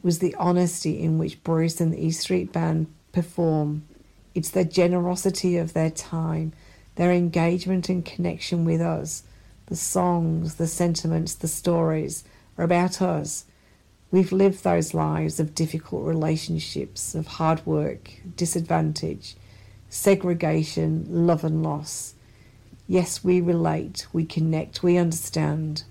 was 0.03 0.19
the 0.19 0.35
honesty 0.39 1.01
in 1.01 1.19
which 1.19 1.43
Bruce 1.43 1.81
and 1.81 1.93
the 1.93 2.07
E 2.07 2.11
Street 2.11 2.53
Band 2.53 2.87
perform. 3.13 3.85
It's 4.35 4.51
the 4.51 4.65
generosity 4.65 5.57
of 5.57 5.73
their 5.73 5.91
time, 5.91 6.53
their 6.95 7.13
engagement 7.13 7.89
and 7.89 8.05
connection 8.05 8.65
with 8.65 8.81
us. 8.81 9.25
The 9.67 9.77
songs, 9.77 10.55
the 10.55 10.67
sentiments, 10.67 11.35
the 11.35 11.49
stories 11.49 12.25
are 12.57 12.65
about 12.65 13.03
us. 13.03 13.45
We've 14.11 14.33
lived 14.33 14.65
those 14.65 14.95
lives 14.95 15.39
of 15.39 15.55
difficult 15.55 16.07
relationships, 16.07 17.15
of 17.15 17.27
hard 17.27 17.65
work, 17.67 18.11
disadvantage, 18.37 19.37
segregation, 19.91 21.07
love, 21.09 21.45
and 21.45 21.63
loss. 21.63 22.15
Yes, 22.87 23.23
we 23.23 23.43
relate, 23.43 24.07
we 24.13 24.25
connect, 24.25 24.83
we 24.83 24.97
understand. 24.97 25.85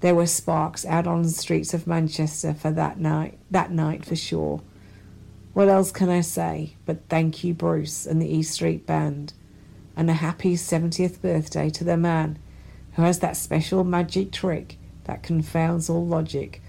There 0.00 0.14
were 0.14 0.26
sparks 0.26 0.86
out 0.86 1.06
on 1.06 1.22
the 1.22 1.28
streets 1.28 1.74
of 1.74 1.86
Manchester 1.86 2.54
for 2.54 2.70
that 2.70 2.98
night, 2.98 3.38
that 3.50 3.70
night 3.70 4.04
for 4.04 4.16
sure. 4.16 4.62
What 5.52 5.68
else 5.68 5.92
can 5.92 6.08
I 6.08 6.22
say 6.22 6.76
but 6.86 7.08
thank 7.08 7.44
you, 7.44 7.52
Bruce 7.52 8.06
and 8.06 8.20
the 8.20 8.34
E 8.34 8.42
Street 8.42 8.86
Band, 8.86 9.34
and 9.94 10.08
a 10.08 10.14
happy 10.14 10.54
70th 10.54 11.20
birthday 11.20 11.68
to 11.70 11.84
the 11.84 11.98
man 11.98 12.38
who 12.92 13.02
has 13.02 13.18
that 13.18 13.36
special 13.36 13.84
magic 13.84 14.32
trick 14.32 14.78
that 15.04 15.22
confounds 15.22 15.90
all 15.90 16.06
logic 16.06 16.62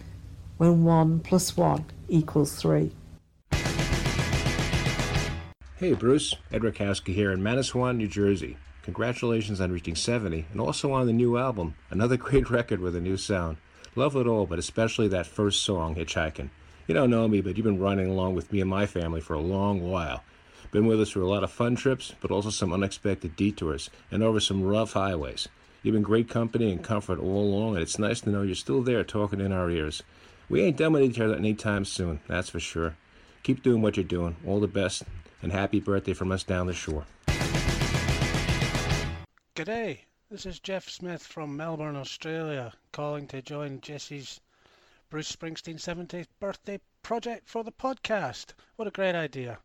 when 0.57 0.84
one 0.84 1.19
plus 1.19 1.55
one 1.55 1.86
equals 2.09 2.55
three. 2.55 2.91
Hey 5.77 5.93
Bruce, 5.93 6.36
Ed 6.51 6.61
Rakowski 6.61 7.13
here 7.13 7.32
in 7.32 7.41
Manasquan, 7.41 7.95
New 7.95 8.07
Jersey. 8.07 8.57
Congratulations 8.84 9.61
on 9.61 9.71
reaching 9.71 9.95
70 9.95 10.47
and 10.51 10.59
also 10.59 10.91
on 10.91 11.05
the 11.05 11.13
new 11.13 11.38
album. 11.38 11.75
Another 11.89 12.17
great 12.25 12.49
record 12.49 12.79
with 12.79 12.95
a 12.95 13.01
new 13.01 13.17
sound. 13.17 13.57
Love 13.95 14.15
it 14.15 14.25
all, 14.25 14.45
but 14.45 14.59
especially 14.59 15.07
that 15.09 15.27
first 15.27 15.63
song, 15.63 15.95
Hitchhiking. 15.95 16.49
You 16.88 16.95
don't 16.95 17.09
know 17.09 17.27
me, 17.27 17.41
but 17.41 17.57
you've 17.57 17.65
been 17.65 17.79
running 17.79 18.09
along 18.09 18.36
with 18.36 18.51
me 18.51 18.59
and 18.59 18.69
my 18.69 18.86
family 18.86 19.21
for 19.21 19.34
a 19.34 19.39
long 19.39 19.82
while. 19.89 20.23
Been 20.71 20.88
with 20.88 21.01
us 21.01 21.11
through 21.11 21.27
a 21.27 21.29
lot 21.29 21.43
of 21.43 21.51
fun 21.51 21.75
trips, 21.75 22.15
but 22.21 22.32
also 22.32 22.49
some 22.49 22.73
unexpected 22.73 23.36
detours 23.36 23.89
and 24.09 24.23
over 24.23 24.39
some 24.39 24.63
rough 24.63 24.93
highways. 24.93 25.47
You've 25.84 25.93
been 25.93 26.01
great 26.01 26.29
company 26.29 26.71
and 26.71 26.84
comfort 26.84 27.19
all 27.19 27.43
along, 27.43 27.73
and 27.73 27.84
it's 27.84 27.99
nice 27.99 28.21
to 28.21 28.29
know 28.29 28.41
you're 28.41 28.55
still 28.55 28.82
there 28.82 29.03
talking 29.03 29.41
in 29.41 29.51
our 29.51 29.69
ears. 29.69 30.01
We 30.49 30.61
ain't 30.61 30.77
done 30.77 30.93
with 30.93 31.03
each 31.03 31.19
other 31.19 31.36
anytime 31.36 31.86
soon, 31.86 32.19
that's 32.27 32.49
for 32.49 32.59
sure. 32.59 32.95
Keep 33.43 33.63
doing 33.63 33.82
what 33.82 33.97
you're 33.97 34.03
doing. 34.03 34.36
All 34.45 34.59
the 34.59 34.67
best, 34.67 35.03
and 35.41 35.51
happy 35.51 35.79
birthday 35.79 36.13
from 36.13 36.32
us 36.32 36.43
down 36.43 36.67
the 36.67 36.73
shore. 36.73 37.05
G'day, 39.53 39.99
this 40.29 40.45
is 40.45 40.61
Jeff 40.61 40.87
Smith 40.87 41.23
from 41.23 41.57
Melbourne, 41.57 41.97
Australia, 41.97 42.71
calling 42.93 43.27
to 43.27 43.41
join 43.41 43.81
Jesse's 43.81 44.39
Bruce 45.09 45.29
Springsteen 45.35 45.75
70th 45.75 46.29
birthday 46.39 46.79
project 47.03 47.49
for 47.49 47.61
the 47.61 47.71
podcast. 47.73 48.53
What 48.77 48.87
a 48.87 48.91
great 48.91 49.13
idea. 49.13 49.59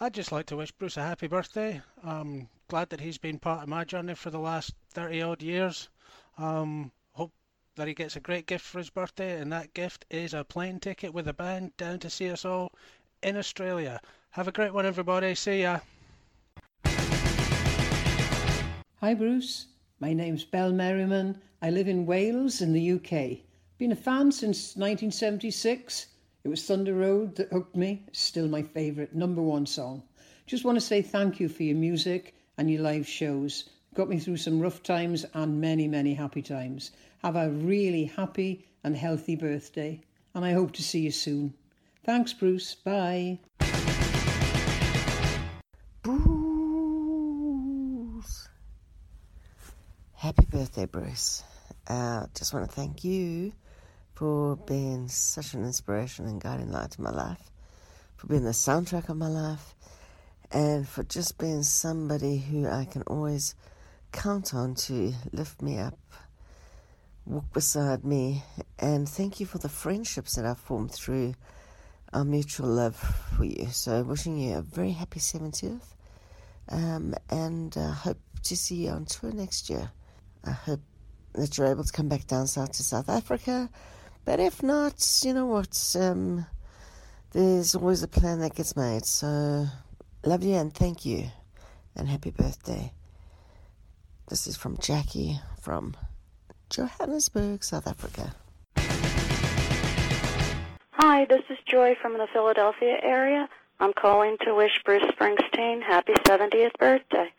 I'd 0.00 0.14
just 0.14 0.32
like 0.32 0.46
to 0.46 0.56
wish 0.56 0.72
Bruce 0.72 0.96
a 0.96 1.02
happy 1.02 1.26
birthday. 1.26 1.82
I'm 2.02 2.48
glad 2.68 2.88
that 2.88 3.00
he's 3.00 3.18
been 3.18 3.38
part 3.38 3.62
of 3.62 3.68
my 3.68 3.84
journey 3.84 4.14
for 4.14 4.30
the 4.30 4.38
last 4.38 4.72
30 4.94 5.20
odd 5.20 5.42
years. 5.42 5.90
Um, 6.38 6.90
hope 7.12 7.34
that 7.76 7.88
he 7.88 7.92
gets 7.92 8.16
a 8.16 8.20
great 8.20 8.46
gift 8.46 8.64
for 8.64 8.78
his 8.78 8.88
birthday, 8.88 9.38
and 9.38 9.52
that 9.52 9.74
gift 9.74 10.06
is 10.08 10.32
a 10.32 10.44
plane 10.44 10.80
ticket 10.80 11.12
with 11.12 11.28
a 11.28 11.34
band 11.34 11.76
down 11.76 11.98
to 11.98 12.08
see 12.08 12.30
us 12.30 12.46
all 12.46 12.72
in 13.22 13.36
Australia. 13.36 14.00
Have 14.30 14.48
a 14.48 14.52
great 14.52 14.72
one, 14.72 14.86
everybody. 14.86 15.34
See 15.34 15.60
ya. 15.60 15.80
Hi, 19.00 19.14
Bruce. 19.14 19.66
My 20.00 20.12
name's 20.12 20.42
Belle 20.42 20.72
Merriman. 20.72 21.40
I 21.62 21.70
live 21.70 21.86
in 21.86 22.04
Wales 22.04 22.60
in 22.60 22.72
the 22.72 22.92
UK. 22.94 23.38
Been 23.78 23.92
a 23.92 23.96
fan 23.96 24.32
since 24.32 24.74
1976. 24.74 26.08
It 26.42 26.48
was 26.48 26.64
Thunder 26.64 26.94
Road 26.94 27.36
that 27.36 27.52
hooked 27.52 27.76
me. 27.76 28.02
Still 28.10 28.48
my 28.48 28.64
favourite, 28.64 29.14
number 29.14 29.40
one 29.40 29.66
song. 29.66 30.02
Just 30.46 30.64
want 30.64 30.74
to 30.78 30.80
say 30.84 31.00
thank 31.00 31.38
you 31.38 31.48
for 31.48 31.62
your 31.62 31.76
music 31.76 32.34
and 32.56 32.68
your 32.68 32.82
live 32.82 33.06
shows. 33.06 33.70
Got 33.94 34.08
me 34.08 34.18
through 34.18 34.38
some 34.38 34.58
rough 34.58 34.82
times 34.82 35.24
and 35.32 35.60
many, 35.60 35.86
many 35.86 36.14
happy 36.14 36.42
times. 36.42 36.90
Have 37.22 37.36
a 37.36 37.50
really 37.50 38.06
happy 38.06 38.66
and 38.82 38.96
healthy 38.96 39.36
birthday, 39.36 40.00
and 40.34 40.44
I 40.44 40.54
hope 40.54 40.72
to 40.72 40.82
see 40.82 41.02
you 41.02 41.12
soon. 41.12 41.54
Thanks, 42.02 42.32
Bruce. 42.32 42.74
Bye. 42.74 43.38
Bruce. 46.02 46.37
Happy 50.18 50.44
birthday, 50.46 50.84
Bruce. 50.84 51.44
Uh, 51.86 52.26
just 52.34 52.52
want 52.52 52.68
to 52.68 52.74
thank 52.74 53.04
you 53.04 53.52
for 54.14 54.56
being 54.56 55.06
such 55.06 55.54
an 55.54 55.62
inspiration 55.62 56.26
and 56.26 56.40
guiding 56.40 56.72
light 56.72 56.90
to 56.90 57.00
my 57.00 57.12
life, 57.12 57.52
for 58.16 58.26
being 58.26 58.42
the 58.42 58.50
soundtrack 58.50 59.08
of 59.08 59.16
my 59.16 59.28
life, 59.28 59.76
and 60.50 60.88
for 60.88 61.04
just 61.04 61.38
being 61.38 61.62
somebody 61.62 62.36
who 62.36 62.66
I 62.66 62.84
can 62.84 63.02
always 63.02 63.54
count 64.10 64.54
on 64.54 64.74
to 64.74 65.14
lift 65.30 65.62
me 65.62 65.78
up, 65.78 65.96
walk 67.24 67.52
beside 67.52 68.04
me, 68.04 68.42
and 68.76 69.08
thank 69.08 69.38
you 69.38 69.46
for 69.46 69.58
the 69.58 69.68
friendships 69.68 70.34
that 70.34 70.44
I've 70.44 70.58
formed 70.58 70.90
through 70.90 71.34
our 72.12 72.24
mutual 72.24 72.66
love 72.66 72.96
for 73.36 73.44
you. 73.44 73.68
So, 73.70 74.02
wishing 74.02 74.36
you 74.36 74.56
a 74.56 74.62
very 74.62 74.90
happy 74.90 75.20
70th, 75.20 75.94
um, 76.70 77.14
and 77.30 77.78
uh, 77.78 77.92
hope 77.92 78.18
to 78.42 78.56
see 78.56 78.86
you 78.86 78.90
on 78.90 79.04
tour 79.04 79.30
next 79.30 79.70
year. 79.70 79.92
I 80.44 80.50
hope 80.50 80.80
that 81.34 81.56
you're 81.56 81.66
able 81.66 81.84
to 81.84 81.92
come 81.92 82.08
back 82.08 82.26
down 82.26 82.46
south 82.46 82.72
to 82.72 82.82
South 82.82 83.08
Africa. 83.08 83.68
But 84.24 84.40
if 84.40 84.62
not, 84.62 85.22
you 85.24 85.34
know 85.34 85.46
what? 85.46 85.96
Um, 85.98 86.46
there's 87.32 87.74
always 87.74 88.02
a 88.02 88.08
plan 88.08 88.40
that 88.40 88.54
gets 88.54 88.76
made. 88.76 89.04
So, 89.04 89.66
love 90.24 90.42
you 90.42 90.54
and 90.54 90.72
thank 90.72 91.04
you. 91.04 91.30
And 91.96 92.08
happy 92.08 92.30
birthday. 92.30 92.92
This 94.28 94.46
is 94.46 94.56
from 94.56 94.76
Jackie 94.78 95.40
from 95.60 95.96
Johannesburg, 96.70 97.64
South 97.64 97.86
Africa. 97.86 98.34
Hi, 100.92 101.24
this 101.24 101.42
is 101.48 101.58
Joy 101.64 101.94
from 102.00 102.14
the 102.14 102.26
Philadelphia 102.32 102.98
area. 103.02 103.48
I'm 103.80 103.92
calling 103.92 104.36
to 104.42 104.54
wish 104.54 104.82
Bruce 104.84 105.04
Springsteen 105.04 105.82
happy 105.82 106.12
70th 106.26 106.76
birthday. 106.78 107.32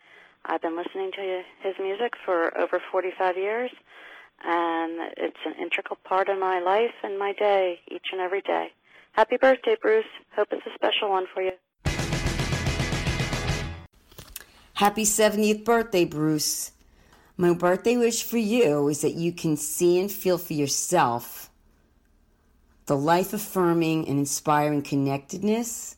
I've 0.44 0.62
been 0.62 0.76
listening 0.76 1.10
to 1.12 1.42
his 1.62 1.74
music 1.78 2.14
for 2.24 2.56
over 2.58 2.80
45 2.90 3.36
years, 3.36 3.70
and 4.42 5.12
it's 5.16 5.36
an 5.44 5.54
integral 5.60 5.98
part 6.04 6.28
of 6.28 6.38
my 6.38 6.60
life 6.60 6.94
and 7.02 7.18
my 7.18 7.32
day, 7.32 7.80
each 7.88 8.06
and 8.12 8.20
every 8.20 8.40
day. 8.40 8.72
Happy 9.12 9.36
birthday, 9.36 9.76
Bruce. 9.80 10.04
Hope 10.34 10.48
it's 10.50 10.66
a 10.66 10.74
special 10.74 11.10
one 11.10 11.26
for 11.32 11.42
you. 11.42 11.52
Happy 14.74 15.04
70th 15.04 15.64
birthday, 15.64 16.06
Bruce. 16.06 16.72
My 17.36 17.52
birthday 17.52 17.98
wish 17.98 18.22
for 18.22 18.38
you 18.38 18.88
is 18.88 19.02
that 19.02 19.14
you 19.14 19.32
can 19.32 19.56
see 19.58 20.00
and 20.00 20.10
feel 20.10 20.38
for 20.38 20.54
yourself 20.54 21.50
the 22.86 22.96
life 22.96 23.32
affirming 23.32 24.08
and 24.08 24.18
inspiring 24.18 24.82
connectedness, 24.82 25.96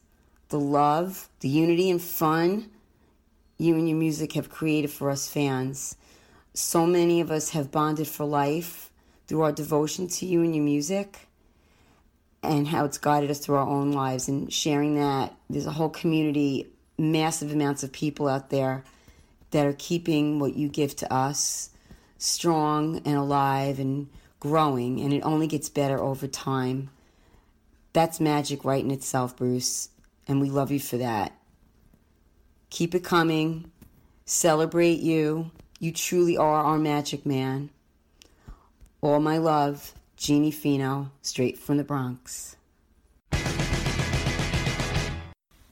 the 0.50 0.60
love, 0.60 1.28
the 1.40 1.48
unity 1.48 1.88
and 1.88 2.02
fun 2.02 2.71
you 3.58 3.74
and 3.76 3.88
your 3.88 3.98
music 3.98 4.32
have 4.32 4.50
created 4.50 4.90
for 4.90 5.10
us 5.10 5.28
fans. 5.28 5.96
So 6.54 6.86
many 6.86 7.20
of 7.20 7.30
us 7.30 7.50
have 7.50 7.70
bonded 7.70 8.08
for 8.08 8.24
life 8.24 8.90
through 9.26 9.42
our 9.42 9.52
devotion 9.52 10.08
to 10.08 10.26
you 10.26 10.42
and 10.42 10.54
your 10.54 10.64
music 10.64 11.28
and 12.42 12.68
how 12.68 12.84
it's 12.84 12.98
guided 12.98 13.30
us 13.30 13.38
through 13.38 13.56
our 13.56 13.66
own 13.66 13.92
lives. 13.92 14.28
And 14.28 14.52
sharing 14.52 14.96
that 14.96 15.34
there's 15.48 15.66
a 15.66 15.72
whole 15.72 15.88
community 15.88 16.68
massive 16.98 17.52
amounts 17.52 17.82
of 17.82 17.92
people 17.92 18.28
out 18.28 18.50
there 18.50 18.84
that 19.50 19.66
are 19.66 19.74
keeping 19.78 20.38
what 20.38 20.54
you 20.54 20.68
give 20.68 20.94
to 20.96 21.12
us 21.12 21.70
strong 22.18 23.02
and 23.04 23.16
alive 23.16 23.78
and 23.78 24.08
growing. 24.40 25.00
And 25.00 25.12
it 25.12 25.22
only 25.22 25.46
gets 25.46 25.68
better 25.68 26.00
over 26.00 26.26
time. 26.26 26.90
That's 27.92 28.20
magic 28.20 28.64
right 28.64 28.84
in 28.84 28.90
itself 28.90 29.36
bruce. 29.36 29.88
And 30.26 30.40
we 30.40 30.50
love 30.50 30.70
you 30.70 30.80
for 30.80 30.98
that 30.98 31.32
keep 32.72 32.94
it 32.94 33.04
coming 33.04 33.70
celebrate 34.24 34.98
you 34.98 35.50
you 35.78 35.92
truly 35.92 36.38
are 36.38 36.64
our 36.64 36.78
magic 36.78 37.26
man 37.26 37.68
all 39.02 39.20
my 39.20 39.36
love 39.36 39.92
jeannie 40.16 40.50
fino 40.50 41.10
straight 41.20 41.58
from 41.58 41.76
the 41.76 41.84
bronx 41.84 42.56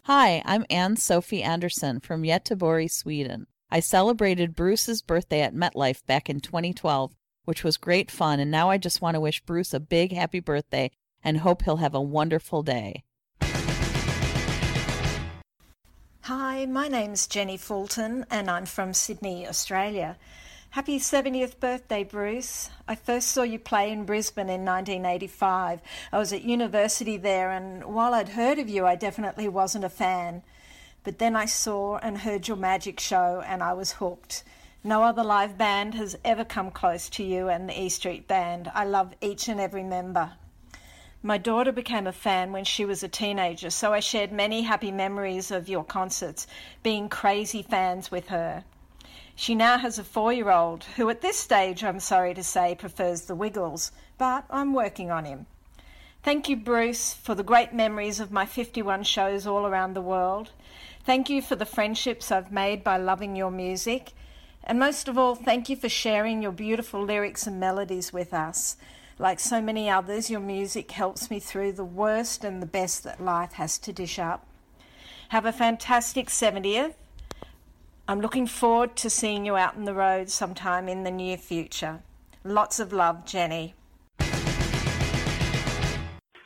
Hi, 0.05 0.43
I'm 0.45 0.67
Anne 0.69 0.97
Sophie 0.97 1.43
Anderson 1.43 2.01
from 2.01 2.25
Göteborg, 2.25 2.91
Sweden. 2.91 3.47
I 3.71 3.79
celebrated 3.79 4.57
Bruce's 4.57 5.03
birthday 5.03 5.41
at 5.43 5.55
MetLife 5.55 6.05
back 6.05 6.29
in 6.29 6.41
2012, 6.41 7.15
which 7.45 7.63
was 7.63 7.77
great 7.77 8.11
fun, 8.11 8.41
and 8.41 8.51
now 8.51 8.71
I 8.71 8.77
just 8.77 9.01
want 9.01 9.15
to 9.15 9.21
wish 9.21 9.41
Bruce 9.45 9.73
a 9.73 9.79
big 9.79 10.11
happy 10.11 10.41
birthday 10.41 10.91
and 11.23 11.39
hope 11.39 11.63
he'll 11.63 11.77
have 11.77 11.95
a 11.95 12.01
wonderful 12.01 12.65
day. 12.65 13.05
Hi, 16.25 16.67
my 16.67 16.87
name's 16.87 17.27
Jenny 17.27 17.57
Fulton 17.57 18.27
and 18.31 18.51
I'm 18.51 18.67
from 18.67 18.93
Sydney, 18.93 19.49
Australia. 19.49 20.19
Happy 20.69 20.99
70th 20.99 21.59
birthday, 21.59 22.05
Bruce. 22.05 22.69
I 22.87 22.95
first 22.95 23.29
saw 23.29 23.43
you 23.43 23.59
play 23.59 23.91
in 23.91 24.05
Brisbane 24.05 24.51
in 24.51 24.67
1985. 24.67 25.81
I 26.13 26.19
was 26.19 26.35
at 26.35 26.43
university 26.43 27.17
there, 27.17 27.51
and 27.51 27.83
while 27.87 28.13
I'd 28.13 28.29
heard 28.29 28.59
of 28.59 28.69
you, 28.69 28.85
I 28.85 28.97
definitely 28.97 29.49
wasn't 29.49 29.87
a 29.87 29.89
fan. 29.89 30.43
But 31.05 31.19
then 31.21 31.35
I 31.35 31.47
saw 31.47 31.97
and 31.97 32.19
heard 32.19 32.49
your 32.49 32.59
magic 32.59 33.01
show, 33.01 33.43
and 33.45 33.63
I 33.63 33.73
was 33.73 33.93
hooked. 33.93 34.45
No 34.85 35.03
other 35.03 35.25
live 35.25 35.57
band 35.57 35.95
has 35.95 36.19
ever 36.23 36.45
come 36.45 36.71
close 36.71 37.09
to 37.11 37.25
you 37.25 37.49
and 37.49 37.67
the 37.67 37.83
E 37.83 37.89
Street 37.89 38.29
Band. 38.29 38.71
I 38.75 38.85
love 38.85 39.15
each 39.23 39.49
and 39.49 39.59
every 39.59 39.85
member. 39.85 40.33
My 41.23 41.37
daughter 41.37 41.71
became 41.71 42.07
a 42.07 42.13
fan 42.13 42.51
when 42.51 42.65
she 42.65 42.87
was 42.87 43.03
a 43.03 43.09
teenager, 43.09 43.69
so 43.69 43.93
I 43.93 44.01
shared 44.01 44.33
many 44.33 44.63
happy 44.63 44.91
memories 44.91 45.51
of 45.51 45.69
your 45.69 45.85
concerts, 45.85 46.47
being 46.83 47.11
crazy 47.11 47.61
fans 47.63 48.11
with 48.11 48.29
her. 48.29 48.65
She 49.37 49.55
now 49.55 49.77
has 49.77 49.99
a 49.99 50.05
four 50.05 50.33
year 50.33 50.51
old 50.51 50.85
who, 50.97 51.11
at 51.11 51.21
this 51.21 51.39
stage, 51.39 51.85
I'm 51.85 52.01
sorry 52.01 52.33
to 52.33 52.43
say, 52.43 52.75
prefers 52.75 53.23
the 53.23 53.35
Wiggles, 53.35 53.93
but 54.17 54.47
I'm 54.49 54.73
working 54.73 55.11
on 55.11 55.27
him. 55.27 55.45
Thank 56.23 56.49
you, 56.49 56.57
Bruce, 56.57 57.13
for 57.13 57.35
the 57.35 57.43
great 57.43 57.75
memories 57.75 58.19
of 58.19 58.33
my 58.33 58.47
51 58.47 59.03
shows 59.03 59.47
all 59.47 59.67
around 59.67 59.93
the 59.93 60.01
world. 60.01 60.53
Thank 61.05 61.29
you 61.29 61.43
for 61.43 61.55
the 61.55 61.67
friendships 61.67 62.33
I've 62.33 62.51
made 62.51 62.83
by 62.83 62.97
loving 62.97 63.37
your 63.37 63.51
music. 63.51 64.13
And 64.65 64.79
most 64.79 65.07
of 65.07 65.19
all, 65.19 65.35
thank 65.35 65.69
you 65.69 65.77
for 65.77 65.89
sharing 65.91 66.43
your 66.43 66.53
beautiful 66.53 67.03
lyrics 67.03 67.47
and 67.47 67.61
melodies 67.61 68.11
with 68.11 68.33
us. 68.33 68.77
Like 69.21 69.39
so 69.39 69.61
many 69.61 69.91
others, 69.91 70.31
your 70.31 70.41
music 70.41 70.91
helps 70.93 71.31
me 71.31 71.41
through 71.41 71.73
the 71.73 71.85
worst 71.85 72.43
and 72.43 72.63
the 72.63 72.67
best 72.67 73.05
that 73.05 73.23
life 73.23 73.53
has 73.53 73.77
to 73.81 73.93
dish 73.93 74.19
up. 74.19 74.47
Have 75.29 75.45
a 75.45 75.53
fantastic 75.53 76.29
70th. 76.29 76.95
I'm 78.09 78.23
looking 78.23 78.47
forward 78.47 78.97
to 78.97 79.11
seeing 79.11 79.45
you 79.45 79.57
out 79.57 79.77
on 79.77 79.85
the 79.85 79.93
road 79.93 80.31
sometime 80.31 80.89
in 80.89 81.05
the 81.05 81.11
near 81.11 81.37
future. 81.37 82.01
Lots 82.45 82.81
of 82.81 82.95
love, 82.95 83.27
Jenny. 83.27 83.75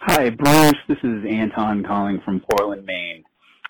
Hi, 0.00 0.30
Bruce. 0.30 0.74
This 0.88 0.98
is 1.04 1.24
Anton 1.30 1.84
calling 1.84 2.20
from 2.24 2.42
Portland, 2.50 2.84
Maine. 2.84 3.22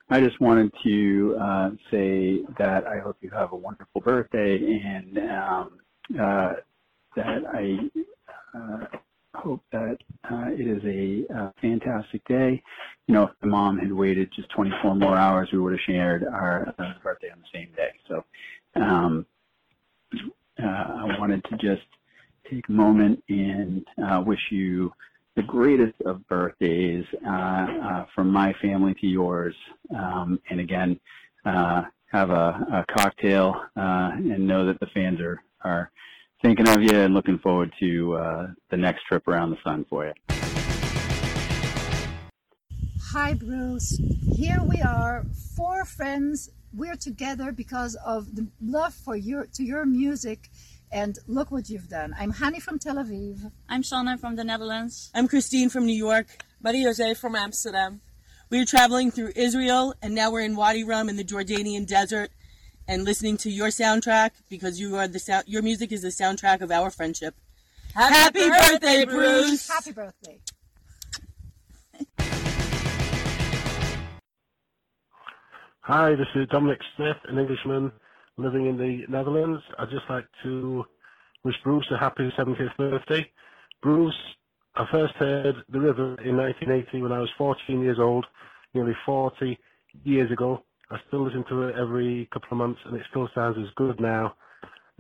I 0.09 0.23
just 0.23 0.41
wanted 0.41 0.73
to 0.83 1.37
uh, 1.39 1.71
say 1.91 2.41
that 2.57 2.87
I 2.87 3.01
hope 3.01 3.19
you 3.21 3.29
have 3.35 3.53
a 3.53 3.57
wonderful 3.57 4.01
birthday 4.01 4.81
and 4.83 5.19
um, 5.19 5.79
uh, 6.19 6.55
that 7.17 7.43
I 7.53 7.91
hope 9.35 9.63
that 9.73 9.99
uh, 10.31 10.47
it 10.49 10.67
is 10.67 10.83
a 10.85 11.37
uh, 11.37 11.51
fantastic 11.61 12.25
day. 12.27 12.63
You 13.07 13.15
know, 13.15 13.25
if 13.25 13.31
my 13.43 13.49
mom 13.49 13.79
had 13.79 13.93
waited 13.93 14.31
just 14.35 14.49
24 14.51 14.95
more 14.95 15.17
hours, 15.17 15.49
we 15.53 15.59
would 15.59 15.73
have 15.73 15.81
shared 15.87 16.25
our 16.25 16.75
uh, 16.79 16.93
birthday 17.03 17.31
on 17.31 17.39
the 17.41 17.59
same 17.59 17.69
day. 17.77 17.91
So 18.09 18.25
um, 18.81 19.27
uh, 20.63 20.67
I 20.67 21.19
wanted 21.19 21.45
to 21.45 21.57
just 21.57 21.87
take 22.51 22.69
a 22.69 22.73
moment 22.73 23.23
and 23.29 23.85
uh, 24.03 24.23
wish 24.25 24.41
you 24.51 24.93
the 25.37 25.43
greatest 25.43 26.01
of 26.07 26.27
birthdays 26.29 27.05
uh, 27.27 27.31
uh, 27.31 28.07
from 28.15 28.31
my 28.31 28.55
family 28.63 28.95
to 28.95 29.07
yours. 29.07 29.55
Um, 29.95 30.39
and 30.49 30.61
again, 30.61 31.01
uh, 31.45 31.83
have 32.13 32.31
a, 32.31 32.85
a 32.89 32.95
cocktail 32.97 33.61
uh, 33.77 34.11
and 34.15 34.47
know 34.47 34.65
that 34.67 34.79
the 34.79 34.87
fans 34.95 35.21
are, 35.21 35.43
are 35.63 35.91
thinking 36.43 36.69
of 36.69 36.83
you 36.83 36.99
and 37.01 37.15
looking 37.15 37.39
forward 37.39 37.73
to 37.81 38.15
uh, 38.17 38.47
the 38.71 38.77
next 38.77 39.05
trip 39.05 39.27
around 39.29 39.51
the 39.51 39.57
sun 39.65 39.85
for 39.89 40.07
you. 40.07 40.13
Hi, 43.13 43.35
Bruce. 43.35 44.01
Here 44.37 44.61
we 44.63 44.83
are, 44.83 45.25
four 45.57 45.85
friends. 45.85 46.51
We're 46.73 46.97
together 46.97 47.53
because 47.53 47.95
of 48.05 48.35
the 48.35 48.49
love 48.61 48.93
for 48.93 49.15
your 49.15 49.47
to 49.55 49.63
your 49.63 49.87
music, 49.87 50.51
and 50.91 51.17
look 51.29 51.53
what 51.53 51.69
you've 51.69 51.89
done. 51.89 52.15
I'm 52.19 52.33
Hani 52.33 52.61
from 52.61 52.81
Tel 52.81 52.97
Aviv. 52.97 53.53
I'm 53.69 53.83
Shauna 53.83 54.19
from 54.19 54.35
the 54.35 54.43
Netherlands. 54.43 55.13
I'm 55.15 55.29
Christine 55.29 55.69
from 55.69 55.87
New 55.87 55.97
York. 55.97 56.27
Maria 56.61 56.87
Jose 56.87 57.15
from 57.15 57.37
Amsterdam. 57.37 58.01
We 58.51 58.61
are 58.61 58.65
traveling 58.65 59.11
through 59.13 59.33
Israel, 59.37 59.95
and 60.03 60.15
now 60.15 60.33
we're 60.33 60.41
in 60.41 60.57
Wadi 60.57 60.83
Rum 60.83 61.09
in 61.09 61.17
the 61.17 61.25
Jordanian 61.25 61.87
desert 61.87 62.31
and 62.87 63.05
listening 63.05 63.37
to 63.39 63.51
your 63.51 63.69
soundtrack 63.69 64.31
because 64.49 64.81
you 64.81 64.97
are 64.97 65.09
the 65.09 65.19
sound. 65.19 65.45
Your 65.47 65.63
music 65.63 65.93
is 65.93 66.03
the 66.03 66.09
soundtrack 66.09 66.61
of 66.61 66.71
our 66.71 66.91
friendship. 66.91 67.35
Happy, 67.95 68.41
Happy 68.41 68.49
birthday, 68.49 69.05
birthday, 69.05 69.05
Bruce! 69.05 69.69
Happy 69.69 69.93
birthday! 69.93 70.41
Hi, 75.81 76.15
this 76.15 76.27
is 76.35 76.49
Dominic 76.49 76.81
Smith, 76.97 77.17
an 77.29 77.39
Englishman 77.39 77.93
living 78.37 78.67
in 78.67 78.77
the 78.77 79.05
Netherlands. 79.09 79.63
I'd 79.79 79.91
just 79.91 80.09
like 80.09 80.25
to 80.43 80.85
wish 81.45 81.55
Bruce 81.63 81.87
a 81.91 81.99
happy 81.99 82.33
70th 82.39 82.77
birthday. 82.77 83.31
Bruce, 83.83 84.15
I 84.77 84.87
first 84.91 85.15
heard 85.17 85.57
The 85.69 85.79
River 85.79 86.17
in 86.25 86.37
1980 86.37 87.03
when 87.03 87.13
I 87.13 87.21
was 87.21 87.29
14 87.37 87.81
years 87.81 87.99
old, 88.01 88.27
nearly 88.73 88.97
40 89.05 89.59
years 90.05 90.33
ago. 90.33 90.65
I 90.91 90.99
still 91.09 91.25
listen 91.25 91.45
to 91.49 91.63
it 91.65 91.77
every 91.77 92.29
couple 92.33 92.49
of 92.53 92.59
months, 92.59 92.81
and 92.85 92.97
it 92.97 93.03
still 93.11 93.29
sounds 93.35 93.57
as 93.59 93.73
good 93.77 94.01
now 94.01 94.35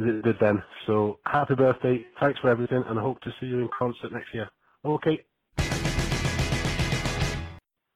as 0.00 0.06
it 0.06 0.22
did 0.22 0.36
then. 0.40 0.62
So 0.86 1.18
happy 1.26 1.54
birthday! 1.54 2.04
Thanks 2.20 2.40
for 2.40 2.48
everything, 2.48 2.82
and 2.86 2.98
I 2.98 3.02
hope 3.02 3.20
to 3.20 3.30
see 3.40 3.46
you 3.46 3.60
in 3.60 3.68
concert 3.76 4.12
next 4.12 4.32
year. 4.32 4.48
Okay. 4.84 5.24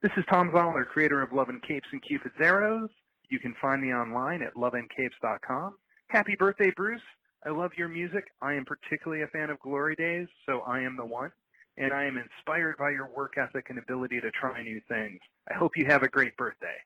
This 0.01 0.13
is 0.17 0.25
Thom 0.31 0.51
Zahler, 0.51 0.87
creator 0.87 1.23
of 1.23 1.33
Love 1.33 1.49
and 1.49 1.63
Capes 1.63 1.89
and 1.91 2.01
Cupid's 2.03 2.35
Arrows. 2.41 2.91
You 3.31 3.39
can 3.39 3.55
find 3.61 3.83
me 3.83 3.93
online 3.93 4.43
at 4.43 4.55
loveandcapes.com. 4.55 5.75
Happy 6.09 6.37
birthday, 6.39 6.73
Bruce! 6.77 7.03
I 7.45 7.51
love 7.51 7.73
your 7.77 7.89
music. 7.89 8.25
I 8.43 8.55
am 8.55 8.65
particularly 8.65 9.23
a 9.23 9.29
fan 9.29 9.51
of 9.51 9.59
Glory 9.61 9.95
Days, 9.97 10.29
so 10.47 10.61
I 10.61 10.81
am 10.81 10.97
the 10.97 11.05
one. 11.05 11.31
And 11.77 11.93
I 11.93 12.05
am 12.05 12.19
inspired 12.19 12.77
by 12.77 12.91
your 12.91 13.09
work 13.17 13.35
ethic 13.39 13.67
and 13.71 13.79
ability 13.79 14.21
to 14.21 14.31
try 14.33 14.63
new 14.63 14.81
things. 14.89 15.21
I 15.51 15.55
hope 15.55 15.77
you 15.77 15.87
have 15.87 16.03
a 16.03 16.09
great 16.09 16.37
birthday. 16.37 16.77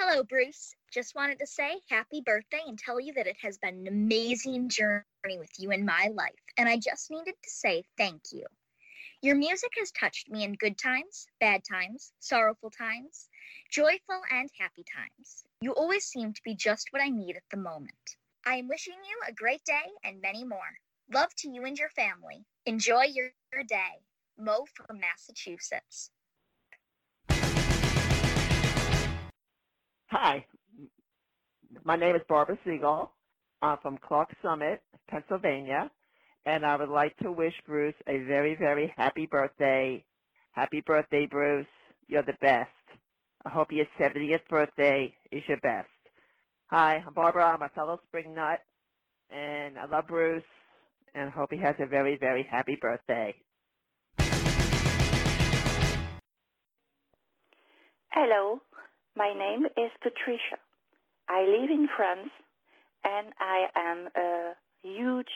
Hello, 0.00 0.22
Bruce. 0.22 0.76
Just 0.92 1.16
wanted 1.16 1.40
to 1.40 1.46
say 1.48 1.80
happy 1.90 2.22
birthday 2.24 2.60
and 2.64 2.78
tell 2.78 3.00
you 3.00 3.14
that 3.14 3.26
it 3.26 3.36
has 3.42 3.58
been 3.58 3.74
an 3.74 3.88
amazing 3.88 4.68
journey 4.68 5.02
with 5.40 5.50
you 5.58 5.72
in 5.72 5.84
my 5.84 6.12
life, 6.14 6.38
and 6.56 6.68
I 6.68 6.76
just 6.76 7.10
needed 7.10 7.34
to 7.42 7.50
say 7.50 7.82
thank 7.96 8.30
you. 8.30 8.46
Your 9.22 9.34
music 9.34 9.72
has 9.76 9.90
touched 9.90 10.30
me 10.30 10.44
in 10.44 10.52
good 10.52 10.78
times, 10.78 11.26
bad 11.40 11.62
times, 11.68 12.12
sorrowful 12.20 12.70
times, 12.70 13.28
joyful 13.72 14.20
and 14.30 14.48
happy 14.56 14.84
times. 14.84 15.42
You 15.60 15.72
always 15.72 16.04
seem 16.04 16.32
to 16.32 16.42
be 16.44 16.54
just 16.54 16.92
what 16.92 17.02
I 17.02 17.08
need 17.08 17.34
at 17.34 17.50
the 17.50 17.56
moment. 17.56 18.16
I 18.46 18.54
am 18.54 18.68
wishing 18.68 18.94
you 18.94 19.18
a 19.26 19.32
great 19.32 19.64
day 19.64 19.90
and 20.04 20.20
many 20.20 20.44
more. 20.44 20.78
Love 21.12 21.34
to 21.38 21.50
you 21.50 21.64
and 21.64 21.76
your 21.76 21.90
family. 21.90 22.44
Enjoy 22.66 23.02
your, 23.02 23.32
day. 23.66 23.98
Mo 24.38 24.64
from 24.76 25.00
Massachusetts. 25.00 26.12
Hi, 30.10 30.46
my 31.84 31.94
name 31.94 32.16
is 32.16 32.22
Barbara 32.30 32.58
Siegel. 32.64 33.12
I'm 33.60 33.76
from 33.82 33.98
Clarks 33.98 34.34
Summit, 34.42 34.80
Pennsylvania, 35.06 35.90
and 36.46 36.64
I 36.64 36.76
would 36.76 36.88
like 36.88 37.14
to 37.18 37.30
wish 37.30 37.52
Bruce 37.66 37.94
a 38.06 38.18
very, 38.24 38.54
very 38.54 38.90
happy 38.96 39.26
birthday. 39.26 40.02
Happy 40.52 40.80
birthday, 40.80 41.26
Bruce. 41.26 41.66
You're 42.06 42.22
the 42.22 42.38
best. 42.40 42.70
I 43.44 43.50
hope 43.50 43.70
your 43.70 43.84
70th 44.00 44.48
birthday 44.48 45.14
is 45.30 45.42
your 45.46 45.58
best. 45.58 45.90
Hi, 46.68 47.04
I'm 47.06 47.12
Barbara. 47.12 47.44
I'm 47.44 47.62
a 47.62 47.68
fellow 47.68 48.00
spring 48.08 48.34
nut, 48.34 48.60
and 49.28 49.78
I 49.78 49.84
love 49.84 50.06
Bruce, 50.06 50.42
and 51.14 51.30
hope 51.30 51.52
he 51.52 51.58
has 51.58 51.76
a 51.80 51.86
very, 51.86 52.16
very 52.16 52.44
happy 52.50 52.78
birthday. 52.80 53.34
Hello, 58.10 58.62
my 59.16 59.32
name 59.32 59.66
is 59.76 59.90
Patricia. 60.02 60.58
I 61.28 61.42
live 61.42 61.70
in 61.70 61.88
France 61.96 62.30
and 63.04 63.32
I 63.40 63.68
am 63.76 64.08
a 64.16 64.54
huge 64.82 65.32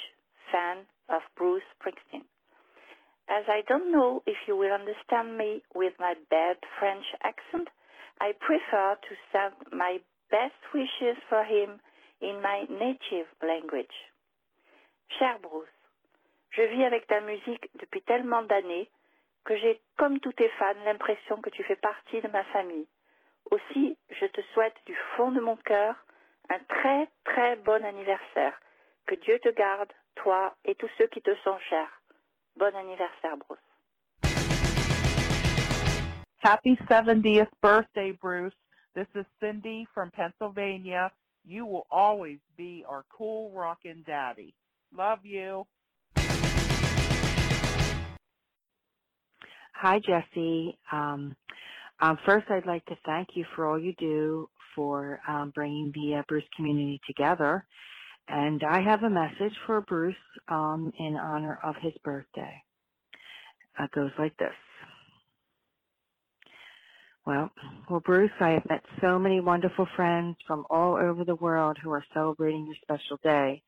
fan 0.51 0.85
of 1.09 1.23
Bruce 1.37 1.63
Springsteen. 1.77 2.25
As 3.29 3.45
I 3.49 3.63
don't 3.69 3.93
know 3.93 4.23
if 4.27 4.37
you 4.47 4.57
will 4.57 4.73
understand 4.73 5.39
me 5.39 5.63
with 5.75 5.93
my 5.99 6.15
bad 6.31 6.57
French 6.79 7.05
accent, 7.23 7.69
I 8.21 8.33
prefer 8.39 8.97
to 8.97 9.13
send 9.33 9.55
my 9.73 9.99
best 10.31 10.59
wishes 10.75 11.19
for 11.29 11.45
him 11.45 11.81
in 12.21 12.43
my 12.43 12.65
native 12.71 13.27
language. 13.43 13.95
Cher 15.19 15.39
Bruce, 15.43 15.69
je 16.51 16.63
vis 16.63 16.85
avec 16.85 17.07
ta 17.07 17.21
musique 17.21 17.69
depuis 17.81 18.03
tellement 18.03 18.43
d'années 18.43 18.89
que 19.45 19.57
j'ai, 19.57 19.81
comme 19.99 20.21
tous 20.21 20.33
tes 20.33 20.49
fans, 20.59 20.79
l'impression 20.85 21.41
que 21.41 21.51
tu 21.51 21.63
fais 21.65 21.77
partie 21.77 22.21
de 22.21 22.29
ma 22.29 22.45
famille. 22.45 22.87
Aussi, 23.53 23.99
je 24.09 24.25
te 24.25 24.41
souhaite 24.55 24.77
du 24.87 24.97
fond 25.15 25.31
de 25.31 25.41
mon 25.41 25.57
cœur 25.57 25.95
un 26.49 26.59
très 26.71 27.07
très 27.25 27.57
bon 27.57 27.85
anniversaire. 27.85 28.59
Que 29.07 29.15
Dieu 29.17 29.39
te 29.41 29.51
garde, 29.51 29.93
toi 30.15 30.57
et 30.65 30.75
tous 30.75 30.89
ceux 30.97 31.07
qui 31.09 31.21
te 31.21 31.35
sont 31.45 31.59
chers. 31.69 32.03
Bon 32.57 32.75
anniversaire, 32.75 33.37
Bruce. 33.47 33.59
Happy 36.43 36.79
70th 36.89 37.51
birthday, 37.61 38.13
Bruce. 38.13 38.55
This 38.95 39.07
is 39.15 39.27
Cindy 39.39 39.87
from 39.93 40.11
Pennsylvania. 40.13 41.13
You 41.45 41.67
will 41.67 41.87
always 41.91 42.39
be 42.57 42.87
our 42.89 43.05
cool 43.11 43.51
rockin' 43.51 44.03
daddy. 44.07 44.55
Love 44.97 45.27
you. 45.27 45.67
Hi, 49.75 49.99
Jesse. 49.99 50.79
Um, 50.91 51.37
um, 52.03 52.19
first, 52.27 52.51
I'd 52.51 52.67
like 52.67 52.85
to 52.87 52.97
thank 53.07 53.29
you 53.35 53.45
for 53.55 53.67
all 53.67 53.79
you 53.79 53.95
do 53.95 54.49
for 54.75 55.21
um, 55.29 55.53
bringing 55.55 55.93
the 55.95 56.17
uh, 56.17 56.23
Bruce 56.29 56.45
community 56.57 57.01
together. 57.07 57.65
And 58.29 58.63
I 58.65 58.83
have 58.83 59.05
a 59.05 59.11
message 59.11 59.57
for 59.67 59.81
Bruce 59.83 60.15
um, 60.49 60.93
in 60.99 61.17
honor 61.17 61.61
of 61.63 61.77
his 61.81 61.93
birthday. 62.05 62.63
It 63.79 63.91
goes 63.93 64.11
like 64.19 64.37
this. 64.37 64.53
Well, 67.25 67.51
well, 67.89 68.01
Bruce, 68.01 68.33
I 68.41 68.51
have 68.51 68.69
met 68.69 68.83
so 69.01 69.17
many 69.17 69.41
wonderful 69.41 69.87
friends 69.95 70.37
from 70.45 70.67
all 70.71 70.97
over 70.97 71.25
the 71.25 71.37
world 71.37 71.79
who 71.81 71.93
are 71.93 72.05
celebrating 72.13 72.67
your 72.67 72.75
special 72.83 73.19
day. 73.23 73.63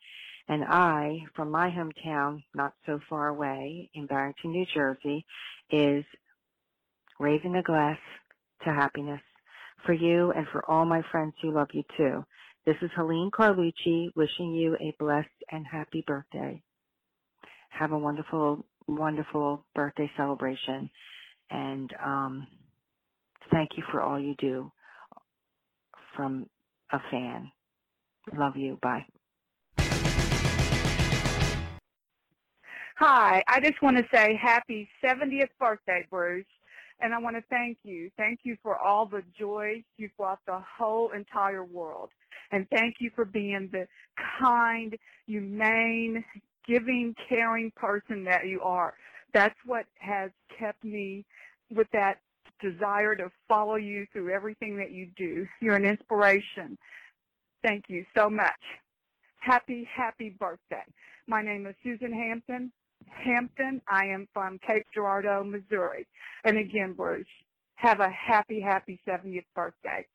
And 0.48 0.64
I, 0.64 1.20
from 1.36 1.52
my 1.52 1.70
hometown, 1.70 2.42
not 2.52 2.74
so 2.84 2.98
far 3.08 3.28
away 3.28 3.90
in 3.94 4.06
Barrington, 4.06 4.50
New 4.50 4.66
Jersey, 4.66 5.24
is 5.70 6.04
raising 7.20 7.54
a 7.56 7.62
glass 7.62 7.98
to 8.64 8.72
happiness 8.72 9.20
for 9.86 9.92
you 9.92 10.32
and 10.32 10.46
for 10.52 10.68
all 10.70 10.84
my 10.84 11.02
friends 11.10 11.34
who 11.42 11.52
love 11.52 11.68
you 11.72 11.82
too. 11.96 12.24
This 12.66 12.76
is 12.80 12.90
Helene 12.96 13.30
Carlucci 13.30 14.08
wishing 14.16 14.54
you 14.54 14.74
a 14.76 14.94
blessed 14.98 15.28
and 15.50 15.66
happy 15.70 16.02
birthday. 16.06 16.62
Have 17.68 17.92
a 17.92 17.98
wonderful, 17.98 18.64
wonderful 18.86 19.64
birthday 19.74 20.10
celebration. 20.16 20.88
And 21.50 21.90
um, 22.02 22.46
thank 23.52 23.70
you 23.76 23.82
for 23.90 24.00
all 24.00 24.18
you 24.18 24.34
do 24.38 24.72
from 26.16 26.46
a 26.92 26.98
fan. 27.10 27.50
Love 28.36 28.56
you. 28.56 28.78
Bye. 28.80 29.04
Hi, 32.96 33.42
I 33.48 33.60
just 33.60 33.82
want 33.82 33.96
to 33.96 34.04
say 34.14 34.38
happy 34.40 34.88
70th 35.04 35.48
birthday, 35.58 36.06
Bruce. 36.08 36.46
And 37.00 37.12
I 37.12 37.18
want 37.18 37.36
to 37.36 37.42
thank 37.50 37.78
you. 37.82 38.10
Thank 38.16 38.40
you 38.44 38.56
for 38.62 38.78
all 38.78 39.06
the 39.06 39.22
joy 39.38 39.82
you've 39.96 40.16
brought 40.16 40.38
the 40.46 40.60
whole 40.78 41.10
entire 41.10 41.64
world. 41.64 42.10
And 42.52 42.66
thank 42.70 42.96
you 43.00 43.10
for 43.14 43.24
being 43.24 43.68
the 43.72 43.86
kind, 44.40 44.96
humane, 45.26 46.24
giving, 46.66 47.14
caring 47.28 47.72
person 47.76 48.24
that 48.24 48.46
you 48.46 48.60
are. 48.62 48.94
That's 49.32 49.58
what 49.66 49.86
has 49.98 50.30
kept 50.58 50.84
me 50.84 51.24
with 51.74 51.88
that 51.92 52.20
desire 52.60 53.16
to 53.16 53.30
follow 53.48 53.76
you 53.76 54.06
through 54.12 54.32
everything 54.32 54.76
that 54.76 54.92
you 54.92 55.08
do. 55.16 55.46
You're 55.60 55.76
an 55.76 55.84
inspiration. 55.84 56.78
Thank 57.62 57.84
you 57.88 58.04
so 58.16 58.30
much. 58.30 58.52
Happy, 59.40 59.88
happy 59.94 60.30
birthday. 60.38 60.84
My 61.26 61.42
name 61.42 61.66
is 61.66 61.74
Susan 61.82 62.12
Hampton. 62.12 62.72
Hampton. 63.08 63.80
I 63.88 64.06
am 64.06 64.28
from 64.32 64.58
Cape 64.58 64.86
Girardeau, 64.94 65.44
Missouri. 65.44 66.06
And 66.44 66.58
again, 66.58 66.92
Bruce, 66.92 67.26
have 67.76 68.00
a 68.00 68.10
happy, 68.10 68.60
happy 68.60 69.00
70th 69.06 69.44
birthday. 69.54 70.06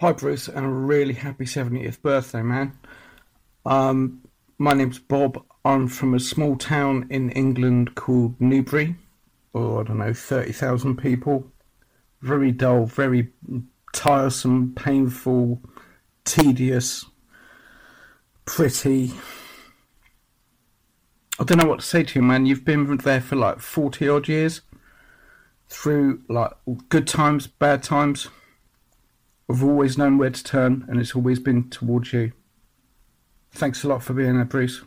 Hi, 0.00 0.12
Bruce, 0.12 0.46
and 0.46 0.64
a 0.64 0.68
really 0.68 1.14
happy 1.14 1.44
70th 1.44 2.00
birthday, 2.02 2.42
man. 2.42 2.78
Um, 3.66 4.22
my 4.56 4.72
name's 4.72 5.00
Bob. 5.00 5.44
I'm 5.64 5.88
from 5.88 6.14
a 6.14 6.20
small 6.20 6.56
town 6.56 7.08
in 7.10 7.30
England 7.32 7.96
called 7.96 8.40
Newbury, 8.40 8.94
or 9.52 9.80
I 9.80 9.84
don't 9.84 9.98
know, 9.98 10.12
30,000 10.12 10.96
people. 10.96 11.50
Very 12.22 12.52
dull, 12.52 12.86
very 12.86 13.32
tiresome, 13.92 14.72
painful, 14.74 15.60
tedious, 16.24 17.04
pretty, 18.44 19.12
I 21.40 21.44
don't 21.44 21.58
know 21.58 21.68
what 21.68 21.78
to 21.78 21.86
say 21.86 22.02
to 22.02 22.18
you, 22.18 22.22
man. 22.22 22.46
You've 22.46 22.64
been 22.64 22.96
there 22.96 23.20
for 23.20 23.36
like 23.36 23.60
40 23.60 24.08
odd 24.08 24.26
years 24.26 24.62
through 25.68 26.22
like 26.28 26.50
good 26.88 27.06
times, 27.06 27.46
bad 27.46 27.84
times. 27.84 28.28
I've 29.48 29.62
always 29.62 29.96
known 29.96 30.18
where 30.18 30.30
to 30.30 30.44
turn, 30.44 30.84
and 30.88 30.98
it's 31.00 31.14
always 31.14 31.38
been 31.38 31.70
towards 31.70 32.12
you. 32.12 32.32
Thanks 33.52 33.84
a 33.84 33.88
lot 33.88 34.02
for 34.02 34.14
being 34.14 34.34
there, 34.34 34.44
Bruce. 34.44 34.82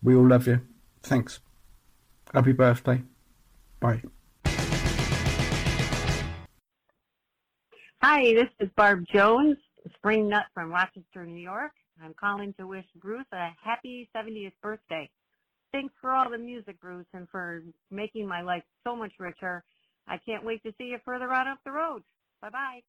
We 0.00 0.14
all 0.14 0.26
love 0.26 0.46
you. 0.46 0.60
Thanks. 1.02 1.40
Happy 2.32 2.52
birthday. 2.52 3.02
Bye. 3.80 4.02
Hi, 8.00 8.34
this 8.34 8.48
is 8.60 8.70
Barb 8.76 9.04
Jones, 9.12 9.56
Spring 9.96 10.28
Nut 10.28 10.44
from 10.54 10.70
Rochester, 10.70 11.26
New 11.26 11.40
York. 11.40 11.72
I'm 12.02 12.14
calling 12.14 12.54
to 12.60 12.68
wish 12.68 12.86
Bruce 13.00 13.26
a 13.32 13.48
happy 13.62 14.08
70th 14.14 14.52
birthday. 14.62 15.10
Thanks 15.72 15.94
for 16.00 16.10
all 16.12 16.30
the 16.30 16.38
music, 16.38 16.80
Bruce, 16.80 17.06
and 17.12 17.28
for 17.28 17.62
making 17.90 18.26
my 18.26 18.40
life 18.40 18.62
so 18.84 18.96
much 18.96 19.12
richer. 19.18 19.62
I 20.06 20.16
can't 20.16 20.44
wait 20.44 20.62
to 20.62 20.72
see 20.78 20.84
you 20.84 20.98
further 21.04 21.30
on 21.32 21.46
up 21.46 21.58
the 21.64 21.72
road. 21.72 22.02
Bye 22.40 22.50
bye. 22.50 22.80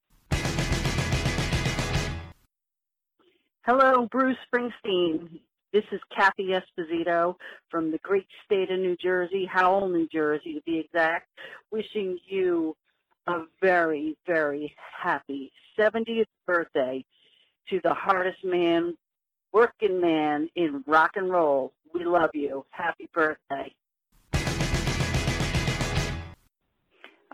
Hello, 3.65 4.07
Bruce 4.09 4.38
Springsteen. 4.51 5.39
This 5.71 5.84
is 5.91 5.99
Kathy 6.15 6.55
Esposito 6.55 7.36
from 7.69 7.91
the 7.91 7.99
great 7.99 8.25
state 8.45 8.71
of 8.71 8.80
New 8.80 8.95
Jersey, 8.95 9.45
Howell, 9.45 9.89
New 9.89 10.07
Jersey 10.07 10.53
to 10.53 10.61
be 10.65 10.80
exact, 10.80 11.30
wishing 11.71 12.17
you 12.25 12.75
a 13.27 13.43
very, 13.61 14.17
very 14.25 14.73
happy 14.99 15.51
70th 15.77 16.25
birthday 16.47 17.05
to 17.69 17.80
the 17.84 17.93
hardest 17.93 18.43
man, 18.43 18.97
working 19.53 20.01
man 20.01 20.49
in 20.55 20.84
rock 20.88 21.11
and 21.15 21.30
roll, 21.30 21.71
we 21.93 22.05
love 22.05 22.31
you. 22.33 22.65
Happy 22.71 23.09
birthday. 23.13 23.73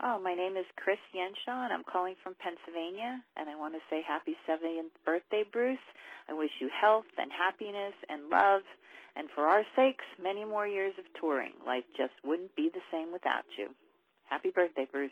Oh, 0.02 0.20
my 0.22 0.34
name 0.34 0.56
is 0.56 0.66
Chris 0.76 0.98
Yenshaw, 1.14 1.64
and 1.64 1.72
I'm 1.72 1.82
calling 1.82 2.14
from 2.22 2.34
Pennsylvania, 2.38 3.22
and 3.36 3.48
I 3.48 3.56
want 3.56 3.74
to 3.74 3.80
say 3.88 4.02
happy 4.06 4.36
70th 4.46 4.92
birthday, 5.06 5.42
Bruce. 5.50 5.78
I 6.28 6.34
wish 6.34 6.50
you 6.60 6.68
health 6.68 7.06
and 7.16 7.30
happiness 7.32 7.94
and 8.10 8.28
love, 8.28 8.60
and 9.16 9.28
for 9.34 9.44
our 9.44 9.64
sakes, 9.74 10.04
many 10.22 10.44
more 10.44 10.66
years 10.66 10.92
of 10.98 11.04
touring. 11.18 11.52
Life 11.66 11.84
just 11.96 12.12
wouldn't 12.24 12.54
be 12.54 12.68
the 12.72 12.82
same 12.92 13.10
without 13.10 13.44
you. 13.56 13.68
Happy 14.28 14.50
birthday, 14.50 14.86
Bruce. 14.90 15.10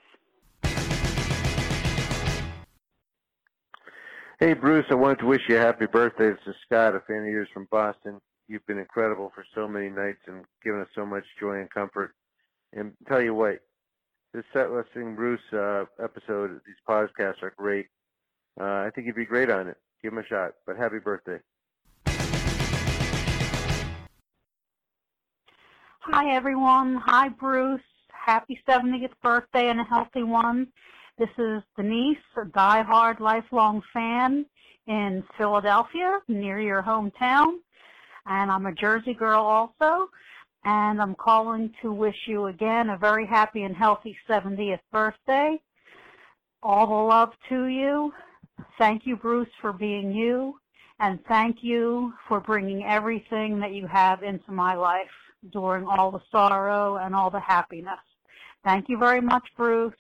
Hey, 4.39 4.53
Bruce, 4.53 4.87
I 4.91 4.95
wanted 4.95 5.21
to 5.21 5.27
wish 5.27 5.41
you 5.49 5.57
a 5.57 5.61
happy 5.61 5.87
birthday. 5.87 6.31
This 6.31 6.41
is 6.49 6.55
Scott, 6.67 6.95
a 6.95 7.01
fan 7.01 7.23
of 7.23 7.29
yours 7.29 7.49
from 7.55 7.69
Boston 7.71 8.21
you've 8.49 8.67
been 8.67 8.79
incredible 8.79 9.33
for 9.35 9.45
so 9.55 9.67
many 9.67 9.89
nights 9.89 10.21
and 10.27 10.45
given 10.63 10.81
us 10.81 10.89
so 10.95 11.07
much 11.07 11.25
joy 11.41 11.61
and 11.61 11.71
comfort. 11.71 12.15
And 12.73 12.93
tell 13.09 13.23
you 13.23 13.35
what, 13.35 13.61
this 14.33 14.45
set 14.53 14.71
lusting 14.71 15.15
Bruce 15.15 15.41
uh, 15.53 15.85
episode, 16.03 16.61
these 16.67 16.77
podcasts 16.89 17.43
are 17.43 17.55
great. 17.57 17.87
Uh, 18.61 18.65
I 18.65 18.91
think 18.95 19.07
you'd 19.07 19.17
be 19.17 19.25
great 19.25 19.51
on 19.51 19.69
it. 19.69 19.77
Give 20.03 20.13
him 20.13 20.19
a 20.19 20.27
shot. 20.27 20.53
But 20.67 20.77
happy 20.77 20.99
birthday. 20.99 21.39
Hi, 26.01 26.35
everyone. 26.35 26.97
Hi, 26.97 27.29
Bruce. 27.29 27.81
Happy 28.13 28.61
70th 28.69 29.13
birthday 29.23 29.71
and 29.71 29.81
a 29.81 29.85
healthy 29.85 30.23
one. 30.23 30.69
This 31.19 31.31
is 31.39 31.63
Denise, 31.77 32.19
a 32.41 32.45
die-hard 32.47 33.21
lifelong 33.21 33.83
fan 33.93 34.45
in 34.87 35.23
Philadelphia, 35.39 36.19
near 36.29 36.59
your 36.61 36.83
hometown 36.83 37.59
and 38.27 38.51
I'm 38.51 38.67
a 38.67 38.73
Jersey 38.73 39.15
girl 39.15 39.43
also. 39.43 40.09
And 40.65 41.01
I'm 41.01 41.15
calling 41.15 41.73
to 41.83 41.93
wish 41.93 42.17
you 42.27 42.47
again 42.47 42.89
a 42.89 42.97
very 42.97 43.27
happy 43.27 43.65
and 43.65 43.77
healthy 43.77 44.17
70th 44.29 44.81
birthday. 44.91 45.61
All 46.63 46.87
the 46.87 46.95
love 46.95 47.33
to 47.51 47.67
you. 47.67 48.13
Thank 48.79 49.07
you, 49.07 49.17
Bruce, 49.17 49.49
for 49.61 49.73
being 49.75 50.13
you. 50.13 50.59
And 51.01 51.19
thank 51.29 51.59
you 51.61 52.15
for 52.29 52.41
bringing 52.41 52.85
everything 52.85 53.61
that 53.61 53.73
you 53.73 53.87
have 53.87 54.23
into 54.23 54.53
my 54.53 54.75
life 54.75 55.11
during 55.53 55.87
all 55.87 56.11
the 56.11 56.23
sorrow 56.31 56.97
and 56.97 57.15
all 57.15 57.31
the 57.31 57.41
happiness. 57.41 58.01
Thank 58.65 58.89
you 58.89 58.97
very 58.97 59.21
much, 59.21 59.47
Bruce. 59.57 59.93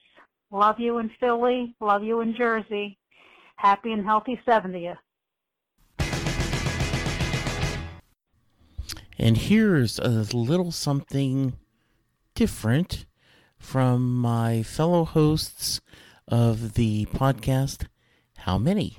Love 0.50 0.80
you 0.80 0.98
in 0.98 1.10
Philly. 1.20 1.74
Love 1.80 2.02
you 2.02 2.20
in 2.20 2.34
Jersey. 2.34 2.96
Happy 3.56 3.92
and 3.92 4.04
healthy 4.04 4.40
70th. 4.46 4.96
And 9.18 9.36
here's 9.36 9.98
a 9.98 10.08
little 10.08 10.72
something 10.72 11.54
different 12.34 13.06
from 13.58 14.14
my 14.16 14.62
fellow 14.62 15.04
hosts 15.04 15.80
of 16.26 16.74
the 16.74 17.06
podcast, 17.06 17.86
How 18.38 18.58
Many? 18.58 18.98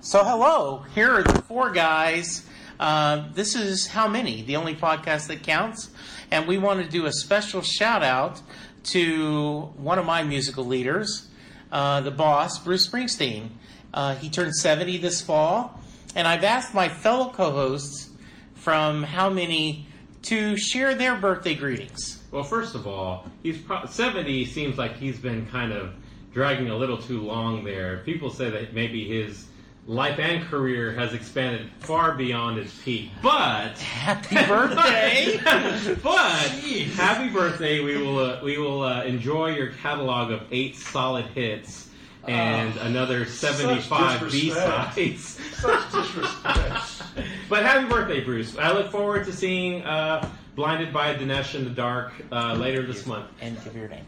So, 0.00 0.22
hello, 0.22 0.84
here 0.94 1.10
are 1.10 1.22
the 1.22 1.42
four 1.42 1.70
guys. 1.70 2.46
Uh, 2.78 3.24
this 3.32 3.54
is 3.56 3.86
How 3.88 4.06
Many, 4.06 4.42
the 4.42 4.56
only 4.56 4.74
podcast 4.74 5.26
that 5.28 5.42
counts. 5.42 5.90
and 6.30 6.46
we 6.46 6.58
want 6.58 6.82
to 6.84 6.88
do 6.88 7.06
a 7.06 7.12
special 7.12 7.62
shout 7.62 8.02
out 8.02 8.40
to 8.84 9.62
one 9.76 9.98
of 9.98 10.04
my 10.04 10.22
musical 10.22 10.64
leaders, 10.64 11.28
uh, 11.72 12.00
the 12.02 12.10
boss, 12.10 12.58
Bruce 12.58 12.86
Springsteen. 12.86 13.48
Uh, 13.94 14.14
he 14.16 14.28
turned 14.28 14.54
70 14.54 14.98
this 14.98 15.20
fall, 15.22 15.80
and 16.16 16.26
I've 16.26 16.42
asked 16.42 16.74
my 16.74 16.88
fellow 16.88 17.30
co 17.30 17.52
hosts 17.52 18.10
from 18.54 19.04
How 19.04 19.28
Many 19.28 19.86
to 20.22 20.56
share 20.56 20.94
their 20.94 21.14
birthday 21.14 21.54
greetings. 21.54 22.24
Well, 22.32 22.42
first 22.42 22.74
of 22.74 22.86
all, 22.86 23.26
he's 23.42 23.58
pro- 23.58 23.86
70 23.86 24.46
seems 24.46 24.78
like 24.78 24.96
he's 24.96 25.18
been 25.18 25.46
kind 25.46 25.72
of 25.72 25.92
dragging 26.32 26.70
a 26.70 26.76
little 26.76 26.98
too 26.98 27.20
long 27.20 27.64
there. 27.64 27.98
People 27.98 28.30
say 28.30 28.50
that 28.50 28.72
maybe 28.72 29.06
his 29.06 29.46
life 29.86 30.18
and 30.18 30.42
career 30.46 30.92
has 30.92 31.12
expanded 31.12 31.70
far 31.80 32.14
beyond 32.14 32.58
its 32.58 32.74
peak. 32.82 33.10
But 33.22 33.78
happy 33.78 34.36
birthday! 34.48 35.38
but 36.02 36.48
happy 36.96 37.28
birthday! 37.28 37.80
We 37.80 37.98
will 37.98 38.18
uh, 38.18 38.40
we 38.42 38.56
will 38.56 38.82
uh, 38.82 39.04
enjoy 39.04 39.54
your 39.54 39.68
catalog 39.68 40.32
of 40.32 40.42
eight 40.50 40.76
solid 40.76 41.26
hits 41.26 41.85
and 42.28 42.76
another 42.78 43.26
seventy-five 43.26 44.30
B 44.30 44.50
sides. 44.50 45.40
Such 45.56 45.92
disrespect. 45.92 47.02
But 47.48 47.62
happy 47.62 47.88
birthday, 47.88 48.20
Bruce! 48.22 48.58
I 48.58 48.72
look 48.72 48.90
forward 48.90 49.24
to 49.24 49.32
seeing 49.32 49.82
uh, 49.84 50.28
"Blinded 50.54 50.92
by 50.92 51.14
Dinesh 51.14 51.54
in 51.54 51.64
the 51.64 51.70
Dark" 51.70 52.12
uh, 52.30 52.54
later 52.54 52.84
this 52.84 53.06
month. 53.06 53.30
And 53.40 53.62
give 53.64 53.74
your 53.76 53.88
name. 53.88 54.04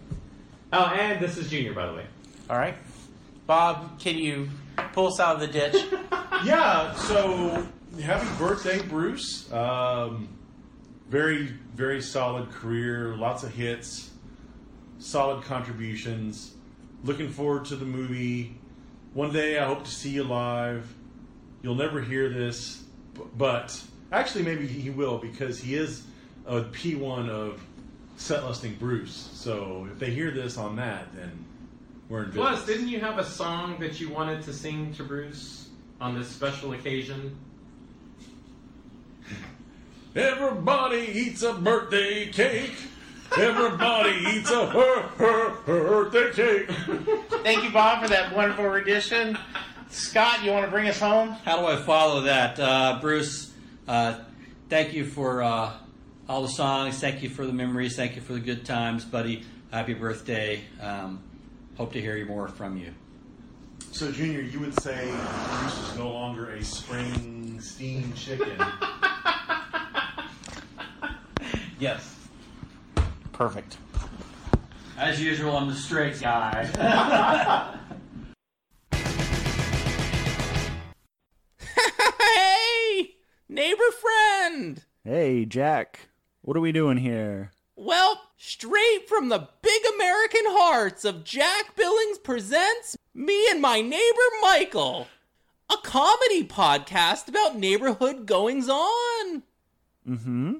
Oh, 0.72 0.84
and 0.86 1.18
this 1.20 1.38
is 1.38 1.48
Junior, 1.48 1.72
by 1.72 1.86
the 1.86 1.94
way. 1.94 2.04
All 2.50 2.58
right, 2.58 2.74
Bob, 3.46 3.98
can 4.00 4.18
you 4.18 4.50
pull 4.92 5.06
us 5.06 5.20
out 5.20 5.36
of 5.36 5.40
the 5.40 5.46
ditch? 5.46 5.74
yeah, 6.44 6.94
so 6.94 7.66
happy 8.02 8.26
birthday, 8.38 8.82
Bruce. 8.82 9.50
Um, 9.52 10.28
very, 11.08 11.46
very 11.74 12.02
solid 12.02 12.50
career, 12.50 13.16
lots 13.16 13.42
of 13.42 13.54
hits, 13.54 14.10
solid 14.98 15.44
contributions. 15.44 16.54
Looking 17.04 17.30
forward 17.30 17.66
to 17.66 17.76
the 17.76 17.84
movie. 17.84 18.56
One 19.14 19.32
day 19.32 19.58
I 19.58 19.66
hope 19.66 19.84
to 19.84 19.90
see 19.90 20.10
you 20.10 20.24
live. 20.24 20.92
You'll 21.62 21.74
never 21.74 22.00
hear 22.00 22.28
this, 22.28 22.82
but 23.36 23.80
actually, 24.12 24.44
maybe 24.44 24.66
he 24.66 24.90
will 24.90 25.18
because 25.18 25.60
he 25.60 25.74
is 25.74 26.04
a 26.46 26.62
P1 26.62 27.28
of 27.28 27.62
set 28.16 28.42
lusting 28.44 28.74
Bruce. 28.74 29.30
So 29.32 29.88
if 29.92 29.98
they 29.98 30.10
hear 30.10 30.30
this 30.30 30.56
on 30.56 30.76
that, 30.76 31.14
then 31.14 31.44
we're 32.08 32.24
in 32.24 32.32
Plus, 32.32 32.60
business. 32.60 32.76
didn't 32.76 32.88
you 32.92 33.00
have 33.00 33.18
a 33.18 33.24
song 33.24 33.78
that 33.80 34.00
you 34.00 34.08
wanted 34.08 34.42
to 34.44 34.52
sing 34.52 34.92
to 34.94 35.04
Bruce 35.04 35.68
on 36.00 36.18
this 36.18 36.28
special 36.28 36.72
occasion? 36.72 37.36
Everybody 40.16 41.10
eats 41.12 41.42
a 41.42 41.52
birthday 41.54 42.26
cake. 42.26 42.74
Everybody 43.36 44.10
eats 44.32 44.50
a 44.50 44.66
her, 44.66 45.02
her, 45.02 45.50
her 45.50 46.10
birthday 46.10 46.32
cake. 46.66 46.70
Thank 47.42 47.62
you, 47.62 47.70
Bob, 47.70 48.02
for 48.02 48.08
that 48.08 48.34
wonderful 48.34 48.64
rendition. 48.66 49.38
Scott, 49.90 50.42
you 50.42 50.50
want 50.50 50.64
to 50.64 50.70
bring 50.70 50.88
us 50.88 50.98
home? 50.98 51.30
How 51.44 51.60
do 51.60 51.66
I 51.66 51.76
follow 51.76 52.22
that? 52.22 52.58
Uh, 52.58 52.98
Bruce, 53.00 53.52
uh, 53.86 54.20
thank 54.68 54.92
you 54.92 55.04
for 55.04 55.42
uh, 55.42 55.72
all 56.28 56.42
the 56.42 56.48
songs. 56.48 56.98
Thank 56.98 57.22
you 57.22 57.28
for 57.28 57.46
the 57.46 57.52
memories. 57.52 57.96
Thank 57.96 58.16
you 58.16 58.22
for 58.22 58.32
the 58.32 58.40
good 58.40 58.64
times, 58.64 59.04
buddy. 59.04 59.44
Happy 59.70 59.94
birthday. 59.94 60.62
Um, 60.80 61.22
hope 61.76 61.92
to 61.92 62.00
hear 62.00 62.16
you 62.16 62.26
more 62.26 62.48
from 62.48 62.76
you. 62.76 62.92
So, 63.92 64.10
Junior, 64.12 64.40
you 64.40 64.60
would 64.60 64.78
say 64.80 65.10
Bruce 65.60 65.90
is 65.90 65.96
no 65.96 66.10
longer 66.10 66.50
a 66.50 66.58
Springsteen 66.58 68.14
chicken. 68.14 68.58
Yes. 71.78 72.17
Perfect. 73.38 73.78
As 74.96 75.22
usual, 75.22 75.56
I'm 75.56 75.68
the 75.68 75.74
straight 75.76 76.20
guy. 76.20 76.64
hey, 82.18 83.14
neighbor 83.48 83.90
friend. 83.92 84.84
Hey, 85.04 85.44
Jack. 85.44 86.08
What 86.42 86.56
are 86.56 86.60
we 86.60 86.72
doing 86.72 86.96
here? 86.96 87.52
Well, 87.76 88.20
straight 88.36 89.08
from 89.08 89.28
the 89.28 89.48
big 89.62 89.82
American 89.94 90.42
hearts 90.46 91.04
of 91.04 91.22
Jack 91.22 91.76
Billings 91.76 92.18
presents 92.18 92.96
me 93.14 93.46
and 93.52 93.62
my 93.62 93.80
neighbor 93.80 94.18
Michael, 94.42 95.06
a 95.70 95.76
comedy 95.84 96.42
podcast 96.42 97.28
about 97.28 97.56
neighborhood 97.56 98.26
goings 98.26 98.68
on. 98.68 99.44
Mm-hmm. 100.08 100.54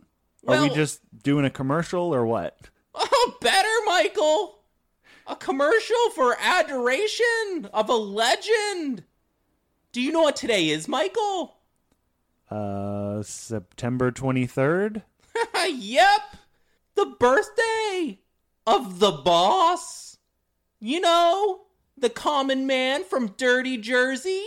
Are 0.49 0.62
we 0.62 0.70
just 0.70 1.01
doing 1.22 1.44
a 1.44 1.51
commercial 1.51 2.14
or 2.14 2.24
what? 2.24 2.59
Oh, 2.94 3.36
better, 3.40 3.68
Michael. 3.86 4.61
A 5.26 5.36
commercial 5.36 6.11
for 6.14 6.36
adoration 6.40 7.68
of 7.72 7.90
a 7.90 7.94
legend. 7.94 9.05
Do 9.92 10.01
you 10.01 10.11
know 10.11 10.22
what 10.22 10.36
today 10.36 10.70
is, 10.70 10.88
Michael? 10.88 11.59
Uh, 12.51 13.22
September 13.22 14.11
23rd? 14.11 15.03
yep. 15.68 16.20
The 16.94 17.14
birthday 17.20 18.20
of 18.66 19.01
the 19.01 19.12
boss. 19.12 20.16
You 20.80 21.01
know, 21.01 21.61
the 21.96 22.11
common 22.11 22.66
man 22.66 23.05
from 23.05 23.34
Dirty 23.36 23.76
Jersey, 23.76 24.46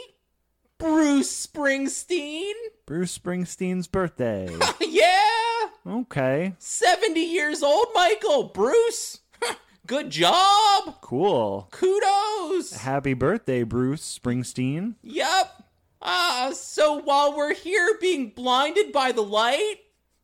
Bruce 0.77 1.45
Springsteen. 1.45 2.53
Bruce 2.85 3.17
Springsteen's 3.17 3.87
birthday. 3.87 4.49
yeah. 4.81 5.67
okay, 5.87 6.55
70 6.57 7.19
years 7.19 7.63
old, 7.63 7.87
Michael. 7.93 8.45
Bruce. 8.45 9.19
Good 9.87 10.09
job. 10.09 11.01
cool. 11.01 11.67
Kudos. 11.71 12.73
Happy 12.73 13.13
birthday, 13.13 13.63
Bruce 13.63 14.19
Springsteen. 14.19 14.95
Yep. 15.01 15.63
Ah, 16.01 16.51
so 16.53 16.99
while 16.99 17.35
we're 17.35 17.53
here 17.53 17.97
being 18.01 18.29
blinded 18.29 18.91
by 18.91 19.11
the 19.11 19.21
light 19.21 19.77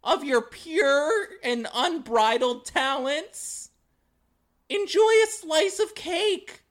of 0.04 0.24
your 0.24 0.42
pure 0.42 1.28
and 1.44 1.68
unbridled 1.74 2.66
talents, 2.66 3.70
enjoy 4.70 5.12
a 5.24 5.28
slice 5.28 5.80
of 5.80 5.94
cake 5.96 6.64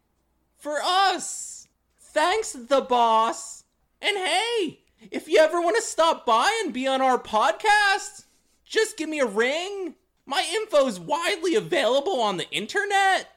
for 0.56 0.80
us. 0.82 1.68
Thanks, 2.00 2.52
the 2.52 2.80
boss. 2.80 3.64
And 4.00 4.16
hey, 4.16 4.80
if 5.10 5.28
you 5.28 5.38
ever 5.38 5.60
want 5.60 5.76
to 5.76 5.82
stop 5.82 6.26
by 6.26 6.62
and 6.64 6.72
be 6.72 6.86
on 6.86 7.00
our 7.00 7.18
podcast, 7.18 8.24
just 8.64 8.96
give 8.96 9.08
me 9.08 9.20
a 9.20 9.26
ring. 9.26 9.94
My 10.24 10.44
info 10.54 10.86
is 10.86 10.98
widely 10.98 11.54
available 11.54 12.20
on 12.20 12.36
the 12.36 12.50
internet. 12.50 13.36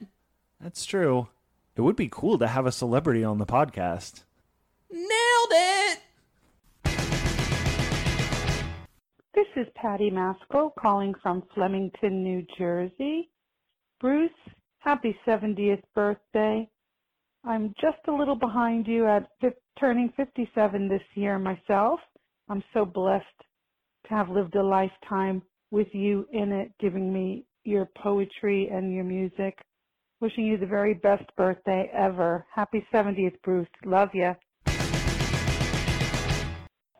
That's 0.60 0.86
true. 0.86 1.28
It 1.76 1.82
would 1.82 1.96
be 1.96 2.10
cool 2.12 2.38
to 2.40 2.48
have 2.48 2.66
a 2.66 2.72
celebrity 2.72 3.24
on 3.24 3.38
the 3.38 3.46
podcast. 3.46 4.24
Nailed 4.92 5.52
it. 5.52 6.00
This 9.36 9.48
is 9.56 9.68
Patty 9.76 10.10
Masco 10.10 10.74
calling 10.78 11.14
from 11.22 11.44
Flemington, 11.54 12.24
New 12.24 12.46
Jersey. 12.58 13.30
Bruce, 14.02 14.32
happy 14.80 15.18
70th 15.26 15.84
birthday. 15.94 16.68
I'm 17.46 17.74
just 17.80 18.00
a 18.08 18.12
little 18.12 18.36
behind 18.36 18.88
you 18.88 19.08
at 19.08 19.30
fif- 19.40 19.54
turning 19.80 20.12
57 20.18 20.90
this 20.90 21.02
year 21.16 21.40
myself. 21.40 22.00
I'm 22.50 22.64
so 22.74 22.86
blessed 22.86 23.26
to 24.08 24.10
have 24.10 24.30
lived 24.30 24.56
a 24.56 24.64
lifetime 24.64 25.42
with 25.72 25.88
you 25.94 26.28
in 26.34 26.52
it, 26.52 26.72
giving 26.80 27.14
me 27.14 27.46
your 27.64 27.88
poetry 27.98 28.70
and 28.72 28.94
your 28.94 29.04
music. 29.04 29.58
Wishing 30.20 30.46
you 30.46 30.58
the 30.58 30.66
very 30.66 30.94
best 30.94 31.24
birthday 31.38 31.90
ever. 31.94 32.46
Happy 32.54 32.86
70th, 32.94 33.42
Bruce. 33.42 33.70
Love 33.86 34.10
ya. 34.14 34.34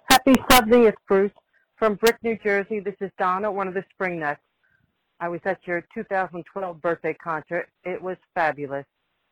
Happy 0.10 0.36
70th, 0.50 0.94
Bruce. 1.08 1.32
From 1.78 1.96
Brick, 1.96 2.18
New 2.24 2.38
Jersey, 2.44 2.80
this 2.80 2.96
is 3.02 3.12
Donna, 3.18 3.52
one 3.52 3.68
of 3.68 3.74
the 3.74 3.84
Spring 3.94 4.20
Nuts. 4.20 4.40
I 5.20 5.28
was 5.28 5.42
at 5.44 5.60
your 5.66 5.86
2012 5.94 6.82
birthday 6.82 7.14
concert. 7.14 7.68
It 7.84 8.02
was 8.02 8.16
fabulous. 8.36 8.86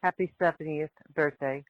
Happy 0.03 0.33
70th 0.41 0.89
birthday. 1.15 1.63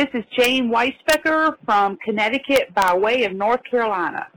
This 0.00 0.08
is 0.14 0.24
Jane 0.38 0.72
Weisbecker 0.72 1.56
from 1.66 1.98
Connecticut 2.02 2.72
by 2.74 2.96
way 2.96 3.24
of 3.24 3.34
North 3.34 3.60
Carolina. 3.70 4.28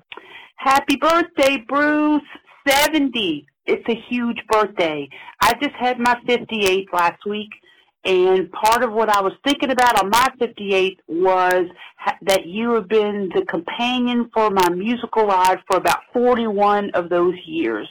Happy 0.58 0.98
birthday, 0.98 1.64
Bruce. 1.70 2.22
70. 2.68 3.48
It's 3.66 3.88
a 3.88 3.96
huge 4.10 4.40
birthday. 4.50 5.08
I 5.40 5.54
just 5.62 5.74
had 5.80 6.00
my 6.00 6.18
58th 6.28 6.92
last 6.92 7.26
week, 7.26 7.48
and 8.04 8.52
part 8.52 8.84
of 8.84 8.92
what 8.92 9.08
I 9.08 9.22
was 9.22 9.32
thinking 9.48 9.72
about 9.72 10.04
on 10.04 10.10
my 10.10 10.34
58th 10.38 10.98
was 11.08 11.68
that 12.24 12.46
you 12.46 12.72
have 12.74 12.90
been 12.90 13.32
the 13.34 13.46
companion 13.46 14.30
for 14.34 14.50
my 14.50 14.68
musical 14.68 15.26
life 15.26 15.62
for 15.72 15.78
about 15.78 16.00
41 16.12 16.90
of 16.94 17.08
those 17.08 17.36
years. 17.46 17.88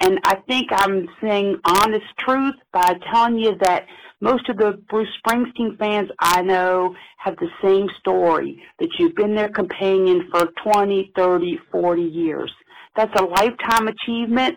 And 0.00 0.18
I 0.24 0.42
think 0.48 0.70
I'm 0.72 1.06
saying 1.20 1.60
honest 1.64 2.06
truth 2.18 2.56
by 2.72 2.98
telling 3.12 3.38
you 3.38 3.56
that 3.60 3.86
most 4.20 4.48
of 4.48 4.56
the 4.56 4.82
Bruce 4.88 5.08
Springsteen 5.24 5.78
fans 5.78 6.08
I 6.20 6.42
know 6.42 6.94
have 7.18 7.36
the 7.36 7.50
same 7.62 7.88
story, 7.98 8.62
that 8.78 8.88
you've 8.98 9.14
been 9.14 9.34
their 9.34 9.50
companion 9.50 10.28
for 10.30 10.48
20, 10.64 11.12
30, 11.14 11.58
40 11.70 12.02
years. 12.02 12.52
That's 12.96 13.14
a 13.20 13.24
lifetime 13.24 13.88
achievement. 13.88 14.56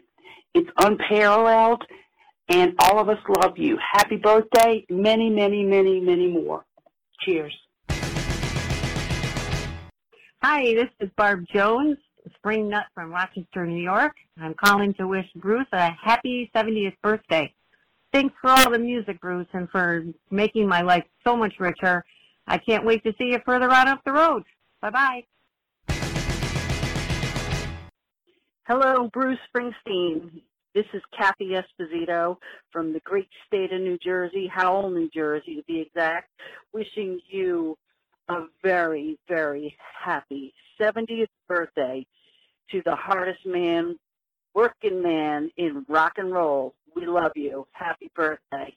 It's 0.54 0.70
unparalleled. 0.78 1.84
And 2.48 2.74
all 2.80 3.00
of 3.00 3.10
us 3.10 3.20
love 3.42 3.58
you. 3.58 3.78
Happy 3.94 4.16
birthday. 4.16 4.86
Many, 4.90 5.30
many, 5.30 5.64
many, 5.64 6.00
many 6.00 6.28
more. 6.28 6.66
Cheers. 7.22 7.56
Hi, 10.42 10.74
this 10.74 10.88
is 11.02 11.10
Barb 11.18 11.44
Jones, 11.54 11.98
Spring 12.38 12.70
Nut 12.70 12.86
from 12.96 13.12
Rochester, 13.12 13.68
New 13.68 13.84
York. 13.84 14.14
I'm 14.42 14.56
calling 14.56 14.94
to 14.96 15.06
wish 15.06 15.28
Bruce 15.36 15.68
a 15.74 15.92
happy 15.92 16.50
70th 16.56 16.96
birthday. 17.04 17.54
Thanks 18.12 18.34
for 18.42 18.50
all 18.50 18.72
the 18.72 18.80
music, 18.80 19.22
Bruce, 19.22 19.48
and 19.54 19.70
for 19.70 20.04
making 20.32 20.68
my 20.68 20.82
life 20.82 21.04
so 21.24 21.38
much 21.38 21.54
richer. 21.60 22.04
I 22.48 22.58
can't 22.58 22.86
wait 22.86 23.04
to 23.04 23.14
see 23.18 23.26
you 23.26 23.40
further 23.46 23.72
on 23.72 23.88
up 23.88 24.02
the 24.04 24.12
road. 24.12 24.44
Bye 24.82 24.90
bye. 24.90 25.24
Hello, 28.68 29.10
Bruce 29.14 29.40
Springsteen. 29.54 30.42
This 30.74 30.86
is 30.94 31.02
Kathy 31.18 31.54
Esposito 31.56 32.38
from 32.72 32.94
the 32.94 33.00
great 33.02 33.28
state 33.48 33.74
of 33.74 33.82
New 33.82 33.98
Jersey, 33.98 34.48
Howell, 34.48 34.92
New 34.92 35.10
Jersey 35.10 35.56
to 35.56 35.64
be 35.64 35.82
exact, 35.82 36.30
wishing 36.74 37.20
you 37.28 37.76
a 38.30 38.44
very, 38.64 39.18
very 39.28 39.76
happy 40.00 40.54
70th 40.80 41.28
birthday 41.48 42.06
to 42.72 42.82
the 42.86 42.96
hardest 42.96 43.46
man, 43.46 43.98
working 44.54 45.02
man 45.02 45.52
in 45.58 45.86
rock 45.88 46.14
and 46.18 46.32
roll. 46.32 46.76
We 46.96 47.06
love 47.06 47.32
you. 47.36 47.68
Happy 47.72 48.12
birthday. 48.16 48.76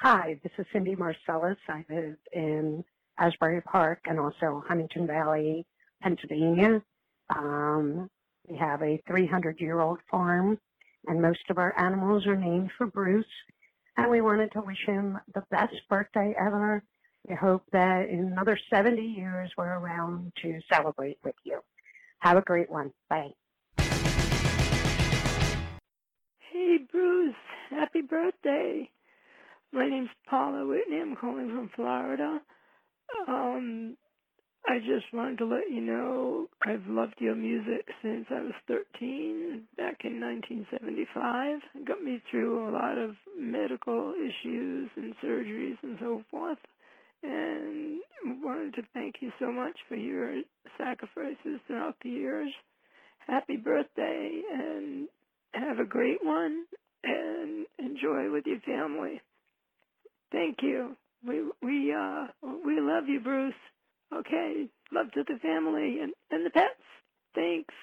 Hi, 0.00 0.40
this 0.42 0.52
is 0.58 0.66
Cindy 0.72 0.96
Marcellus. 0.96 1.58
I 1.68 1.84
live 1.88 2.16
in 2.32 2.84
Asbury 3.18 3.60
Park 3.60 4.00
and 4.06 4.18
also 4.18 4.64
Huntingdon 4.66 5.06
Valley, 5.06 5.64
Pennsylvania. 6.02 6.82
Um, 7.30 8.10
we 8.48 8.56
have 8.56 8.82
a 8.82 9.00
300 9.06 9.60
year 9.60 9.80
old 9.80 10.00
farm, 10.10 10.58
and 11.06 11.22
most 11.22 11.48
of 11.50 11.58
our 11.58 11.78
animals 11.78 12.26
are 12.26 12.36
named 12.36 12.72
for 12.76 12.86
Bruce. 12.86 13.24
And 13.96 14.10
we 14.10 14.20
wanted 14.22 14.50
to 14.52 14.60
wish 14.62 14.84
him 14.86 15.18
the 15.34 15.44
best 15.50 15.76
birthday 15.88 16.34
ever. 16.36 16.82
We 17.28 17.36
hope 17.36 17.64
that 17.72 18.08
in 18.10 18.20
another 18.32 18.58
70 18.70 19.00
years 19.02 19.50
we're 19.56 19.66
around 19.78 20.32
to 20.42 20.60
celebrate 20.72 21.18
with 21.24 21.36
you. 21.44 21.60
Have 22.20 22.36
a 22.38 22.42
great 22.42 22.70
one. 22.70 22.92
Bye. 23.10 23.30
Hey, 26.52 26.78
Bruce. 26.90 27.34
Happy 27.70 28.02
birthday. 28.02 28.90
My 29.72 29.88
name's 29.88 30.10
Paula 30.28 30.66
Whitney. 30.66 31.00
I'm 31.00 31.16
calling 31.16 31.48
from 31.48 31.70
Florida. 31.76 32.40
Um, 33.28 33.96
I 34.66 34.78
just 34.80 35.12
wanted 35.14 35.38
to 35.38 35.46
let 35.46 35.70
you 35.70 35.80
know 35.82 36.48
I've 36.62 36.86
loved 36.86 37.16
your 37.20 37.36
music 37.36 37.88
since 38.02 38.26
I 38.30 38.42
was 38.42 38.54
13, 38.68 39.68
back 39.76 40.02
in 40.04 40.20
1975. 40.20 41.60
It 41.76 41.86
got 41.88 42.02
me 42.02 42.22
through 42.30 42.68
a 42.68 42.72
lot 42.72 42.98
of 42.98 43.16
medical 43.38 44.14
issues 44.14 44.90
and 44.96 45.14
surgeries 45.24 45.78
and 45.82 45.98
so 46.00 46.24
forth. 46.30 46.58
And 47.22 48.00
wanted 48.42 48.74
to 48.74 48.82
thank 48.92 49.16
you 49.20 49.30
so 49.38 49.50
much 49.50 49.76
for 49.88 49.96
your 49.96 50.42
sacrifices 50.78 51.60
throughout 51.66 51.96
the 52.02 52.10
years. 52.10 52.52
Happy 53.26 53.56
birthday 53.56 54.42
and 54.52 55.08
have 55.52 55.78
a 55.78 55.84
great 55.84 56.24
one 56.24 56.64
and 57.04 57.66
enjoy 57.78 58.30
with 58.30 58.44
your 58.46 58.60
family. 58.60 59.20
Thank 60.32 60.58
you. 60.62 60.96
We 61.26 61.42
we 61.62 61.92
uh 61.92 62.26
we 62.64 62.80
love 62.80 63.08
you, 63.08 63.20
Bruce. 63.20 63.54
Okay. 64.12 64.68
Love 64.92 65.10
to 65.12 65.24
the 65.26 65.38
family 65.38 66.00
and, 66.02 66.12
and 66.30 66.44
the 66.44 66.50
pets. 66.50 66.74
Thanks. 67.34 67.74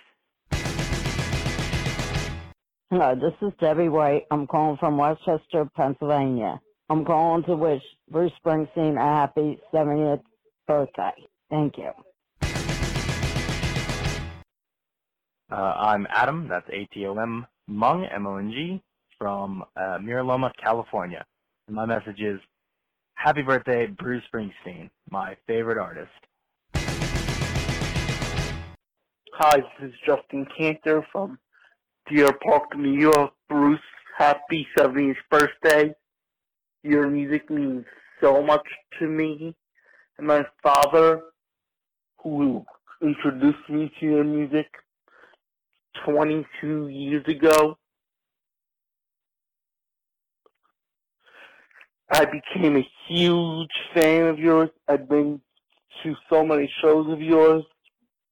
Hello, 2.91 3.15
this 3.15 3.33
is 3.47 3.53
Debbie 3.59 3.89
White. 3.89 4.25
I'm 4.31 4.47
calling 4.47 4.77
from 4.77 4.97
West 4.97 5.21
Chester, 5.23 5.69
Pennsylvania. 5.75 6.59
I'm 6.91 7.05
calling 7.05 7.43
to 7.43 7.55
wish 7.55 7.83
Bruce 8.09 8.31
Springsteen 8.43 8.97
a 8.97 8.99
happy 8.99 9.59
70th 9.71 10.23
birthday. 10.67 11.13
Thank 11.51 11.77
you. 11.77 11.91
Uh, 15.51 15.55
I'm 15.55 16.07
Adam, 16.09 16.47
that's 16.47 16.67
A-T-O-M, 16.71 17.45
Mung, 17.67 18.05
M-O-N-G, 18.05 18.81
from 19.19 19.63
uh, 19.75 19.99
Miraloma, 19.99 20.51
California. 20.61 21.25
And 21.67 21.75
my 21.75 21.85
message 21.85 22.21
is, 22.21 22.39
happy 23.13 23.43
birthday, 23.43 23.85
Bruce 23.87 24.23
Springsteen, 24.33 24.89
my 25.11 25.35
favorite 25.45 25.77
artist. 25.77 26.09
Hi, 29.33 29.57
this 29.57 29.89
is 29.89 29.93
Justin 30.05 30.47
Cantor 30.57 31.05
from 31.11 31.37
Deer 32.09 32.31
Park, 32.43 32.75
New 32.75 32.99
York. 32.99 33.31
Bruce, 33.47 33.79
happy 34.17 34.67
70th 34.77 35.15
birthday. 35.29 35.93
Your 36.83 37.09
music 37.09 37.49
means 37.49 37.85
so 38.21 38.41
much 38.41 38.65
to 38.99 39.07
me. 39.07 39.55
And 40.17 40.27
my 40.27 40.45
father, 40.63 41.21
who 42.23 42.65
introduced 43.01 43.69
me 43.69 43.91
to 43.99 44.05
your 44.05 44.23
music 44.23 44.67
22 46.05 46.87
years 46.87 47.25
ago, 47.27 47.77
I 52.11 52.25
became 52.25 52.77
a 52.77 52.87
huge 53.07 53.69
fan 53.93 54.27
of 54.27 54.39
yours. 54.39 54.69
I've 54.87 55.07
been 55.07 55.41
to 56.03 56.15
so 56.29 56.45
many 56.45 56.71
shows 56.81 57.11
of 57.11 57.21
yours, 57.21 57.63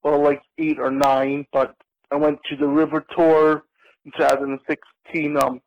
well, 0.04 0.24
like 0.24 0.41
eight 0.58 0.80
or 0.80 0.89
nine, 0.89 1.45
but 1.52 1.76
I 2.12 2.16
went 2.16 2.39
to 2.50 2.56
the 2.56 2.66
River 2.66 3.06
Tour 3.16 3.64
in 4.06 4.12
2016 4.18 5.38
um, 5.38 5.62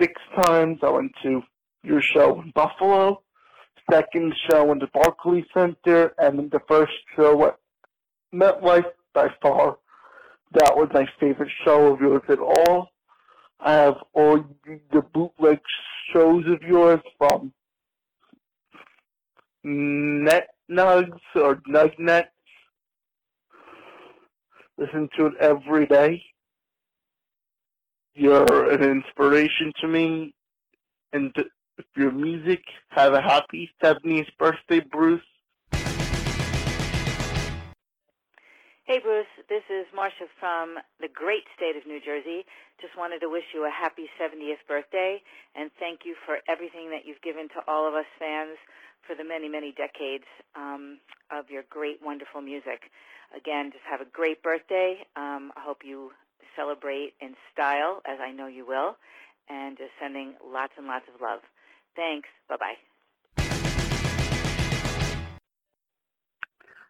six 0.00 0.20
times. 0.36 0.78
I 0.82 0.90
went 0.90 1.12
to 1.22 1.42
your 1.82 2.02
show 2.02 2.40
in 2.40 2.52
Buffalo, 2.54 3.22
second 3.90 4.34
show 4.50 4.72
in 4.72 4.78
the 4.78 4.88
Barclays 4.92 5.44
Center, 5.54 6.12
and 6.18 6.50
the 6.50 6.60
first 6.68 6.92
show 7.16 7.46
at 7.46 7.58
MetLife 8.34 8.90
by 9.14 9.28
far. 9.42 9.78
That 10.52 10.76
was 10.76 10.88
my 10.92 11.06
favorite 11.20 11.50
show 11.64 11.92
of 11.92 12.00
yours 12.00 12.22
at 12.28 12.38
all. 12.38 12.88
I 13.60 13.72
have 13.72 13.96
all 14.14 14.42
the 14.64 15.02
bootleg 15.12 15.60
shows 16.12 16.44
of 16.46 16.62
yours 16.62 17.00
from 17.18 17.52
Net 19.62 20.48
Nugs 20.70 21.20
or 21.34 21.56
Nug 21.68 21.98
Nets. 21.98 22.28
Listen 24.78 25.10
to 25.18 25.26
it 25.26 25.34
every 25.40 25.86
day. 25.86 26.22
You're 28.14 28.70
an 28.70 28.82
inspiration 28.82 29.72
to 29.80 29.88
me, 29.88 30.34
and 31.12 31.34
your 31.96 32.12
music. 32.12 32.62
Have 32.90 33.14
a 33.14 33.20
happy 33.20 33.70
70th 33.82 34.28
birthday, 34.38 34.80
Bruce. 34.80 35.22
Hey, 38.90 38.98
Bruce. 38.98 39.30
This 39.48 39.62
is 39.70 39.86
Marcia 39.94 40.26
from 40.40 40.74
the 40.98 41.06
great 41.06 41.46
state 41.54 41.76
of 41.78 41.86
New 41.86 42.00
Jersey. 42.00 42.44
Just 42.80 42.98
wanted 42.98 43.20
to 43.20 43.30
wish 43.30 43.44
you 43.54 43.64
a 43.64 43.70
happy 43.70 44.10
70th 44.18 44.66
birthday 44.66 45.22
and 45.54 45.70
thank 45.78 46.00
you 46.04 46.16
for 46.26 46.38
everything 46.48 46.90
that 46.90 47.06
you've 47.06 47.22
given 47.22 47.46
to 47.54 47.62
all 47.68 47.86
of 47.86 47.94
us 47.94 48.06
fans 48.18 48.58
for 49.06 49.14
the 49.14 49.22
many, 49.22 49.48
many 49.48 49.70
decades 49.70 50.26
um, 50.56 50.98
of 51.30 51.50
your 51.50 51.62
great, 51.70 52.00
wonderful 52.02 52.40
music. 52.40 52.90
Again, 53.30 53.70
just 53.70 53.84
have 53.88 54.00
a 54.00 54.10
great 54.10 54.42
birthday. 54.42 55.06
Um, 55.14 55.52
I 55.54 55.62
hope 55.62 55.82
you 55.84 56.10
celebrate 56.56 57.14
in 57.20 57.34
style, 57.52 58.00
as 58.06 58.18
I 58.20 58.32
know 58.32 58.46
you 58.46 58.66
will, 58.66 58.96
and 59.48 59.76
just 59.76 59.90
sending 60.00 60.34
lots 60.44 60.72
and 60.76 60.86
lots 60.86 61.04
of 61.12 61.20
love. 61.20 61.40
Thanks. 61.96 62.28
Bye 62.48 62.56
bye. 62.58 62.78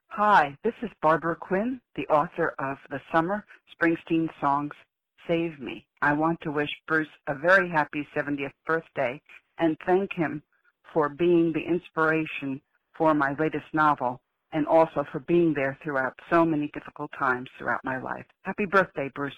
Hi, 0.08 0.56
this 0.64 0.74
is 0.82 0.90
Barbara 1.00 1.36
Quinn, 1.36 1.80
the 1.94 2.06
author 2.08 2.54
of 2.58 2.78
the 2.90 3.00
Summer 3.12 3.44
Springsteen 3.72 4.28
songs 4.40 4.72
Save 5.28 5.61
Me. 5.61 5.86
I 6.02 6.12
want 6.12 6.40
to 6.42 6.50
wish 6.50 6.70
Bruce 6.88 7.08
a 7.28 7.34
very 7.34 7.70
happy 7.70 8.06
70th 8.16 8.50
birthday 8.66 9.22
and 9.58 9.76
thank 9.86 10.12
him 10.12 10.42
for 10.92 11.08
being 11.08 11.52
the 11.52 11.62
inspiration 11.62 12.61
for 12.96 13.14
my 13.14 13.34
latest 13.38 13.66
novel 13.72 14.20
and 14.52 14.66
also 14.66 15.04
for 15.12 15.20
being 15.20 15.54
there 15.54 15.78
throughout 15.82 16.18
so 16.28 16.44
many 16.44 16.70
difficult 16.74 17.11
times 17.16 17.48
throughout 17.56 17.84
my 17.84 17.98
life. 17.98 18.24
Happy 18.42 18.66
birthday, 18.66 19.11
Bruce. 19.14 19.32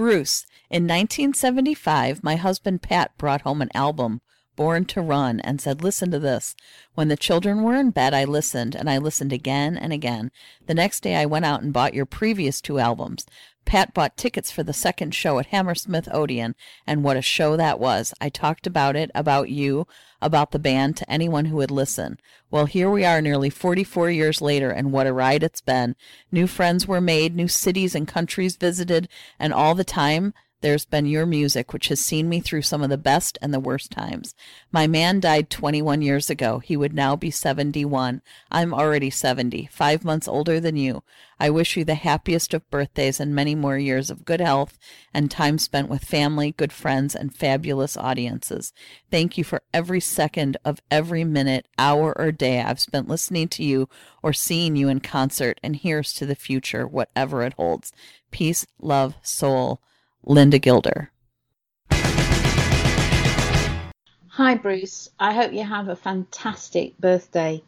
Bruce, 0.00 0.46
in 0.70 0.84
1975, 0.84 2.24
my 2.24 2.36
husband 2.36 2.80
Pat 2.80 3.14
brought 3.18 3.42
home 3.42 3.60
an 3.60 3.68
album, 3.74 4.22
Born 4.56 4.86
to 4.86 5.02
Run, 5.02 5.40
and 5.40 5.60
said, 5.60 5.82
Listen 5.82 6.10
to 6.10 6.18
this. 6.18 6.56
When 6.94 7.08
the 7.08 7.18
children 7.18 7.62
were 7.62 7.74
in 7.74 7.90
bed, 7.90 8.14
I 8.14 8.24
listened, 8.24 8.74
and 8.74 8.88
I 8.88 8.96
listened 8.96 9.30
again 9.30 9.76
and 9.76 9.92
again. 9.92 10.30
The 10.66 10.72
next 10.72 11.00
day, 11.00 11.16
I 11.16 11.26
went 11.26 11.44
out 11.44 11.60
and 11.60 11.70
bought 11.70 11.92
your 11.92 12.06
previous 12.06 12.62
two 12.62 12.78
albums. 12.78 13.26
Pat 13.64 13.94
bought 13.94 14.16
tickets 14.16 14.50
for 14.50 14.62
the 14.62 14.72
second 14.72 15.14
show 15.14 15.38
at 15.38 15.46
Hammersmith 15.46 16.08
Odeon, 16.12 16.54
and 16.86 17.04
what 17.04 17.16
a 17.16 17.22
show 17.22 17.56
that 17.56 17.78
was. 17.78 18.12
I 18.20 18.28
talked 18.28 18.66
about 18.66 18.96
it, 18.96 19.10
about 19.14 19.48
you, 19.48 19.86
about 20.20 20.50
the 20.50 20.58
band 20.58 20.96
to 20.96 21.10
anyone 21.10 21.46
who 21.46 21.56
would 21.56 21.70
listen. 21.70 22.18
Well, 22.50 22.66
here 22.66 22.90
we 22.90 23.04
are 23.04 23.22
nearly 23.22 23.50
44 23.50 24.10
years 24.10 24.40
later, 24.40 24.70
and 24.70 24.92
what 24.92 25.06
a 25.06 25.12
ride 25.12 25.42
it's 25.42 25.60
been. 25.60 25.94
New 26.32 26.46
friends 26.46 26.88
were 26.88 27.00
made, 27.00 27.36
new 27.36 27.48
cities 27.48 27.94
and 27.94 28.08
countries 28.08 28.56
visited, 28.56 29.08
and 29.38 29.52
all 29.52 29.74
the 29.74 29.84
time, 29.84 30.34
there's 30.62 30.84
been 30.84 31.06
your 31.06 31.24
music, 31.24 31.72
which 31.72 31.88
has 31.88 32.00
seen 32.00 32.28
me 32.28 32.40
through 32.40 32.62
some 32.62 32.82
of 32.82 32.90
the 32.90 32.98
best 32.98 33.38
and 33.40 33.52
the 33.52 33.60
worst 33.60 33.90
times. 33.90 34.34
My 34.70 34.86
man 34.86 35.18
died 35.18 35.48
21 35.48 36.02
years 36.02 36.28
ago. 36.28 36.58
He 36.58 36.76
would 36.76 36.92
now 36.92 37.16
be 37.16 37.30
71. 37.30 38.20
I'm 38.50 38.74
already 38.74 39.08
70, 39.08 39.70
five 39.72 40.04
months 40.04 40.28
older 40.28 40.60
than 40.60 40.76
you. 40.76 41.02
I 41.38 41.48
wish 41.48 41.76
you 41.76 41.84
the 41.84 41.94
happiest 41.94 42.52
of 42.52 42.68
birthdays 42.70 43.18
and 43.18 43.34
many 43.34 43.54
more 43.54 43.78
years 43.78 44.10
of 44.10 44.26
good 44.26 44.42
health 44.42 44.78
and 45.14 45.30
time 45.30 45.56
spent 45.56 45.88
with 45.88 46.04
family, 46.04 46.52
good 46.52 46.72
friends, 46.72 47.14
and 47.14 47.34
fabulous 47.34 47.96
audiences. 47.96 48.74
Thank 49.10 49.38
you 49.38 49.44
for 49.44 49.62
every 49.72 50.00
second 50.00 50.58
of 50.64 50.82
every 50.90 51.24
minute, 51.24 51.66
hour, 51.78 52.12
or 52.18 52.32
day 52.32 52.60
I've 52.60 52.80
spent 52.80 53.08
listening 53.08 53.48
to 53.48 53.64
you 53.64 53.88
or 54.22 54.34
seeing 54.34 54.76
you 54.76 54.88
in 54.88 55.00
concert, 55.00 55.58
and 55.62 55.76
here's 55.76 56.12
to 56.14 56.26
the 56.26 56.34
future, 56.34 56.86
whatever 56.86 57.42
it 57.42 57.54
holds. 57.54 57.92
Peace, 58.30 58.66
love, 58.78 59.14
soul. 59.22 59.80
Linda 60.24 60.58
Gilder. 60.58 61.10
Hi, 64.28 64.54
Bruce. 64.54 65.08
I 65.18 65.32
hope 65.32 65.52
you 65.52 65.64
have 65.64 65.88
a 65.88 65.96
fantastic 65.96 66.96
birthday. 66.98 67.62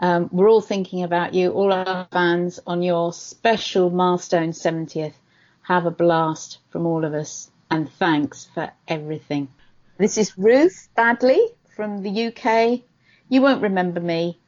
Um, 0.00 0.28
we're 0.30 0.48
all 0.48 0.60
thinking 0.60 1.02
about 1.02 1.34
you, 1.34 1.50
all 1.52 1.72
our 1.72 2.06
fans, 2.12 2.60
on 2.66 2.82
your 2.82 3.12
special 3.12 3.90
milestone 3.90 4.50
70th. 4.52 5.14
Have 5.62 5.86
a 5.86 5.90
blast 5.90 6.58
from 6.70 6.86
all 6.86 7.04
of 7.04 7.14
us, 7.14 7.50
and 7.70 7.90
thanks 7.90 8.48
for 8.54 8.70
everything. 8.86 9.48
This 9.96 10.16
is 10.16 10.38
Ruth 10.38 10.88
Badley 10.96 11.40
from 11.74 12.02
the 12.02 12.26
UK. 12.26 12.80
You 13.28 13.42
won't 13.42 13.62
remember 13.62 14.00
me, 14.00 14.38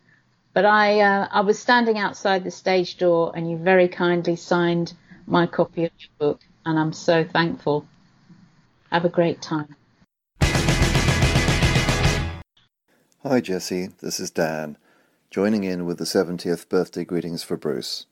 but 0.55 0.65
I 0.65 1.01
uh, 1.01 1.29
I 1.31 1.41
was 1.41 1.59
standing 1.59 1.99
outside 1.99 2.45
the 2.45 2.51
stage 2.51 2.99
door, 2.99 3.33
and 3.35 3.51
you 3.51 3.57
very 3.57 3.89
kindly 3.89 4.37
signed 4.37 4.93
my 5.27 5.47
copy 5.47 5.85
of 5.85 5.93
your 5.99 6.11
book, 6.19 6.41
and 6.65 6.79
I'm 6.79 6.93
so 6.93 7.25
thankful. 7.25 7.87
Have 8.91 9.05
a 9.05 9.09
great 9.09 9.41
time. 9.41 9.77
Hi, 13.23 13.41
Jesse. 13.41 13.89
This 14.01 14.19
is 14.19 14.31
Dan, 14.31 14.79
joining 15.31 15.65
in 15.65 15.85
with 15.85 15.99
the 15.99 16.05
70th 16.05 16.69
birthday 16.69 17.05
greetings 17.05 17.43
for 17.43 17.57
Bruce. 17.57 18.07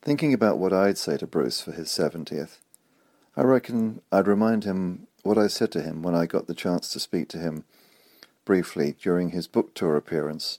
Thinking 0.00 0.32
about 0.32 0.58
what 0.58 0.72
I'd 0.72 0.98
say 0.98 1.16
to 1.18 1.26
Bruce 1.26 1.60
for 1.60 1.72
his 1.72 1.88
70th, 1.88 2.58
I 3.36 3.42
reckon 3.42 4.00
I'd 4.10 4.26
remind 4.26 4.64
him 4.64 5.06
what 5.22 5.38
I 5.38 5.46
said 5.46 5.70
to 5.72 5.82
him 5.82 6.02
when 6.02 6.14
I 6.14 6.26
got 6.26 6.46
the 6.46 6.54
chance 6.54 6.90
to 6.90 7.00
speak 7.00 7.28
to 7.28 7.38
him 7.38 7.64
briefly 8.44 8.96
during 9.00 9.30
his 9.30 9.46
book 9.46 9.74
tour 9.74 9.96
appearance 9.96 10.58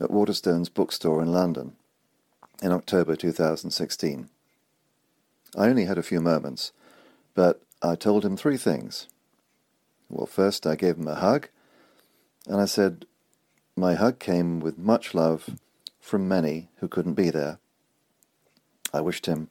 at 0.00 0.10
Waterstones 0.10 0.72
bookstore 0.72 1.22
in 1.22 1.32
London 1.32 1.76
in 2.62 2.72
October 2.72 3.14
2016. 3.14 4.28
I 5.56 5.68
only 5.68 5.84
had 5.84 5.98
a 5.98 6.02
few 6.02 6.20
moments, 6.20 6.72
but 7.34 7.62
I 7.82 7.94
told 7.94 8.24
him 8.24 8.36
three 8.36 8.56
things. 8.56 9.08
Well, 10.08 10.26
first 10.26 10.66
I 10.66 10.76
gave 10.76 10.96
him 10.96 11.08
a 11.08 11.14
hug, 11.14 11.48
and 12.46 12.60
I 12.60 12.64
said, 12.64 13.06
My 13.76 13.94
hug 13.94 14.18
came 14.18 14.60
with 14.60 14.78
much 14.78 15.14
love 15.14 15.58
from 16.00 16.28
many 16.28 16.68
who 16.76 16.88
couldn't 16.88 17.14
be 17.14 17.30
there. 17.30 17.58
I 18.92 19.00
wished 19.00 19.26
him 19.26 19.48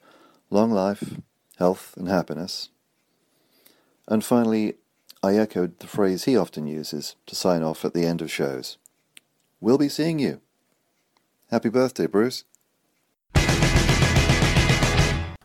long 0.49 0.71
life, 0.71 1.15
health, 1.57 1.93
and 1.97 2.07
happiness. 2.07 2.69
And 4.07 4.23
finally, 4.23 4.75
I 5.21 5.35
echoed 5.35 5.79
the 5.79 5.87
phrase 5.87 6.23
he 6.23 6.37
often 6.37 6.67
uses 6.67 7.15
to 7.25 7.35
sign 7.35 7.63
off 7.63 7.83
at 7.83 7.93
the 7.93 8.05
end 8.05 8.21
of 8.21 8.31
shows 8.31 8.77
We'll 9.59 9.79
be 9.79 9.89
seeing 9.89 10.19
you. 10.19 10.41
Happy 11.49 11.69
birthday, 11.69 12.05
Bruce. 12.05 12.43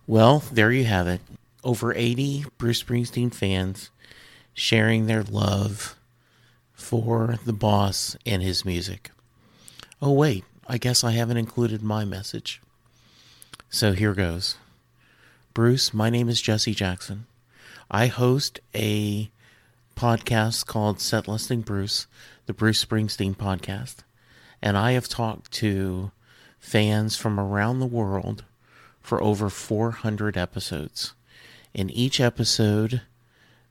Well, 0.07 0.41
there 0.51 0.73
you 0.73 0.85
have 0.85 1.07
it. 1.07 1.21
Over 1.63 1.95
80 1.95 2.47
Bruce 2.59 2.83
Springsteen 2.83 3.33
fans 3.33 3.91
sharing 4.53 5.07
their 5.07 5.23
love 5.23 5.97
for 6.73 7.39
the 7.45 7.53
boss 7.53 8.17
and 8.27 8.43
his 8.43 8.65
music. 8.65 9.13
Oh, 10.01 10.11
wait, 10.11 10.45
I 10.67 10.79
guess 10.79 11.05
I 11.05 11.13
haven't 11.13 11.37
included 11.37 11.83
my 11.83 12.05
message. 12.05 12.61
So 13.71 13.93
here 13.93 14.13
goes. 14.13 14.57
Bruce, 15.55 15.95
my 15.95 16.11
name 16.11 16.29
is 16.29 16.43
Jesse 16.43 16.75
Jackson. 16.75 17.27
I 17.89 18.09
host 18.09 18.59
a 18.75 19.31
podcast 19.97 20.67
called 20.67 21.01
Set 21.01 21.29
Listing 21.29 21.61
Bruce, 21.61 22.09
the 22.47 22.53
Bruce 22.53 22.85
Springsteen 22.85 23.37
podcast. 23.37 23.99
And 24.61 24.77
I 24.77 24.93
have 24.93 25.09
talked 25.09 25.53
to 25.53 26.11
fans 26.59 27.17
from 27.17 27.39
around 27.39 27.79
the 27.79 27.87
world 27.87 28.45
for 29.03 29.23
over 29.23 29.51
400 29.51 30.37
episodes. 30.37 31.13
In 31.75 31.91
each 31.91 32.21
episode, 32.21 33.03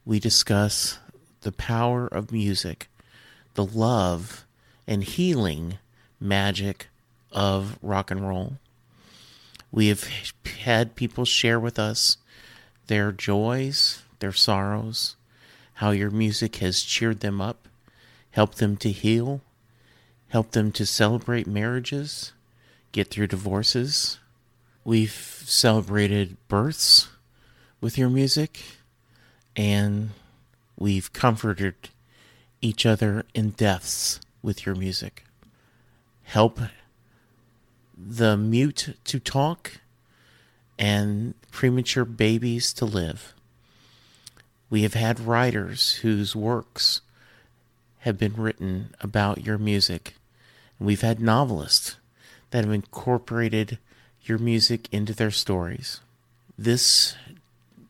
we 0.05 0.19
discuss 0.19 0.99
the 1.41 1.51
power 1.51 2.07
of 2.07 2.32
music, 2.32 2.89
the 3.55 3.65
love 3.65 4.45
and 4.88 5.03
healing 5.03 5.77
magic 6.19 6.88
of 7.32 7.79
rock 7.82 8.11
and 8.11 8.27
roll. 8.27 8.57
We 9.71 9.88
have 9.88 10.07
had 10.63 10.95
people 10.95 11.25
share 11.25 11.59
with 11.59 11.79
us 11.79 12.17
their 12.88 13.11
joys, 13.11 14.03
their 14.19 14.34
sorrows, 14.34 15.15
how 15.75 15.91
your 15.91 16.11
music 16.11 16.57
has 16.57 16.82
cheered 16.82 17.21
them 17.21 17.39
up, 17.39 17.67
helped 18.32 18.57
them 18.57 18.75
to 18.77 18.91
heal, 18.91 19.41
helped 20.29 20.51
them 20.51 20.71
to 20.73 20.86
celebrate 20.86 21.47
marriages, 21.47 22.34
get 22.91 23.07
through 23.07 23.27
divorces, 23.27 24.19
We've 24.84 25.43
celebrated 25.45 26.38
births 26.47 27.09
with 27.79 27.97
your 27.97 28.09
music, 28.09 28.61
and 29.55 30.11
we've 30.75 31.13
comforted 31.13 31.89
each 32.61 32.86
other 32.86 33.25
in 33.34 33.51
deaths 33.51 34.19
with 34.41 34.65
your 34.65 34.73
music. 34.73 35.23
Help 36.23 36.59
the 37.95 38.36
mute 38.36 38.97
to 39.03 39.19
talk 39.19 39.82
and 40.79 41.36
premature 41.51 42.05
babies 42.05 42.73
to 42.73 42.86
live. 42.86 43.36
We 44.71 44.82
have 44.82 44.95
had 44.95 45.19
writers 45.19 45.95
whose 45.97 46.36
works 46.36 47.01
have 47.99 48.17
been 48.17 48.34
written 48.34 48.95
about 48.99 49.45
your 49.45 49.59
music. 49.59 50.15
And 50.79 50.88
we've 50.88 51.01
had 51.01 51.19
novelists 51.19 51.97
that 52.49 52.63
have 52.65 52.73
incorporated 52.73 53.77
your 54.24 54.38
music 54.38 54.88
into 54.91 55.13
their 55.13 55.32
stories. 55.32 55.99
This 56.57 57.16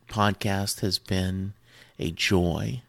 podcast 0.08 0.80
has 0.80 0.98
been 0.98 1.52
a 1.98 2.10
joy 2.10 2.82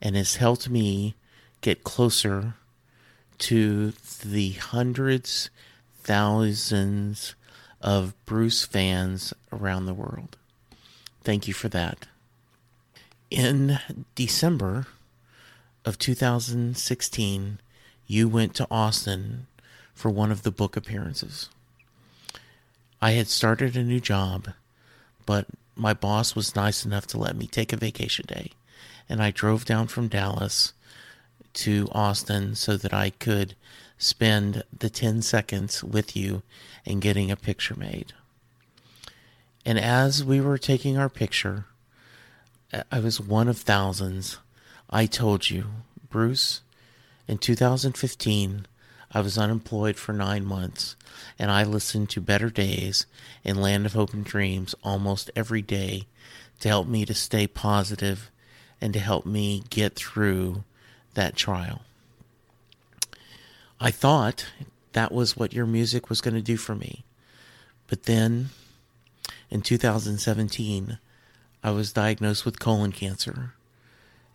and 0.00 0.16
has 0.16 0.36
helped 0.36 0.68
me 0.68 1.14
get 1.60 1.84
closer 1.84 2.54
to 3.38 3.92
the 4.24 4.52
hundreds, 4.52 5.50
thousands 6.02 7.34
of 7.80 8.14
Bruce 8.26 8.64
fans 8.64 9.32
around 9.52 9.86
the 9.86 9.94
world. 9.94 10.36
Thank 11.22 11.48
you 11.48 11.54
for 11.54 11.68
that. 11.68 12.06
In 13.30 13.78
December 14.14 14.86
of 15.84 15.98
2016, 15.98 17.60
you 18.06 18.28
went 18.28 18.54
to 18.54 18.66
Austin 18.70 19.46
for 19.94 20.10
one 20.10 20.32
of 20.32 20.42
the 20.42 20.50
book 20.50 20.76
appearances. 20.76 21.48
I 23.02 23.12
had 23.12 23.28
started 23.28 23.76
a 23.76 23.82
new 23.82 24.00
job, 24.00 24.48
but 25.24 25.46
my 25.74 25.94
boss 25.94 26.34
was 26.34 26.54
nice 26.54 26.84
enough 26.84 27.06
to 27.08 27.18
let 27.18 27.36
me 27.36 27.46
take 27.46 27.72
a 27.72 27.76
vacation 27.76 28.26
day. 28.28 28.50
And 29.08 29.22
I 29.22 29.30
drove 29.30 29.64
down 29.64 29.86
from 29.86 30.08
Dallas 30.08 30.74
to 31.54 31.88
Austin 31.92 32.54
so 32.54 32.76
that 32.76 32.92
I 32.92 33.10
could 33.10 33.54
spend 33.96 34.64
the 34.76 34.90
10 34.90 35.22
seconds 35.22 35.82
with 35.82 36.14
you 36.16 36.42
and 36.86 37.00
getting 37.00 37.30
a 37.30 37.36
picture 37.36 37.74
made. 37.74 38.12
And 39.64 39.78
as 39.78 40.24
we 40.24 40.40
were 40.40 40.58
taking 40.58 40.96
our 40.96 41.08
picture, 41.08 41.66
I 42.90 43.00
was 43.00 43.20
one 43.20 43.48
of 43.48 43.58
thousands. 43.58 44.38
I 44.88 45.06
told 45.06 45.50
you, 45.50 45.66
Bruce, 46.08 46.60
in 47.26 47.38
2015, 47.38 48.66
I 49.12 49.20
was 49.20 49.36
unemployed 49.36 49.96
for 49.96 50.12
nine 50.12 50.44
months, 50.44 50.94
and 51.38 51.50
I 51.50 51.64
listened 51.64 52.10
to 52.10 52.20
Better 52.20 52.50
Days 52.50 53.06
and 53.44 53.60
Land 53.60 53.86
of 53.86 53.94
Hope 53.94 54.14
and 54.14 54.24
Dreams 54.24 54.74
almost 54.84 55.30
every 55.34 55.62
day 55.62 56.06
to 56.60 56.68
help 56.68 56.86
me 56.86 57.04
to 57.04 57.14
stay 57.14 57.46
positive 57.46 58.30
and 58.80 58.92
to 58.92 59.00
help 59.00 59.26
me 59.26 59.64
get 59.70 59.94
through 59.94 60.64
that 61.14 61.34
trial. 61.34 61.82
I 63.80 63.90
thought 63.90 64.46
that 64.92 65.12
was 65.12 65.36
what 65.36 65.52
your 65.52 65.66
music 65.66 66.08
was 66.08 66.20
going 66.20 66.34
to 66.34 66.42
do 66.42 66.56
for 66.56 66.74
me. 66.74 67.04
But 67.88 68.04
then 68.04 68.50
in 69.50 69.62
2017, 69.62 70.98
I 71.62 71.70
was 71.70 71.92
diagnosed 71.92 72.44
with 72.44 72.60
colon 72.60 72.92
cancer. 72.92 73.54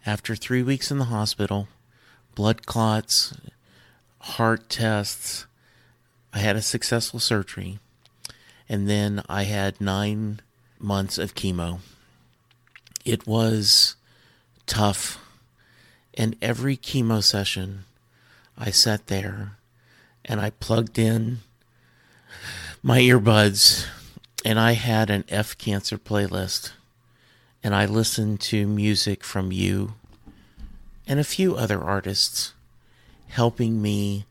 After 0.06 0.35
three 0.35 0.61
weeks 0.61 0.91
in 0.91 0.97
the 0.97 1.06
hospital, 1.06 1.68
blood 2.35 2.65
clots, 2.65 3.34
heart 4.26 4.69
tests, 4.69 5.45
I 6.34 6.39
had 6.39 6.56
a 6.56 6.61
successful 6.61 7.19
surgery, 7.19 7.80
and 8.68 8.89
then 8.89 9.22
I 9.30 9.43
had 9.43 9.80
nine 9.80 10.41
months 10.80 11.18
of 11.18 11.35
chemo. 11.35 11.80
It 13.06 13.27
was 13.27 13.95
tough, 14.65 15.19
and 16.15 16.35
every 16.41 16.76
chemo 16.76 17.23
session, 17.23 17.85
I 18.57 18.72
sat 18.72 19.07
there 19.07 19.57
and 20.23 20.41
I 20.41 20.49
plugged 20.49 20.97
in 20.97 21.39
my 22.81 22.99
earbuds 22.99 23.85
and 24.43 24.60
I 24.60 24.73
had 24.73 25.10
an 25.10 25.26
F 25.27 25.57
Cancer 25.57 25.97
playlist 25.97 26.72
and 27.64 27.76
I 27.76 27.85
listened 27.85 28.39
to 28.41 28.65
music 28.65 29.23
from 29.23 29.52
you 29.52 29.93
and 31.06 31.19
a 31.19 31.26
few 31.26 31.56
other 31.56 31.81
artists 31.81 32.53
helping 33.36 33.82
me 33.82 34.24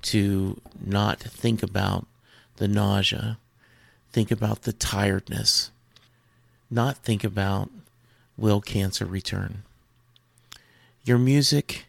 to 0.00 0.56
not 0.80 1.18
think 1.18 1.64
about 1.64 2.06
the 2.58 2.68
nausea, 2.68 3.38
think 4.12 4.30
about 4.30 4.62
the 4.62 4.72
tiredness, 4.72 5.72
not 6.70 6.96
think 6.98 7.24
about 7.24 7.68
will 8.36 8.60
cancer 8.60 9.04
return. 9.04 9.64
Your 11.04 11.18
music 11.18 11.86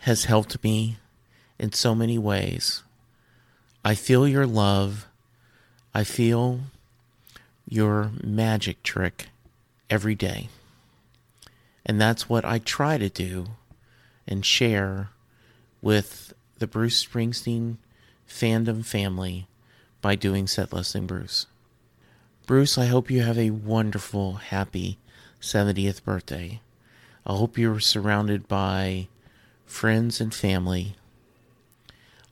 has 0.00 0.24
helped 0.26 0.62
me 0.62 0.98
in 1.58 1.72
so 1.72 1.94
many 1.94 2.18
ways. 2.18 2.82
I 3.82 3.94
feel 3.94 4.28
your 4.28 4.46
love. 4.46 5.08
I 5.94 6.04
feel 6.04 6.60
your 7.66 8.10
magic 8.22 8.82
trick 8.82 9.28
every 9.88 10.14
day. 10.14 10.50
And 11.86 11.98
that's 11.98 12.28
what 12.28 12.44
I 12.44 12.58
try 12.58 12.98
to 12.98 13.08
do 13.08 13.46
and 14.28 14.44
share 14.44 15.08
with 15.82 16.34
the 16.58 16.66
Bruce 16.66 17.04
Springsteen 17.04 17.76
fandom 18.28 18.84
family 18.84 19.46
by 20.00 20.14
doing 20.14 20.46
Set 20.46 20.72
Listing 20.72 21.06
Bruce. 21.06 21.46
Bruce, 22.46 22.76
I 22.76 22.86
hope 22.86 23.10
you 23.10 23.22
have 23.22 23.38
a 23.38 23.50
wonderful, 23.50 24.34
happy 24.34 24.98
70th 25.40 26.02
birthday. 26.04 26.60
I 27.26 27.34
hope 27.34 27.56
you're 27.56 27.80
surrounded 27.80 28.48
by 28.48 29.08
friends 29.66 30.20
and 30.20 30.34
family. 30.34 30.96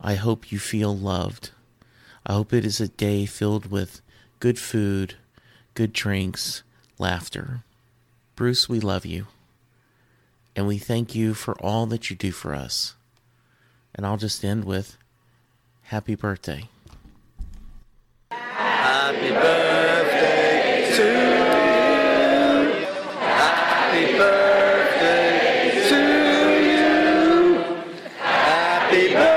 I 0.01 0.15
hope 0.15 0.51
you 0.51 0.59
feel 0.59 0.97
loved. 0.97 1.51
I 2.27 2.35
hope 2.35 2.53
it 2.53 2.65
is 2.65 2.81
a 2.81 2.89
day 2.89 3.27
filled 3.27 3.71
with 3.71 4.01
good 4.41 4.59
food, 4.59 5.15
good 5.75 5.93
drinks, 5.93 6.63
laughter. 6.99 7.63
Bruce, 8.37 8.69
we 8.69 8.81
love 8.81 9.07
you. 9.07 9.27
And 10.55 10.67
we 10.67 10.79
thank 10.79 11.15
you 11.15 11.35
for 11.35 11.55
all 11.61 11.87
that 11.87 12.11
you 12.11 12.17
do 12.17 12.33
for 12.33 12.55
us. 12.55 12.95
And 13.99 14.07
I'll 14.07 14.17
just 14.17 14.45
end 14.45 14.65
with 14.65 14.97
happy 15.83 16.15
birthday. 16.15 16.69
Happy 18.31 19.31
birthday 19.31 20.89
to 20.95 21.03
you. 21.03 22.87
Happy 23.19 24.17
birthday 24.17 25.89
to 25.89 26.01
you. 26.71 27.59
Happy 28.21 29.05
birthday, 29.13 29.28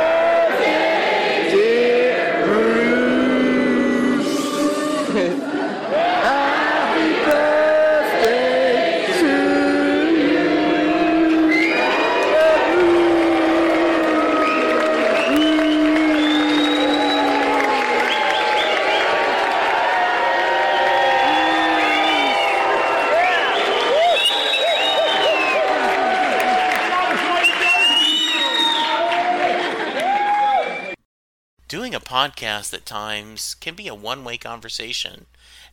podcast 32.11 32.73
at 32.73 32.85
times 32.85 33.55
can 33.55 33.73
be 33.73 33.87
a 33.87 33.95
one 33.95 34.25
way 34.25 34.37
conversation, 34.37 35.27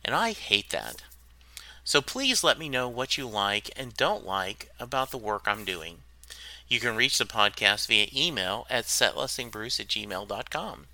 and 0.05 0.15
I 0.15 0.31
hate 0.31 0.69
that. 0.69 1.03
So 1.83 2.01
please 2.01 2.45
let 2.45 2.57
me 2.57 2.69
know 2.69 2.87
what 2.87 3.17
you 3.17 3.27
like 3.27 3.69
and 3.75 3.93
don't 3.93 4.25
like 4.25 4.69
about 4.79 5.11
the 5.11 5.17
work 5.17 5.43
I'm 5.47 5.65
doing. 5.65 5.97
You 6.69 6.79
can 6.79 6.95
reach 6.95 7.17
the 7.17 7.25
podcast 7.25 7.87
via 7.87 8.07
email 8.15 8.65
at 8.69 8.85
setlistingbruce 8.85 9.81
at 9.81 9.87
gmail.com. 9.87 10.85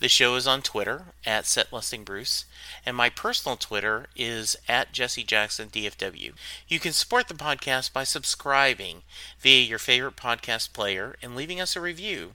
The 0.00 0.08
show 0.08 0.34
is 0.34 0.48
on 0.48 0.62
Twitter 0.62 1.04
at 1.24 1.44
setlistingbruce, 1.44 2.42
and 2.84 2.96
my 2.96 3.08
personal 3.08 3.56
Twitter 3.56 4.06
is 4.16 4.56
at 4.68 4.90
Jesse 4.90 5.22
Jackson 5.22 5.68
DFW. 5.68 6.32
You 6.66 6.80
can 6.80 6.92
support 6.92 7.28
the 7.28 7.34
podcast 7.34 7.92
by 7.92 8.02
subscribing 8.02 9.02
via 9.38 9.62
your 9.62 9.78
favorite 9.78 10.16
podcast 10.16 10.72
player 10.72 11.14
and 11.22 11.36
leaving 11.36 11.60
us 11.60 11.76
a 11.76 11.80
review. 11.80 12.32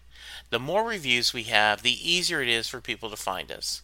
The 0.50 0.60
more 0.60 0.84
reviews 0.84 1.34
we 1.34 1.44
have, 1.44 1.82
the 1.82 2.10
easier 2.10 2.42
it 2.42 2.48
is 2.48 2.68
for 2.68 2.82
people 2.82 3.10
to 3.10 3.18
find 3.18 3.52
us. 3.52 3.82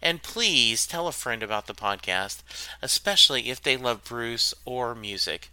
And 0.00 0.22
please 0.22 0.86
tell 0.86 1.08
a 1.08 1.12
friend 1.12 1.42
about 1.42 1.66
the 1.66 1.74
podcast, 1.74 2.42
especially 2.80 3.50
if 3.50 3.62
they 3.62 3.76
love 3.76 4.04
Bruce 4.04 4.54
or 4.64 4.94
music, 4.94 5.50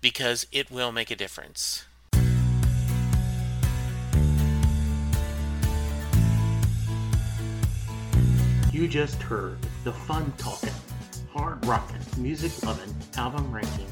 because 0.00 0.46
it 0.50 0.70
will 0.70 0.92
make 0.92 1.10
a 1.10 1.16
difference. 1.16 1.84
You 8.72 8.88
just 8.88 9.22
heard 9.22 9.58
the 9.84 9.92
fun 9.92 10.32
talking, 10.38 10.72
hard 11.30 11.64
rocking, 11.66 12.00
music 12.16 12.50
loving, 12.64 12.94
album 13.18 13.52
ranking, 13.52 13.86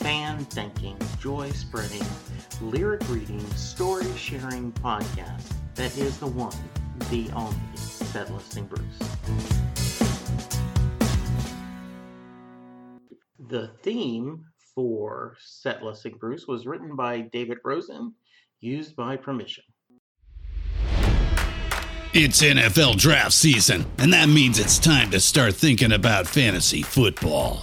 fan 0.00 0.38
thinking, 0.46 0.96
joy 1.20 1.50
spreading, 1.50 2.02
lyric 2.62 3.06
reading, 3.10 3.44
story 3.50 4.10
sharing 4.16 4.72
podcast 4.72 5.52
that 5.74 5.96
is 5.98 6.18
the 6.18 6.26
one, 6.26 6.56
the 7.10 7.30
only, 7.32 7.56
Listing 8.34 8.66
Bruce. 8.66 8.98
The 13.48 13.68
theme 13.82 14.44
for 14.74 15.36
Set 15.38 15.82
Listing 15.82 16.16
Bruce 16.18 16.46
was 16.46 16.66
written 16.66 16.96
by 16.96 17.20
David 17.20 17.58
Rosen, 17.62 18.14
used 18.60 18.96
by 18.96 19.16
permission. 19.16 19.64
It's 22.12 22.42
NFL 22.42 22.96
draft 22.96 23.32
season, 23.32 23.86
and 23.98 24.12
that 24.12 24.28
means 24.28 24.58
it's 24.58 24.78
time 24.78 25.10
to 25.12 25.20
start 25.20 25.54
thinking 25.54 25.92
about 25.92 26.26
fantasy 26.26 26.82
football. 26.82 27.62